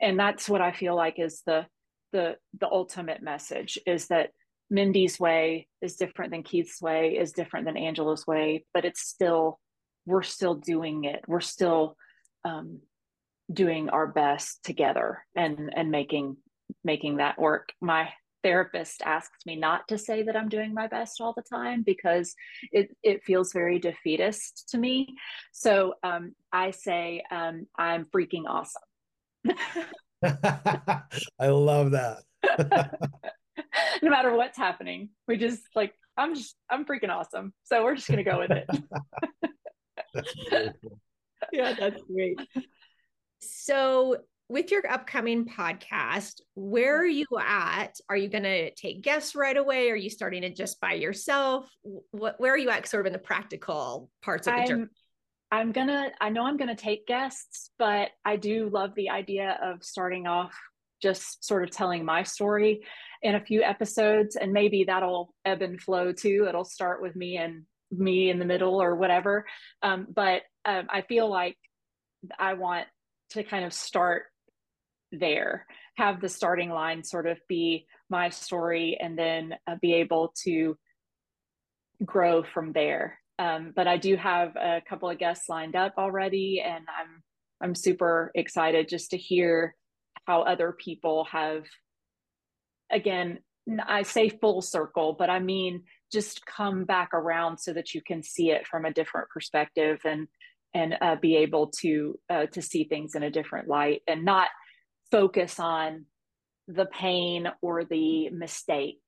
and 0.00 0.18
that's 0.18 0.48
what 0.48 0.60
i 0.60 0.72
feel 0.72 0.96
like 0.96 1.18
is 1.18 1.42
the 1.46 1.66
the 2.12 2.36
the 2.58 2.68
ultimate 2.70 3.22
message 3.22 3.78
is 3.86 4.08
that 4.08 4.30
mindy's 4.70 5.18
way 5.18 5.66
is 5.80 5.96
different 5.96 6.30
than 6.30 6.42
keith's 6.42 6.80
way 6.80 7.16
is 7.18 7.32
different 7.32 7.66
than 7.66 7.76
angela's 7.76 8.26
way 8.26 8.64
but 8.74 8.84
it's 8.84 9.00
still 9.00 9.58
we're 10.06 10.22
still 10.22 10.54
doing 10.54 11.04
it 11.04 11.22
we're 11.26 11.40
still 11.40 11.96
um, 12.44 12.80
doing 13.52 13.88
our 13.90 14.06
best 14.06 14.62
together 14.64 15.24
and 15.34 15.72
and 15.74 15.90
making 15.90 16.36
making 16.84 17.16
that 17.16 17.38
work 17.38 17.72
my 17.80 18.08
therapist 18.42 19.02
asks 19.04 19.44
me 19.46 19.56
not 19.56 19.86
to 19.88 19.98
say 19.98 20.22
that 20.22 20.36
i'm 20.36 20.48
doing 20.48 20.72
my 20.72 20.86
best 20.86 21.20
all 21.20 21.32
the 21.34 21.42
time 21.42 21.82
because 21.82 22.34
it 22.72 22.94
it 23.02 23.24
feels 23.24 23.52
very 23.52 23.78
defeatist 23.78 24.68
to 24.68 24.78
me 24.78 25.08
so 25.52 25.94
um, 26.02 26.34
i 26.52 26.70
say 26.70 27.22
um, 27.30 27.66
i'm 27.78 28.04
freaking 28.14 28.44
awesome 28.46 28.82
I 30.22 31.48
love 31.48 31.92
that. 31.92 32.22
no 34.02 34.10
matter 34.10 34.34
what's 34.34 34.56
happening, 34.58 35.10
we 35.26 35.36
just 35.36 35.62
like 35.74 35.92
I'm 36.16 36.34
just 36.34 36.56
I'm 36.70 36.84
freaking 36.84 37.10
awesome. 37.10 37.52
So 37.64 37.84
we're 37.84 37.94
just 37.94 38.08
gonna 38.08 38.24
go 38.24 38.40
with 38.40 38.50
it. 38.50 38.66
that's 40.14 40.34
yeah, 41.52 41.74
that's 41.78 42.02
great. 42.02 42.38
So 43.40 44.18
with 44.48 44.70
your 44.70 44.90
upcoming 44.90 45.44
podcast, 45.44 46.40
where 46.54 46.98
are 46.98 47.06
you 47.06 47.26
at? 47.38 47.98
Are 48.08 48.16
you 48.16 48.28
going 48.28 48.44
to 48.44 48.70
take 48.74 49.02
guests 49.02 49.34
right 49.34 49.56
away? 49.56 49.90
Are 49.90 49.96
you 49.96 50.08
starting 50.08 50.42
it 50.42 50.56
just 50.56 50.80
by 50.80 50.94
yourself? 50.94 51.68
What, 52.12 52.40
where 52.40 52.54
are 52.54 52.58
you 52.58 52.70
at 52.70 52.88
sort 52.88 53.02
of 53.02 53.06
in 53.06 53.12
the 53.12 53.18
practical 53.18 54.10
parts 54.22 54.46
of 54.46 54.54
the 54.54 54.64
journey? 54.64 54.86
I'm 55.50 55.72
gonna, 55.72 56.10
I 56.20 56.28
know 56.28 56.44
I'm 56.44 56.58
gonna 56.58 56.76
take 56.76 57.06
guests, 57.06 57.70
but 57.78 58.10
I 58.22 58.36
do 58.36 58.68
love 58.68 58.94
the 58.94 59.08
idea 59.08 59.58
of 59.62 59.82
starting 59.82 60.26
off 60.26 60.54
just 61.00 61.44
sort 61.44 61.62
of 61.62 61.70
telling 61.70 62.04
my 62.04 62.22
story 62.22 62.82
in 63.22 63.34
a 63.34 63.44
few 63.44 63.62
episodes, 63.62 64.36
and 64.36 64.52
maybe 64.52 64.84
that'll 64.84 65.32
ebb 65.44 65.62
and 65.62 65.80
flow 65.80 66.12
too. 66.12 66.46
It'll 66.48 66.64
start 66.64 67.00
with 67.00 67.16
me 67.16 67.36
and 67.38 67.62
me 67.90 68.30
in 68.30 68.38
the 68.38 68.44
middle 68.44 68.80
or 68.82 68.96
whatever. 68.96 69.46
Um, 69.82 70.06
but 70.14 70.42
um, 70.64 70.86
I 70.90 71.02
feel 71.02 71.30
like 71.30 71.56
I 72.38 72.54
want 72.54 72.86
to 73.30 73.42
kind 73.42 73.64
of 73.64 73.72
start 73.72 74.24
there, 75.12 75.66
have 75.96 76.20
the 76.20 76.28
starting 76.28 76.70
line 76.70 77.02
sort 77.02 77.26
of 77.26 77.38
be 77.48 77.86
my 78.10 78.28
story, 78.28 78.98
and 79.00 79.18
then 79.18 79.54
uh, 79.66 79.76
be 79.80 79.94
able 79.94 80.32
to 80.44 80.76
grow 82.04 82.42
from 82.42 82.72
there 82.72 83.18
um, 83.38 83.72
but 83.74 83.86
I 83.86 83.96
do 83.96 84.16
have 84.16 84.56
a 84.56 84.82
couple 84.88 85.08
of 85.08 85.18
guests 85.18 85.48
lined 85.48 85.76
up 85.76 85.94
already, 85.96 86.60
and 86.64 86.84
I'm 86.88 87.22
I'm 87.60 87.74
super 87.74 88.30
excited 88.34 88.88
just 88.88 89.10
to 89.10 89.16
hear 89.16 89.74
how 90.26 90.42
other 90.42 90.72
people 90.72 91.26
have. 91.30 91.64
Again, 92.90 93.38
I 93.86 94.02
say 94.02 94.28
full 94.28 94.62
circle, 94.62 95.14
but 95.18 95.30
I 95.30 95.38
mean 95.38 95.84
just 96.12 96.46
come 96.46 96.84
back 96.84 97.10
around 97.12 97.58
so 97.58 97.72
that 97.74 97.94
you 97.94 98.00
can 98.02 98.22
see 98.22 98.50
it 98.50 98.66
from 98.66 98.84
a 98.84 98.92
different 98.92 99.28
perspective 99.28 100.00
and 100.04 100.26
and 100.74 100.96
uh, 101.00 101.16
be 101.16 101.36
able 101.36 101.68
to 101.68 102.18
uh, 102.30 102.46
to 102.46 102.62
see 102.62 102.84
things 102.84 103.14
in 103.14 103.22
a 103.22 103.30
different 103.30 103.68
light 103.68 104.02
and 104.06 104.24
not 104.24 104.48
focus 105.10 105.58
on 105.58 106.04
the 106.66 106.86
pain 106.86 107.48
or 107.62 107.84
the 107.84 108.28
mistake 108.30 109.00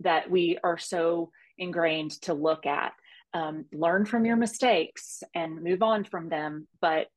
that 0.00 0.30
we 0.30 0.58
are 0.62 0.78
so 0.78 1.30
ingrained 1.58 2.10
to 2.22 2.34
look 2.34 2.66
at. 2.66 2.92
Um, 3.34 3.66
learn 3.72 4.06
from 4.06 4.24
your 4.24 4.36
mistakes 4.36 5.22
and 5.34 5.62
move 5.62 5.82
on 5.82 6.04
from 6.04 6.30
them 6.30 6.68
but 6.80 7.08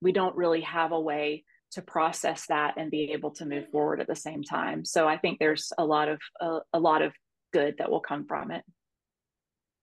we 0.00 0.12
don't 0.12 0.36
really 0.36 0.62
have 0.62 0.92
a 0.92 1.00
way 1.00 1.44
to 1.72 1.82
process 1.82 2.46
that 2.48 2.74
and 2.76 2.90
be 2.90 3.12
able 3.12 3.32
to 3.32 3.46
move 3.46 3.68
forward 3.70 4.00
at 4.00 4.06
the 4.06 4.16
same 4.16 4.42
time. 4.42 4.84
So 4.84 5.08
i 5.08 5.16
think 5.18 5.38
there's 5.38 5.72
a 5.76 5.84
lot 5.84 6.08
of 6.08 6.18
uh, 6.40 6.60
a 6.72 6.80
lot 6.80 7.02
of 7.02 7.12
good 7.52 7.76
that 7.78 7.90
will 7.90 8.00
come 8.00 8.26
from 8.26 8.50
it 8.50 8.64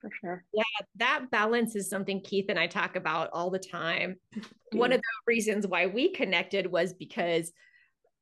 for 0.01 0.09
sure. 0.19 0.43
Yeah 0.53 0.63
that 0.95 1.31
balance 1.31 1.75
is 1.75 1.89
something 1.89 2.21
keith 2.21 2.45
and 2.49 2.59
i 2.59 2.67
talk 2.67 2.95
about 2.95 3.29
all 3.33 3.49
the 3.49 3.59
time. 3.59 4.17
One 4.73 4.91
of 4.91 4.99
the 4.99 5.03
reasons 5.27 5.67
why 5.67 5.87
we 5.87 6.11
connected 6.11 6.65
was 6.65 6.93
because 6.93 7.51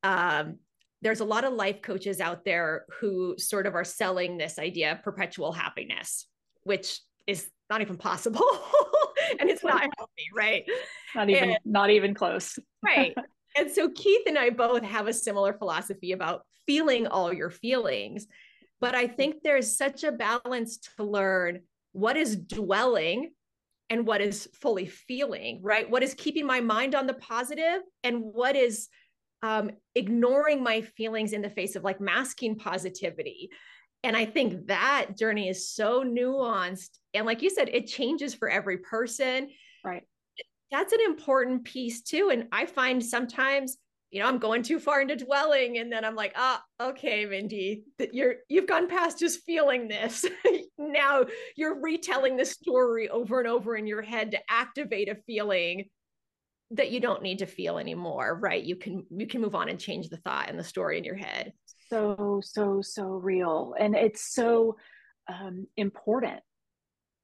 um, 0.02 0.58
there's 1.02 1.20
a 1.20 1.24
lot 1.24 1.44
of 1.44 1.52
life 1.52 1.80
coaches 1.82 2.20
out 2.20 2.44
there 2.44 2.84
who 3.00 3.36
sort 3.38 3.66
of 3.66 3.74
are 3.74 3.84
selling 3.84 4.36
this 4.36 4.58
idea 4.58 4.92
of 4.92 5.02
perpetual 5.02 5.52
happiness 5.52 6.26
which 6.64 7.00
is 7.26 7.48
not 7.68 7.80
even 7.80 7.96
possible. 7.96 8.42
And 9.38 9.48
it's 9.48 9.62
not 9.62 9.80
healthy 9.80 10.28
right? 10.34 10.64
Not 11.14 11.30
even 11.30 11.50
and, 11.50 11.58
not 11.64 11.90
even 11.90 12.14
close. 12.14 12.58
Right. 12.82 13.14
And 13.56 13.70
so 13.70 13.90
keith 13.90 14.22
and 14.26 14.38
i 14.38 14.50
both 14.50 14.82
have 14.82 15.06
a 15.06 15.12
similar 15.12 15.52
philosophy 15.52 16.12
about 16.12 16.42
feeling 16.66 17.06
all 17.06 17.32
your 17.32 17.50
feelings. 17.50 18.26
But 18.80 18.94
I 18.94 19.06
think 19.06 19.36
there's 19.44 19.76
such 19.76 20.02
a 20.02 20.12
balance 20.12 20.78
to 20.96 21.04
learn 21.04 21.60
what 21.92 22.16
is 22.16 22.36
dwelling 22.36 23.32
and 23.88 24.06
what 24.06 24.20
is 24.20 24.48
fully 24.54 24.86
feeling, 24.86 25.60
right? 25.62 25.88
What 25.88 26.02
is 26.02 26.14
keeping 26.14 26.46
my 26.46 26.60
mind 26.60 26.94
on 26.94 27.06
the 27.06 27.14
positive 27.14 27.82
and 28.04 28.20
what 28.22 28.54
is 28.54 28.88
um, 29.42 29.70
ignoring 29.94 30.62
my 30.62 30.82
feelings 30.82 31.32
in 31.32 31.42
the 31.42 31.50
face 31.50 31.74
of 31.74 31.82
like 31.82 32.00
masking 32.00 32.56
positivity. 32.56 33.50
And 34.02 34.16
I 34.16 34.24
think 34.24 34.68
that 34.68 35.16
journey 35.18 35.48
is 35.48 35.68
so 35.68 36.04
nuanced. 36.04 36.98
And 37.14 37.26
like 37.26 37.42
you 37.42 37.50
said, 37.50 37.68
it 37.72 37.86
changes 37.86 38.34
for 38.34 38.48
every 38.48 38.78
person. 38.78 39.48
Right. 39.84 40.02
That's 40.70 40.92
an 40.92 41.00
important 41.04 41.64
piece 41.64 42.02
too. 42.02 42.30
And 42.32 42.46
I 42.52 42.66
find 42.66 43.04
sometimes 43.04 43.76
you 44.10 44.20
know, 44.20 44.26
I'm 44.26 44.38
going 44.38 44.62
too 44.62 44.80
far 44.80 45.00
into 45.00 45.16
dwelling. 45.16 45.78
And 45.78 45.92
then 45.92 46.04
I'm 46.04 46.16
like, 46.16 46.32
ah, 46.36 46.62
okay, 46.80 47.24
Mindy, 47.26 47.84
that 47.98 48.14
you're 48.14 48.36
you've 48.48 48.66
gone 48.66 48.88
past 48.88 49.18
just 49.18 49.44
feeling 49.44 49.88
this. 49.88 50.24
now 50.78 51.26
you're 51.56 51.80
retelling 51.80 52.36
the 52.36 52.44
story 52.44 53.08
over 53.08 53.38
and 53.38 53.48
over 53.48 53.76
in 53.76 53.86
your 53.86 54.02
head 54.02 54.32
to 54.32 54.38
activate 54.48 55.08
a 55.08 55.14
feeling 55.26 55.84
that 56.72 56.90
you 56.90 57.00
don't 57.00 57.22
need 57.22 57.38
to 57.38 57.46
feel 57.46 57.78
anymore, 57.78 58.38
right? 58.40 58.62
You 58.62 58.76
can 58.76 59.06
you 59.10 59.26
can 59.26 59.40
move 59.40 59.54
on 59.54 59.68
and 59.68 59.78
change 59.78 60.08
the 60.08 60.18
thought 60.18 60.48
and 60.48 60.58
the 60.58 60.64
story 60.64 60.98
in 60.98 61.04
your 61.04 61.16
head. 61.16 61.52
So, 61.88 62.40
so, 62.44 62.82
so 62.82 63.04
real. 63.04 63.74
And 63.78 63.96
it's 63.96 64.32
so 64.32 64.76
um, 65.28 65.66
important 65.76 66.40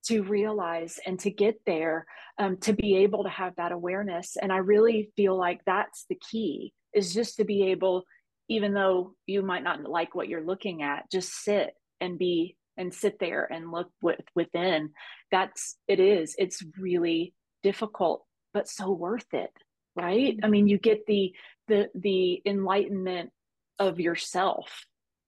to 0.06 0.22
realize 0.22 0.98
and 1.06 1.18
to 1.20 1.30
get 1.30 1.60
there 1.66 2.06
um, 2.38 2.56
to 2.58 2.72
be 2.72 2.96
able 2.96 3.24
to 3.24 3.30
have 3.30 3.54
that 3.56 3.72
awareness. 3.72 4.36
And 4.40 4.52
i 4.52 4.58
really 4.58 5.10
feel 5.16 5.36
like 5.36 5.60
that's 5.64 6.04
the 6.08 6.18
key 6.30 6.72
is 6.94 7.14
just 7.14 7.36
to 7.36 7.44
be 7.44 7.70
able 7.70 8.04
even 8.48 8.72
though 8.72 9.14
you 9.26 9.42
might 9.42 9.64
not 9.64 9.82
like 9.82 10.14
what 10.14 10.28
you're 10.28 10.44
looking 10.44 10.82
at 10.82 11.10
just 11.10 11.32
sit 11.44 11.74
and 12.00 12.18
be 12.18 12.56
and 12.76 12.92
sit 12.92 13.18
there 13.18 13.50
and 13.50 13.72
look 13.72 13.88
with, 14.02 14.20
within. 14.34 14.90
That's 15.32 15.76
it 15.88 15.98
is. 15.98 16.34
It's 16.38 16.62
really 16.78 17.34
difficult 17.62 18.24
but 18.52 18.68
so 18.68 18.90
worth 18.90 19.32
it 19.32 19.50
right? 19.96 20.38
I 20.42 20.48
mean 20.48 20.68
you 20.68 20.78
get 20.78 21.06
the 21.06 21.32
the 21.68 21.88
the 21.94 22.42
enlightenment 22.46 23.30
of 23.78 23.98
yourself 23.98 24.84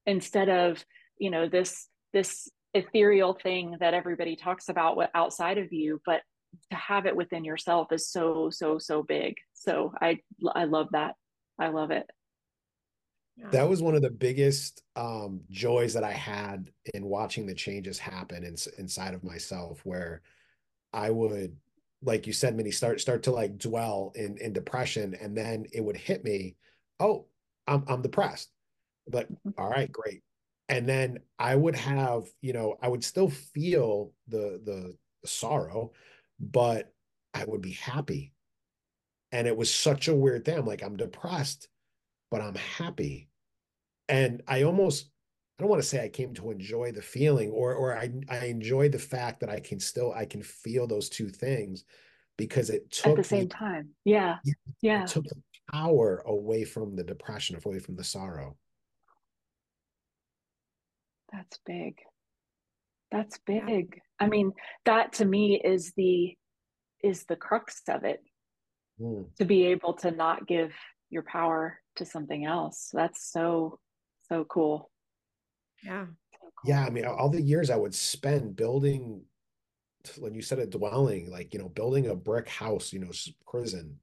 instead 0.07 0.49
of 0.49 0.85
you 1.19 1.31
know 1.31 1.49
this 1.49 1.89
this 2.13 2.49
ethereal 2.75 3.35
thing 3.43 3.77
that 3.81 3.95
everybody 3.95 4.37
talks 4.37 4.69
about 4.69 4.99
outside 5.15 5.59
of 5.59 5.73
you 5.73 6.01
but 6.05 6.21
to 6.71 6.77
have 6.77 7.07
it 7.07 7.17
within 7.17 7.45
yourself 7.45 7.93
is 7.93 8.09
so 8.09 8.51
so 8.51 8.79
so 8.79 9.03
big. 9.03 9.37
So 9.55 9.93
i 10.01 10.19
i 10.55 10.65
love 10.65 10.89
that. 10.93 11.15
I 11.59 11.69
love 11.69 11.91
it. 11.91 12.09
That 13.53 13.69
was 13.69 13.83
one 13.83 13.95
of 13.95 14.03
the 14.03 14.11
biggest 14.11 14.83
um, 14.97 15.43
joys 15.51 15.95
that 15.95 16.05
i 16.05 16.13
had 16.13 16.71
in 16.95 17.05
watching 17.05 17.47
the 17.47 17.55
changes 17.55 17.99
happen 17.99 18.45
in, 18.45 18.57
inside 18.79 19.15
of 19.15 19.23
myself 19.23 19.81
where 19.85 20.23
i 20.93 21.09
would 21.09 21.57
like 22.03 22.27
you 22.27 22.33
said 22.33 22.57
Mindy 22.57 22.73
start 22.73 23.01
start 23.01 23.23
to 23.25 23.31
like 23.31 23.57
dwell 23.59 24.13
in 24.17 24.39
in 24.39 24.53
depression 24.53 25.15
and 25.21 25.37
then 25.37 25.67
it 25.73 25.85
would 25.85 25.97
hit 25.97 26.25
me 26.25 26.57
oh 26.99 27.27
i'm, 27.67 27.85
I'm 27.87 28.03
depressed. 28.03 28.51
But 29.07 29.33
mm-hmm. 29.33 29.51
all 29.57 29.71
right 29.71 29.91
great 29.91 30.23
and 30.69 30.89
then 30.89 31.19
i 31.39 31.55
would 31.55 31.77
have 31.77 32.25
you 32.41 32.53
know 32.53 32.77
i 32.83 32.89
would 32.89 33.05
still 33.05 33.29
feel 33.29 34.13
the 34.29 34.61
the, 34.65 34.95
the 35.23 35.29
sorrow 35.29 35.93
but 36.41 36.93
i 37.35 37.45
would 37.45 37.61
be 37.61 37.73
happy. 37.73 38.33
And 39.31 39.47
it 39.47 39.55
was 39.55 39.73
such 39.73 40.09
a 40.09 40.15
weird 40.15 40.47
thing. 40.47 40.59
I'm 40.59 40.67
like 40.67 40.83
i'm 40.83 40.97
depressed 40.97 41.69
but 42.31 42.41
i'm 42.41 42.55
happy. 42.55 43.29
And 44.09 44.43
i 44.47 44.63
almost 44.63 45.11
i 45.59 45.63
don't 45.63 45.71
want 45.71 45.83
to 45.83 45.89
say 45.89 46.03
i 46.03 46.09
came 46.09 46.35
to 46.35 46.51
enjoy 46.51 46.93
the 46.93 47.03
feeling 47.03 47.51
or 47.51 47.75
or 47.75 47.97
i 47.97 48.11
i 48.29 48.47
enjoy 48.47 48.89
the 48.89 48.99
fact 48.99 49.41
that 49.41 49.51
i 49.51 49.61
can 49.61 49.81
still 49.81 50.13
i 50.13 50.25
can 50.25 50.43
feel 50.43 50.87
those 50.87 51.09
two 51.09 51.29
things 51.29 51.85
because 52.39 52.71
it 52.71 52.91
took 52.91 53.11
at 53.11 53.17
the 53.17 53.25
same 53.25 53.49
time. 53.49 53.91
Yeah. 54.05 54.37
Yeah. 54.81 55.05
took 55.05 55.25
the 55.25 55.43
power 55.71 56.23
away 56.25 56.65
from 56.65 56.97
the 56.97 57.05
depression 57.05 57.59
away 57.63 57.81
from 57.81 57.97
the 57.97 58.05
sorrow 58.05 58.57
that's 61.33 61.59
big. 61.67 61.97
That's 63.11 63.39
big. 63.47 64.01
I 64.21 64.29
mean, 64.29 64.53
that 64.85 65.15
to 65.15 65.25
me 65.25 65.61
is 65.63 65.93
the 65.97 66.37
is 67.03 67.25
the 67.25 67.37
crux 67.37 67.83
of 67.89 68.05
it. 68.05 68.23
Mm. 69.01 69.27
To 69.37 69.45
be 69.45 69.67
able 69.67 69.95
to 69.95 70.11
not 70.11 70.47
give 70.47 70.73
your 71.11 71.23
power 71.23 71.79
to 71.97 72.05
something 72.05 72.45
else. 72.45 72.91
That's 72.93 73.31
so 73.31 73.79
so 74.29 74.45
cool. 74.45 74.91
Yeah. 75.85 76.07
So 76.33 76.39
cool. 76.41 76.51
Yeah, 76.67 76.85
I 76.85 76.91
mean 76.91 77.05
all 77.07 77.31
the 77.31 77.41
years 77.41 77.71
I 77.71 77.77
would 77.77 77.95
spend 77.95 78.57
building 78.57 79.23
when 80.19 80.35
you 80.35 80.43
said 80.43 80.59
a 80.59 80.67
dwelling, 80.67 81.31
like, 81.31 81.53
you 81.53 81.61
know, 81.61 81.69
building 81.69 82.07
a 82.07 82.15
brick 82.15 82.49
house, 82.49 82.93
you 82.93 83.01
know, 83.01 83.11
prison, 83.47 83.99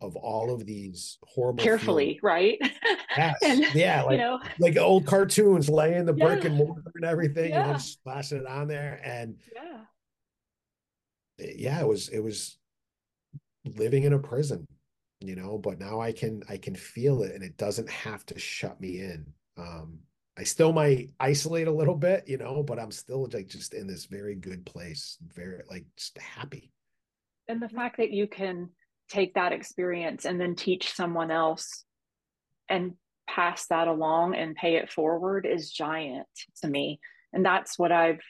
of 0.00 0.16
all 0.16 0.54
of 0.54 0.64
these 0.64 1.18
horrible 1.24 1.62
carefully 1.62 2.18
feelings. 2.20 2.22
right 2.22 2.58
and, 3.42 3.64
yeah 3.74 4.02
like, 4.02 4.12
you 4.12 4.18
know, 4.18 4.40
like 4.58 4.76
old 4.76 5.06
cartoons 5.06 5.68
laying 5.68 6.04
the 6.04 6.14
yeah. 6.14 6.24
brick 6.24 6.44
and 6.44 6.56
mortar 6.56 6.82
and 6.94 7.04
everything 7.04 7.50
yeah. 7.50 7.62
and 7.62 7.70
then 7.72 7.78
splashing 7.78 8.38
it 8.38 8.46
on 8.46 8.68
there. 8.68 9.00
And 9.04 9.36
yeah. 9.54 9.80
yeah 11.38 11.80
it 11.80 11.86
was 11.86 12.08
it 12.08 12.20
was 12.20 12.58
living 13.64 14.04
in 14.04 14.12
a 14.14 14.18
prison 14.18 14.66
you 15.20 15.34
know 15.34 15.58
but 15.58 15.78
now 15.78 16.00
i 16.00 16.12
can 16.12 16.42
i 16.48 16.56
can 16.56 16.74
feel 16.74 17.22
it 17.22 17.34
and 17.34 17.42
it 17.42 17.56
doesn't 17.56 17.90
have 17.90 18.24
to 18.26 18.38
shut 18.38 18.80
me 18.80 19.00
in. 19.00 19.26
Um 19.56 19.98
i 20.38 20.44
still 20.44 20.72
might 20.72 21.10
isolate 21.18 21.66
a 21.66 21.72
little 21.72 21.96
bit 21.96 22.24
you 22.28 22.38
know 22.38 22.62
but 22.62 22.78
i'm 22.78 22.92
still 22.92 23.28
like 23.32 23.48
just 23.48 23.74
in 23.74 23.86
this 23.86 24.06
very 24.06 24.36
good 24.36 24.64
place 24.64 25.18
very 25.34 25.62
like 25.70 25.84
just 25.96 26.16
happy. 26.18 26.72
And 27.48 27.60
the 27.60 27.68
fact 27.68 27.96
that 27.96 28.10
you 28.10 28.26
can 28.26 28.68
take 29.08 29.34
that 29.34 29.52
experience 29.52 30.24
and 30.24 30.40
then 30.40 30.54
teach 30.54 30.92
someone 30.92 31.30
else 31.30 31.84
and 32.68 32.92
pass 33.28 33.66
that 33.66 33.88
along 33.88 34.34
and 34.34 34.56
pay 34.56 34.76
it 34.76 34.90
forward 34.90 35.46
is 35.46 35.70
giant 35.70 36.26
to 36.62 36.68
me 36.68 36.98
and 37.32 37.44
that's 37.44 37.78
what 37.78 37.92
i've 37.92 38.20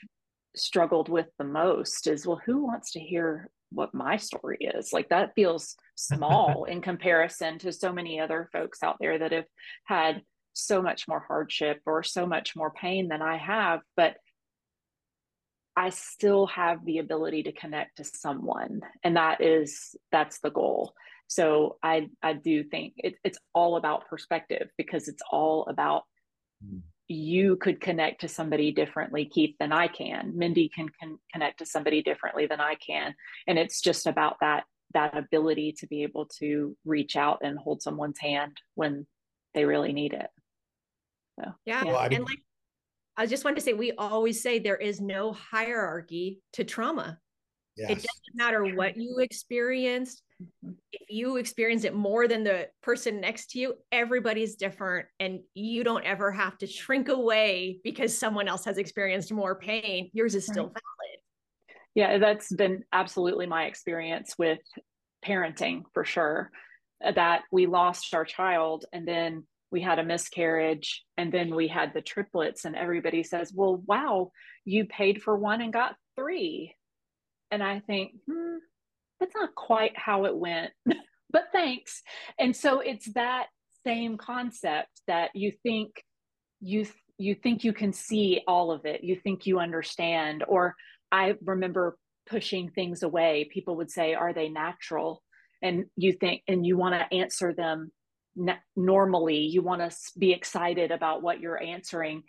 struggled 0.55 1.09
with 1.09 1.27
the 1.37 1.43
most 1.43 2.07
is 2.07 2.25
well 2.25 2.41
who 2.45 2.63
wants 2.63 2.91
to 2.91 2.99
hear 2.99 3.49
what 3.71 3.93
my 3.93 4.17
story 4.17 4.57
is 4.59 4.91
like 4.91 5.09
that 5.09 5.33
feels 5.35 5.75
small 5.95 6.63
in 6.69 6.81
comparison 6.81 7.57
to 7.59 7.71
so 7.71 7.93
many 7.93 8.19
other 8.19 8.49
folks 8.51 8.83
out 8.83 8.97
there 8.99 9.17
that 9.17 9.31
have 9.31 9.45
had 9.85 10.21
so 10.53 10.81
much 10.81 11.07
more 11.07 11.23
hardship 11.25 11.79
or 11.85 12.03
so 12.03 12.25
much 12.25 12.55
more 12.55 12.71
pain 12.71 13.07
than 13.07 13.21
i 13.21 13.37
have 13.37 13.79
but 13.95 14.17
I 15.79 15.91
still 15.91 16.45
have 16.47 16.83
the 16.83 16.97
ability 16.97 17.43
to 17.43 17.53
connect 17.53 17.97
to 17.97 18.03
someone. 18.03 18.81
And 19.01 19.15
that 19.15 19.39
is, 19.39 19.95
that's 20.11 20.39
the 20.39 20.49
goal. 20.49 20.93
So 21.29 21.77
I, 21.83 22.09
I 22.23 22.33
do 22.33 22.63
think 22.63 22.93
it, 22.97 23.15
it's 23.23 23.37
all 23.53 23.77
about 23.77 24.07
perspective 24.09 24.67
because 24.77 25.07
it's 25.07 25.21
all 25.31 25.65
about 25.69 26.03
mm. 26.65 26.81
you 27.07 27.55
could 27.55 27.79
connect 27.79 28.21
to 28.21 28.27
somebody 28.27 28.71
differently, 28.71 29.25
Keith, 29.25 29.55
than 29.59 29.71
I 29.71 29.87
can. 29.87 30.35
Mindy 30.35 30.69
can, 30.73 30.89
can 30.99 31.19
connect 31.31 31.59
to 31.59 31.67
somebody 31.67 32.01
differently 32.01 32.47
than 32.47 32.59
I 32.59 32.75
can. 32.75 33.13
And 33.47 33.59
it's 33.59 33.79
just 33.79 34.07
about 34.07 34.37
that, 34.41 34.63
that 34.95 35.15
ability 35.15 35.75
to 35.79 35.87
be 35.87 36.01
able 36.01 36.25
to 36.39 36.75
reach 36.83 37.15
out 37.15 37.41
and 37.43 37.59
hold 37.59 37.83
someone's 37.83 38.19
hand 38.19 38.57
when 38.73 39.05
they 39.53 39.65
really 39.65 39.93
need 39.93 40.13
it. 40.13 40.29
So, 41.39 41.51
yeah. 41.63 41.83
yeah. 41.85 41.91
Well, 41.91 42.09
and 42.11 42.23
like 42.25 42.39
I 43.17 43.27
just 43.27 43.43
want 43.43 43.55
to 43.57 43.61
say 43.61 43.73
we 43.73 43.91
always 43.91 44.41
say 44.41 44.57
there 44.57 44.77
is 44.77 44.99
no 44.99 45.33
hierarchy 45.33 46.41
to 46.53 46.63
trauma. 46.63 47.19
Yes. 47.77 47.91
It 47.91 47.95
doesn't 47.95 48.35
matter 48.35 48.75
what 48.75 48.97
you 48.97 49.19
experienced. 49.19 50.23
If 50.91 51.09
you 51.09 51.37
experience 51.37 51.83
it 51.83 51.93
more 51.93 52.27
than 52.27 52.43
the 52.43 52.67
person 52.81 53.19
next 53.19 53.51
to 53.51 53.59
you, 53.59 53.75
everybody's 53.91 54.55
different. 54.55 55.07
And 55.19 55.41
you 55.53 55.83
don't 55.83 56.05
ever 56.05 56.31
have 56.31 56.57
to 56.59 56.67
shrink 56.67 57.09
away 57.09 57.79
because 57.83 58.17
someone 58.17 58.47
else 58.47 58.65
has 58.65 58.77
experienced 58.77 59.31
more 59.31 59.55
pain. 59.55 60.09
Yours 60.13 60.35
is 60.35 60.45
still 60.45 60.65
valid. 60.65 61.19
Yeah, 61.95 62.17
that's 62.17 62.53
been 62.53 62.83
absolutely 62.93 63.47
my 63.47 63.65
experience 63.65 64.35
with 64.37 64.59
parenting 65.25 65.83
for 65.93 66.05
sure. 66.05 66.51
That 67.01 67.43
we 67.51 67.65
lost 67.65 68.13
our 68.13 68.25
child 68.25 68.85
and 68.91 69.07
then 69.07 69.45
we 69.71 69.81
had 69.81 69.99
a 69.99 70.03
miscarriage 70.03 71.03
and 71.17 71.31
then 71.31 71.53
we 71.53 71.67
had 71.67 71.93
the 71.93 72.01
triplets 72.01 72.65
and 72.65 72.75
everybody 72.75 73.23
says 73.23 73.53
well 73.53 73.81
wow 73.85 74.31
you 74.65 74.85
paid 74.85 75.21
for 75.21 75.37
one 75.37 75.61
and 75.61 75.73
got 75.73 75.95
three 76.15 76.75
and 77.51 77.63
i 77.63 77.79
think 77.79 78.11
hmm, 78.27 78.57
that's 79.19 79.35
not 79.35 79.55
quite 79.55 79.97
how 79.97 80.25
it 80.25 80.35
went 80.35 80.71
but 81.31 81.45
thanks. 81.51 82.01
And 82.39 82.55
so 82.55 82.79
it's 82.79 83.11
that 83.13 83.47
same 83.85 84.17
concept 84.17 84.89
that 85.07 85.31
you 85.33 85.51
think 85.63 86.03
you 86.59 86.85
you 87.17 87.35
think 87.35 87.63
you 87.63 87.73
can 87.73 87.93
see 87.93 88.41
all 88.47 88.71
of 88.71 88.85
it 88.85 89.03
you 89.03 89.15
think 89.15 89.45
you 89.45 89.59
understand. 89.59 90.43
Or 90.47 90.75
i 91.11 91.35
remember 91.43 91.97
pushing 92.27 92.69
things 92.69 93.03
away. 93.03 93.49
People 93.51 93.77
would 93.77 93.89
say 93.89 94.13
are 94.13 94.33
they 94.33 94.49
natural? 94.49 95.23
And 95.61 95.85
you 95.95 96.13
think 96.13 96.43
and 96.47 96.65
you 96.65 96.77
want 96.77 96.95
to 96.95 97.15
answer 97.15 97.53
them 97.53 97.91
normally. 98.75 99.39
You 99.39 99.61
want 99.61 99.81
to 99.81 99.97
be 100.17 100.31
excited 100.31 100.91
about 100.91 101.21
what 101.21 101.39
you're 101.39 101.61
answering 101.61 102.23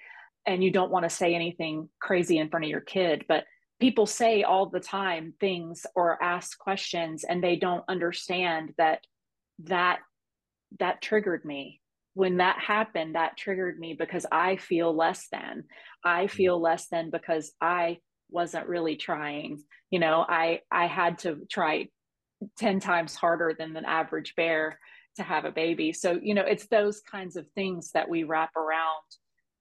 and 0.47 0.65
you 0.65 0.71
don't 0.71 0.91
want 0.91 1.05
to 1.05 1.11
say 1.11 1.35
anything 1.35 1.89
crazy 2.01 2.39
in 2.39 2.49
front 2.49 2.65
of 2.65 2.71
your 2.71 2.81
kid. 2.81 3.25
But 3.29 3.45
people 3.81 4.07
say 4.07 4.43
all 4.43 4.67
the 4.67 4.79
time 4.79 5.33
things 5.41 5.87
or 5.97 6.23
ask 6.23 6.59
questions 6.59 7.25
and 7.25 7.43
they 7.43 7.57
don't 7.57 7.85
understand 7.89 8.75
that 8.77 9.01
that 9.65 10.01
that 10.79 11.03
triggered 11.03 11.45
me. 11.45 11.81
When 12.15 12.37
that 12.37 12.59
happened 12.59 13.15
that 13.15 13.37
triggered 13.37 13.79
me 13.79 13.97
because 13.99 14.27
i 14.31 14.57
feel 14.57 14.95
less 14.95 15.27
than. 15.33 15.65
I 16.05 16.25
mm-hmm. 16.25 16.37
feel 16.37 16.61
less 16.61 16.89
than 16.89 17.11
because 17.11 17.53
i 17.61 17.99
wasn't 18.31 18.69
really 18.69 18.97
trying. 18.97 19.63
You 19.91 19.99
know 19.99 20.25
i 20.29 20.61
i 20.71 20.87
had 20.87 21.19
to 21.21 21.39
try 21.51 21.89
10 22.59 22.81
times 22.81 23.15
harder 23.15 23.55
than 23.59 23.77
an 23.77 23.85
average 23.85 24.35
bear 24.37 24.79
to 25.17 25.23
have 25.23 25.45
a 25.45 25.51
baby. 25.51 25.93
So 25.93 26.19
you 26.23 26.35
know 26.35 26.45
it's 26.45 26.67
those 26.67 27.01
kinds 27.01 27.37
of 27.37 27.47
things 27.55 27.93
that 27.93 28.09
we 28.11 28.25
wrap 28.25 28.55
around 28.57 29.07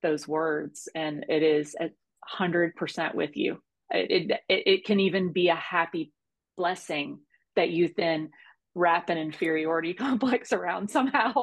those 0.02 0.28
words 0.28 0.90
and 0.94 1.26
it 1.30 1.44
is 1.44 1.76
a 1.80 1.90
hundred 2.26 2.76
percent 2.76 3.16
with 3.16 3.36
you 3.36 3.60
it, 3.92 4.32
it 4.32 4.64
it 4.66 4.86
can 4.86 5.00
even 5.00 5.32
be 5.32 5.50
a 5.50 5.56
happy 5.56 6.12
blessing 6.58 7.20
that 7.56 7.70
you 7.70 7.90
then 7.96 8.30
wrap 8.76 9.10
an 9.10 9.18
inferiority 9.18 9.94
complex 10.06 10.54
around 10.54 10.90
somehow 10.90 11.34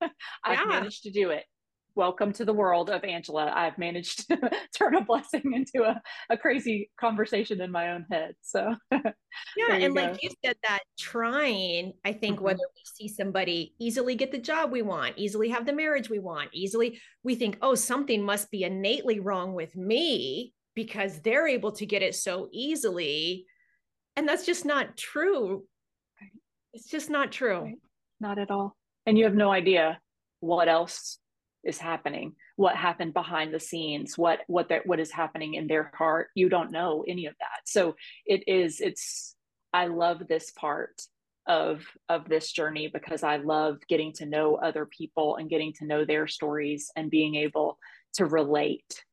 i've 0.44 0.68
managed 0.68 1.02
to 1.02 1.10
do 1.10 1.30
it 1.30 1.44
welcome 1.96 2.32
to 2.32 2.44
the 2.44 2.52
world 2.52 2.90
of 2.90 3.04
Angela. 3.04 3.52
I've 3.54 3.78
managed 3.78 4.28
to 4.28 4.50
turn 4.76 4.94
a 4.94 5.04
blessing 5.04 5.52
into 5.52 5.86
a, 5.86 6.00
a 6.30 6.36
crazy 6.36 6.90
conversation 6.98 7.60
in 7.60 7.70
my 7.70 7.92
own 7.92 8.06
head. 8.10 8.34
So, 8.42 8.74
yeah. 8.90 9.70
And 9.70 9.94
go. 9.94 10.02
like 10.02 10.22
you 10.22 10.30
said, 10.44 10.56
that 10.66 10.80
trying, 10.98 11.92
I 12.04 12.12
think 12.12 12.36
mm-hmm. 12.36 12.44
whether 12.44 12.58
we 12.58 12.82
see 12.84 13.08
somebody 13.08 13.74
easily 13.78 14.14
get 14.14 14.32
the 14.32 14.38
job 14.38 14.72
we 14.72 14.82
want, 14.82 15.14
easily 15.16 15.48
have 15.50 15.66
the 15.66 15.72
marriage 15.72 16.10
we 16.10 16.18
want, 16.18 16.50
easily, 16.52 17.00
we 17.22 17.34
think, 17.34 17.58
oh, 17.62 17.74
something 17.74 18.22
must 18.22 18.50
be 18.50 18.64
innately 18.64 19.20
wrong 19.20 19.54
with 19.54 19.76
me 19.76 20.52
because 20.74 21.20
they're 21.20 21.48
able 21.48 21.72
to 21.72 21.86
get 21.86 22.02
it 22.02 22.14
so 22.14 22.48
easily. 22.52 23.46
And 24.16 24.28
that's 24.28 24.46
just 24.46 24.64
not 24.64 24.96
true. 24.96 25.64
It's 26.72 26.88
just 26.88 27.10
not 27.10 27.32
true. 27.32 27.62
Right. 27.62 27.78
Not 28.20 28.38
at 28.38 28.50
all. 28.50 28.76
And 29.06 29.18
you 29.18 29.24
have 29.24 29.34
no 29.34 29.52
idea 29.52 29.98
what 30.40 30.68
else 30.68 31.18
is 31.64 31.78
happening 31.78 32.34
what 32.56 32.76
happened 32.76 33.14
behind 33.14 33.52
the 33.52 33.60
scenes 33.60 34.16
what 34.16 34.40
what 34.46 34.68
that 34.68 34.86
what 34.86 35.00
is 35.00 35.10
happening 35.10 35.54
in 35.54 35.66
their 35.66 35.90
heart 35.96 36.28
you 36.34 36.48
don't 36.48 36.70
know 36.70 37.04
any 37.08 37.26
of 37.26 37.34
that 37.40 37.60
so 37.64 37.94
it 38.26 38.42
is 38.46 38.80
it's 38.80 39.34
i 39.72 39.86
love 39.86 40.22
this 40.28 40.50
part 40.52 41.00
of 41.46 41.82
of 42.08 42.28
this 42.28 42.52
journey 42.52 42.88
because 42.92 43.22
i 43.22 43.36
love 43.36 43.78
getting 43.88 44.12
to 44.12 44.26
know 44.26 44.56
other 44.56 44.86
people 44.86 45.36
and 45.36 45.50
getting 45.50 45.72
to 45.72 45.86
know 45.86 46.04
their 46.04 46.26
stories 46.26 46.90
and 46.96 47.10
being 47.10 47.34
able 47.34 47.78
to 48.12 48.24
relate 48.24 49.04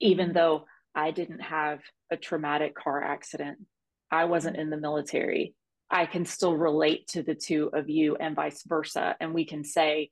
even 0.00 0.26
mm-hmm. 0.26 0.34
though 0.34 0.64
i 0.96 1.12
didn't 1.12 1.40
have 1.40 1.80
a 2.10 2.16
traumatic 2.16 2.74
car 2.74 3.02
accident. 3.02 3.58
I 4.10 4.24
wasn't 4.24 4.56
in 4.56 4.70
the 4.70 4.76
military. 4.76 5.54
I 5.90 6.06
can 6.06 6.24
still 6.24 6.56
relate 6.56 7.06
to 7.08 7.22
the 7.22 7.34
two 7.34 7.70
of 7.72 7.88
you 7.88 8.16
and 8.16 8.34
vice 8.34 8.62
versa. 8.66 9.16
And 9.20 9.34
we 9.34 9.44
can 9.44 9.64
say 9.64 10.10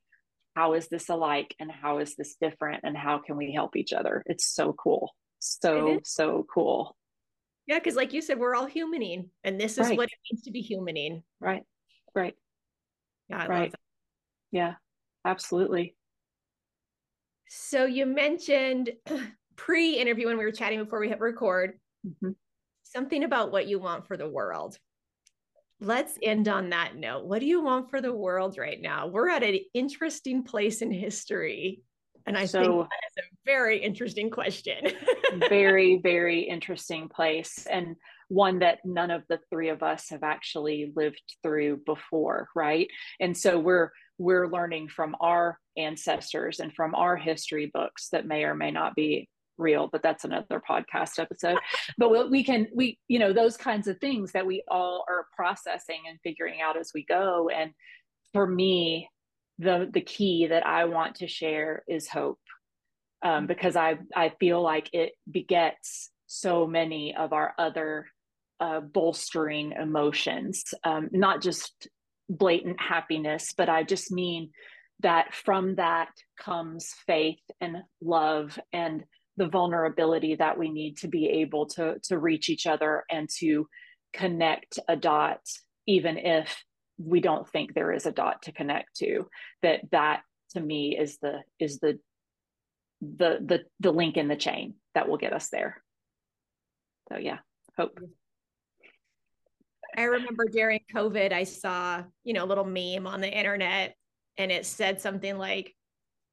how 0.55 0.74
is 0.74 0.89
this 0.89 1.09
alike? 1.09 1.55
And 1.59 1.70
how 1.70 1.99
is 1.99 2.14
this 2.14 2.37
different? 2.41 2.82
And 2.85 2.97
how 2.97 3.18
can 3.18 3.37
we 3.37 3.53
help 3.53 3.76
each 3.76 3.93
other? 3.93 4.22
It's 4.26 4.47
so 4.47 4.72
cool. 4.72 5.11
So 5.41 6.01
so 6.05 6.47
cool. 6.53 6.97
Yeah 7.66 7.78
because 7.78 7.97
like 7.97 8.12
you 8.12 8.22
said 8.22 8.39
we're 8.39 8.55
all 8.55 8.68
humaning 8.68 9.28
and 9.43 9.61
this 9.61 9.78
is 9.78 9.89
right. 9.89 9.97
what 9.97 10.09
it 10.09 10.18
means 10.30 10.43
to 10.45 10.51
be 10.51 10.62
humaning. 10.62 11.22
Right. 11.41 11.62
Right. 12.14 12.35
Yeah 13.28 13.43
I 13.43 13.47
right. 13.47 13.74
yeah 14.53 14.74
absolutely. 15.24 15.97
So 17.49 17.85
you 17.85 18.07
mentioned 18.07 18.91
pre-interview 19.57 20.26
when 20.26 20.38
we 20.38 20.44
were 20.44 20.52
chatting 20.52 20.82
before 20.82 21.00
we 21.00 21.09
hit 21.09 21.20
record 21.20 21.78
mm-hmm. 22.07 22.30
something 22.82 23.24
about 23.24 23.52
what 23.52 23.66
you 23.66 23.78
want 23.78 24.07
for 24.07 24.16
the 24.16 24.28
world 24.28 24.78
let's 25.80 26.18
end 26.22 26.48
on 26.48 26.70
that 26.70 26.96
note. 26.96 27.24
What 27.24 27.40
do 27.40 27.46
you 27.46 27.62
want 27.62 27.90
for 27.90 28.00
the 28.00 28.12
world 28.12 28.59
right 28.59 28.80
now? 28.80 29.07
We're 29.07 29.28
at 29.28 29.42
an 29.42 29.59
interesting 29.74 30.42
place 30.42 30.82
in 30.82 30.90
history. 30.90 31.82
And 32.26 32.38
I 32.38 32.46
so, 32.46 32.61
think 32.61 32.72
that 32.72 33.22
is 33.22 33.24
a 33.24 33.36
very 33.44 33.78
interesting 33.78 34.30
question. 34.30 34.92
very, 35.48 36.00
very 36.02 36.40
interesting 36.40 37.09
place. 37.09 37.66
And 37.70 37.96
one 38.28 38.61
that 38.61 38.78
none 38.84 39.11
of 39.11 39.24
the 39.28 39.40
three 39.50 39.68
of 39.68 39.82
us 39.82 40.09
have 40.09 40.22
actually 40.22 40.92
lived 40.96 41.22
through 41.42 41.82
before, 41.84 42.48
right? 42.55 42.88
And 43.20 43.36
so 43.36 43.59
we're 43.59 43.90
we're 44.16 44.48
learning 44.48 44.88
from 44.88 45.16
our 45.20 45.59
ancestors 45.76 46.61
and 46.61 46.72
from 46.72 46.94
our 46.94 47.16
history 47.16 47.70
books 47.74 48.09
that 48.11 48.26
may 48.26 48.44
or 48.44 48.55
may 48.55 48.70
not 48.70 48.94
be 48.94 49.28
real 49.59 49.88
but 49.90 50.02
that's 50.02 50.24
another 50.24 50.62
podcast 50.68 51.18
episode. 51.18 51.59
But 51.98 52.30
we 52.30 52.44
can 52.44 52.68
we 52.74 52.98
you 53.09 53.18
know 53.18 53.32
those 53.32 53.57
kinds 53.57 53.88
of 53.88 53.98
things 53.98 54.32
that 54.32 54.46
we 54.46 54.62
all 54.68 55.05
are 55.09 55.26
processing 55.34 56.02
and 56.09 56.18
figuring 56.22 56.61
out 56.61 56.76
as 56.76 56.90
we 56.94 57.05
go. 57.05 57.48
And 57.48 57.72
for 58.32 58.46
me 58.46 59.09
the 59.59 59.88
the 59.92 60.00
key 60.00 60.48
that 60.48 60.66
i 60.66 60.84
want 60.84 61.14
to 61.16 61.28
share 61.28 61.84
is 61.88 62.09
hope 62.09 62.40
um, 63.24 63.46
because 63.46 63.76
i 63.76 63.96
i 64.14 64.32
feel 64.40 64.61
like 64.61 64.90
it 64.92 65.12
begets 65.30 66.11
so 66.26 66.66
many 66.66 67.14
of 67.16 67.32
our 67.32 67.55
other 67.59 68.07
uh, 68.61 68.80
bolstering 68.80 69.72
emotions 69.72 70.64
um, 70.84 71.09
not 71.12 71.40
just 71.40 71.88
blatant 72.28 72.80
happiness 72.80 73.52
but 73.57 73.68
i 73.68 73.82
just 73.82 74.11
mean 74.11 74.50
that 75.00 75.34
from 75.34 75.76
that 75.76 76.11
comes 76.38 76.88
faith 77.07 77.42
and 77.61 77.76
love 78.00 78.59
and 78.72 79.05
the 79.37 79.49
vulnerability 79.49 80.37
that 80.37 80.59
we 80.59 80.70
need 80.70 80.97
to 80.99 81.09
be 81.09 81.26
able 81.28 81.66
to 81.66 81.97
to 82.05 82.18
reach 82.18 82.49
each 82.49 82.66
other 82.66 83.05
and 83.11 83.28
to 83.39 83.66
connect 84.12 84.78
a 84.89 84.97
dot 84.97 85.41
even 85.87 86.16
if 86.18 86.62
we 86.99 87.20
don't 87.20 87.49
think 87.49 87.74
there 87.74 87.93
is 87.93 88.07
a 88.07 88.12
dot 88.12 88.43
to 88.43 88.53
connect 88.53 88.95
to 88.97 89.26
that 89.62 89.80
that 89.91 90.22
to 90.51 90.61
me 90.61 90.97
is 90.97 91.18
the 91.18 91.41
is 91.59 91.80
the 91.80 91.99
the 93.01 93.39
the 93.45 93.61
the 93.80 93.93
link 93.93 94.16
in 94.16 94.28
the 94.28 94.37
chain 94.37 94.74
that 94.95 95.09
will 95.09 95.16
get 95.16 95.32
us 95.32 95.49
there. 95.51 95.82
So 97.11 97.18
yeah 97.18 97.39
hope. 97.76 97.99
I 99.97 100.05
remember 100.05 100.45
during 100.47 100.80
covid 100.93 101.32
i 101.32 101.45
saw 101.45 102.03
you 102.24 102.32
know 102.32 102.45
a 102.45 102.47
little 102.47 102.64
meme 102.64 103.07
on 103.07 103.20
the 103.20 103.30
internet 103.30 103.95
and 104.39 104.51
it 104.51 104.66
said 104.66 105.01
something 105.01 105.39
like 105.39 105.74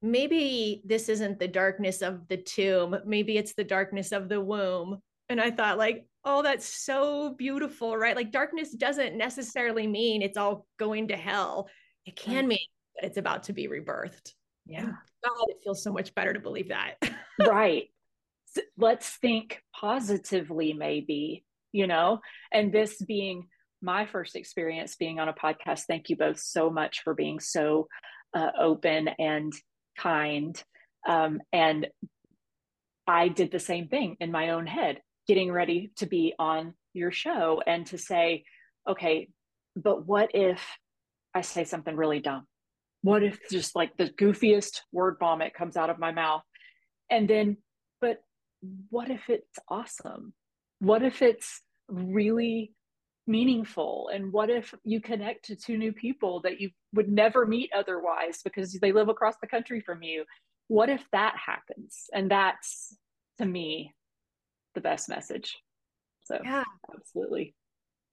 maybe 0.02 0.82
this 0.86 1.10
isn't 1.10 1.40
the 1.40 1.48
darkness 1.48 2.02
of 2.02 2.28
the 2.28 2.38
tomb 2.38 2.96
maybe 3.06 3.38
it's 3.38 3.54
the 3.54 3.64
darkness 3.64 4.12
of 4.12 4.30
the 4.30 4.42
womb. 4.42 5.00
And 5.30 5.40
i 5.40 5.52
thought 5.52 5.78
like 5.78 6.06
oh 6.26 6.42
that's 6.42 6.66
so 6.66 7.34
beautiful 7.38 7.98
right? 7.98 8.16
Like 8.16 8.32
darkness 8.32 8.72
doesn't 8.72 9.18
necessarily 9.18 9.88
mean 9.88 10.22
it's 10.22 10.38
all 10.38 10.66
going 10.78 11.08
to 11.10 11.16
hell. 11.16 11.70
It 12.06 12.16
can 12.16 12.48
mean 12.48 12.60
that 12.96 13.08
it's 13.08 13.18
about 13.18 13.44
to 13.44 13.54
be 13.54 13.68
rebirthed. 13.68 14.34
Yeah. 14.66 14.86
God 14.86 15.46
it 15.48 15.58
feels 15.64 15.84
so 15.84 15.92
much 15.92 16.14
better 16.16 16.34
to 16.34 16.40
believe 16.40 16.70
that. 16.70 16.96
Right. 17.40 17.86
Let's 18.78 19.10
think 19.18 19.64
positively 19.74 20.74
maybe 20.74 21.44
you 21.72 21.88
know? 21.88 22.20
And 22.52 22.72
this 22.72 23.02
being 23.02 23.48
my 23.82 24.06
first 24.06 24.36
experience 24.36 24.96
being 24.96 25.20
on 25.20 25.28
a 25.28 25.34
podcast 25.34 25.86
thank 25.88 26.10
you 26.10 26.16
both 26.16 26.40
so 26.40 26.70
much 26.70 27.02
for 27.02 27.16
being 27.16 27.40
so 27.40 27.88
uh, 28.36 28.52
open 28.60 29.08
and 29.18 29.52
kind. 29.98 30.62
Um, 31.08 31.42
and 31.52 31.88
I 33.08 33.28
did 33.28 33.52
the 33.52 33.60
same 33.60 33.88
thing 33.88 34.18
in 34.20 34.32
my 34.32 34.52
own 34.52 34.68
head, 34.68 35.02
getting 35.28 35.52
ready 35.52 35.92
to 35.98 36.06
be 36.06 36.34
on 36.38 36.74
your 36.94 37.12
show 37.12 37.62
and 37.66 37.86
to 37.88 37.98
say, 37.98 38.44
okay, 38.88 39.30
but 39.76 40.06
what 40.06 40.32
if 40.34 40.62
I 41.34 41.42
say 41.42 41.64
something 41.64 41.96
really 41.96 42.20
dumb? 42.20 42.48
What 43.02 43.24
if 43.24 43.40
just 43.50 43.76
like 43.76 43.98
the 43.98 44.10
goofiest 44.10 44.82
word 44.92 45.18
vomit 45.20 45.54
comes 45.54 45.78
out 45.78 45.90
of 45.90 46.00
my 46.00 46.12
mouth? 46.12 46.44
And 47.10 47.28
then, 47.28 47.58
but 48.00 48.22
what 48.90 49.10
if 49.10 49.30
it's 49.30 49.58
awesome? 49.68 50.34
What 50.80 51.04
if 51.04 51.22
it's 51.22 51.62
really 51.88 52.74
meaningful? 53.32 54.10
And 54.14 54.32
what 54.32 54.50
if 54.50 54.74
you 54.84 55.02
connect 55.02 55.46
to 55.46 55.56
two 55.56 55.78
new 55.78 55.94
people 55.94 56.42
that 56.42 56.60
you 56.60 56.70
would 56.94 57.10
never 57.10 57.46
meet 57.46 57.72
otherwise 57.76 58.42
because 58.44 58.74
they 58.74 58.92
live 58.92 59.10
across 59.10 59.36
the 59.42 59.48
country 59.48 59.82
from 59.82 60.04
you? 60.04 60.26
What 60.68 60.90
if 60.90 61.04
that 61.12 61.36
happens? 61.38 62.10
And 62.14 62.30
that's 62.30 62.96
to 63.40 63.46
me 63.46 63.94
the 64.76 64.82
best 64.82 65.10
message. 65.10 65.58
So 66.24 66.40
yeah. 66.44 66.64
absolutely. 66.94 67.56
Yeah 67.56 67.62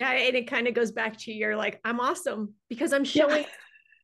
and 0.01 0.37
it 0.37 0.49
kind 0.49 0.69
of 0.69 0.75
goes 0.75 0.93
back 0.93 1.17
to 1.19 1.33
your 1.33 1.57
like 1.57 1.81
i'm 1.85 2.01
awesome 2.01 2.55
because 2.69 2.93
i'm 2.93 3.05
showing 3.05 3.45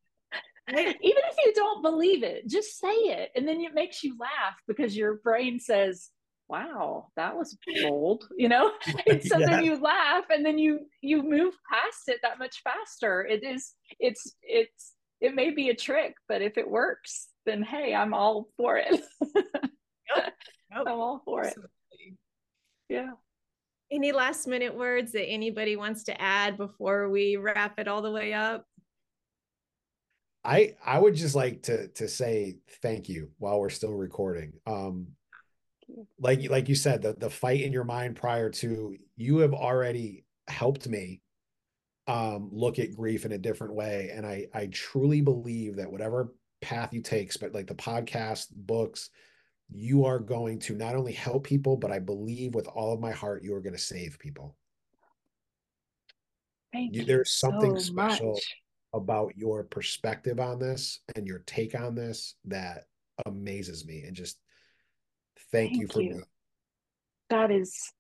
yeah. 0.69 0.79
even 0.79 0.95
if 1.01 1.37
you 1.45 1.53
don't 1.55 1.83
believe 1.83 2.23
it 2.23 2.49
just 2.49 2.79
say 2.79 2.89
it 2.89 3.31
and 3.37 3.47
then 3.47 3.61
it 3.61 3.75
makes 3.75 4.03
you 4.03 4.17
laugh 4.19 4.57
because 4.67 4.97
your 4.97 5.17
brain 5.17 5.61
says 5.61 6.11
wow 6.49 7.07
that 7.17 7.35
was 7.37 7.57
bold 7.83 8.29
you 8.37 8.49
know 8.49 8.73
and 9.07 9.23
so 9.23 9.39
yeah. 9.39 9.47
then 9.47 9.65
you 9.65 9.81
laugh 9.81 10.25
and 10.31 10.45
then 10.45 10.59
you 10.59 10.81
you 11.01 11.23
move 11.23 11.55
past 11.73 12.03
it 12.09 12.19
that 12.23 12.39
much 12.39 12.61
faster 12.63 13.25
it 13.25 13.43
is 13.43 13.73
it's 13.99 14.37
it's 14.43 14.93
it 15.21 15.35
may 15.35 15.51
be 15.51 15.71
a 15.71 15.75
trick 15.75 16.15
but 16.29 16.43
if 16.43 16.59
it 16.59 16.71
works 16.71 17.29
then 17.47 17.63
hey 17.63 17.95
i'm 17.95 18.13
all 18.13 18.49
for 18.59 18.77
it 18.77 19.01
I'm 20.75 20.89
all 20.89 21.23
for 21.25 21.45
it. 21.45 21.55
Yeah. 22.89 23.11
Any 23.91 24.13
last 24.13 24.47
minute 24.47 24.75
words 24.75 25.13
that 25.13 25.27
anybody 25.27 25.77
wants 25.77 26.05
to 26.05 26.21
add 26.21 26.57
before 26.57 27.09
we 27.09 27.37
wrap 27.37 27.79
it 27.79 27.89
all 27.89 28.03
the 28.03 28.11
way 28.11 28.33
up? 28.33 28.67
I 30.43 30.75
I 30.85 30.99
would 30.99 31.15
just 31.15 31.35
like 31.35 31.63
to 31.65 31.89
to 31.89 32.09
say 32.09 32.59
thank 32.83 33.09
you 33.09 33.31
while 33.39 33.61
we're 33.61 33.71
still 33.71 33.95
recording. 33.95 34.53
Um 34.67 35.09
like 36.19 36.49
like 36.51 36.69
you 36.69 36.75
said, 36.75 37.03
the 37.03 37.15
the 37.15 37.31
fight 37.31 37.61
in 37.61 37.73
your 37.73 37.85
mind 37.85 38.17
prior 38.17 38.51
to 38.51 38.97
you 39.17 39.39
have 39.39 39.55
already 39.55 40.25
helped 40.49 40.89
me 40.89 41.21
um 42.07 42.51
look 42.53 42.79
at 42.79 42.95
grief 42.95 43.25
in 43.25 43.33
a 43.33 43.39
different 43.39 43.75
way. 43.75 44.11
And 44.15 44.27
I 44.27 44.47
I 44.55 44.67
truly 44.67 45.21
believe 45.21 45.77
that 45.77 45.91
whatever 45.91 46.35
path 46.61 46.93
you 46.93 47.03
take, 47.03 47.33
but 47.41 47.55
like 47.55 47.67
the 47.67 47.75
podcast, 47.75 48.47
books, 48.55 49.11
you 49.71 50.05
are 50.05 50.19
going 50.19 50.59
to 50.61 50.75
not 50.75 50.97
only 50.97 51.13
help 51.13 51.45
people, 51.45 51.77
but 51.77 51.93
I 51.93 51.99
believe 51.99 52.55
with 52.55 52.67
all 52.69 52.93
of 52.93 53.01
my 53.01 53.13
heart 53.13 53.43
you 53.43 53.55
are 53.55 53.61
going 53.61 53.75
to 53.75 53.79
save 53.79 54.19
people. 54.19 54.57
Thank 56.73 56.95
you. 56.95 57.05
There's 57.05 57.31
something 57.31 57.79
so 57.79 57.83
special 57.83 58.33
much. 58.33 58.57
about 58.93 59.37
your 59.37 59.63
perspective 59.65 60.41
on 60.41 60.59
this 60.59 61.01
and 61.15 61.27
your 61.27 61.41
take 61.47 61.79
on 61.79 61.95
this 61.95 62.35
that 62.47 62.85
amazes 63.27 63.87
me 63.87 64.03
and 64.03 64.17
just 64.17 64.39
thank, 65.55 65.77
you 65.77 65.89
for 65.89 66.03
you. 66.03 66.17
me. 66.17 66.23
That 67.31 67.51
is, 67.51 67.93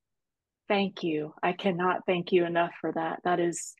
thank 0.68 1.02
you. 1.02 1.34
I 1.42 1.52
cannot 1.52 2.06
thank 2.06 2.32
you 2.32 2.44
enough 2.44 2.72
for 2.80 2.92
that. 2.92 3.20
That 3.24 3.40
is 3.40 3.74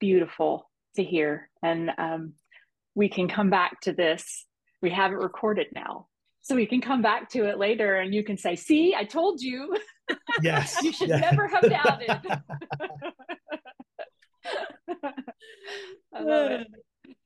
beautiful 0.00 0.70
to 0.96 1.04
hear. 1.04 1.48
And 1.62 1.90
um, 1.98 2.34
we 2.94 3.08
can 3.08 3.28
come 3.28 3.50
back 3.50 3.80
to 3.82 3.92
this. 3.92 4.46
We 4.80 4.90
have 4.90 5.12
it 5.12 5.18
recorded 5.18 5.68
now. 5.74 6.08
So 6.42 6.56
we 6.56 6.66
can 6.66 6.80
come 6.80 7.02
back 7.02 7.30
to 7.30 7.44
it 7.44 7.56
later 7.56 7.96
and 7.96 8.12
you 8.12 8.24
can 8.24 8.36
say, 8.36 8.56
see, 8.56 8.94
I 8.96 9.04
told 9.04 9.40
you. 9.40 9.76
Yes. 10.42 10.76
You 10.82 10.92
should 10.92 11.08
yeah. 11.08 11.18
never 11.18 11.46
have 11.46 11.62
doubted. 11.62 12.08
I 16.14 16.20
love 16.20 16.50
it. 16.50 16.66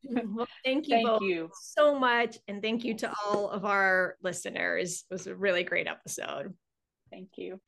Well, 0.34 0.46
thank 0.64 0.86
you 0.86 0.96
Thank 0.96 1.06
both 1.06 1.22
you. 1.22 1.50
so 1.60 1.98
much. 1.98 2.38
And 2.48 2.62
thank 2.62 2.84
you 2.84 2.94
to 2.98 3.12
all 3.24 3.50
of 3.50 3.64
our 3.64 4.16
listeners. 4.22 5.04
It 5.10 5.14
was 5.14 5.26
a 5.26 5.34
really 5.34 5.64
great 5.64 5.86
episode. 5.86 6.54
Thank 7.10 7.30
you. 7.36 7.60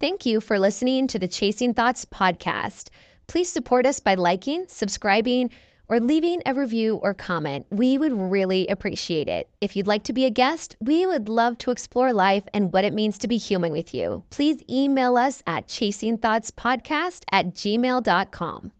Thank 0.00 0.26
you 0.26 0.40
for 0.40 0.58
listening 0.58 1.06
to 1.08 1.18
the 1.18 1.28
Chasing 1.28 1.74
Thoughts 1.74 2.04
podcast. 2.04 2.88
Please 3.26 3.48
support 3.48 3.86
us 3.86 4.00
by 4.00 4.14
liking, 4.14 4.64
subscribing, 4.68 5.50
or 5.88 6.00
leaving 6.00 6.42
a 6.46 6.54
review 6.54 6.96
or 6.96 7.12
comment. 7.14 7.66
We 7.70 7.98
would 7.98 8.12
really 8.12 8.66
appreciate 8.68 9.28
it. 9.28 9.48
If 9.60 9.76
you'd 9.76 9.86
like 9.86 10.04
to 10.04 10.12
be 10.12 10.24
a 10.24 10.30
guest, 10.30 10.76
we 10.80 11.06
would 11.06 11.28
love 11.28 11.58
to 11.58 11.70
explore 11.70 12.12
life 12.12 12.44
and 12.54 12.72
what 12.72 12.84
it 12.84 12.94
means 12.94 13.18
to 13.18 13.28
be 13.28 13.36
human 13.36 13.72
with 13.72 13.92
you. 13.94 14.24
Please 14.30 14.62
email 14.70 15.16
us 15.16 15.42
at 15.46 15.68
chasingthoughtspodcast 15.68 17.24
at 17.30 17.54
gmail.com. 17.54 18.72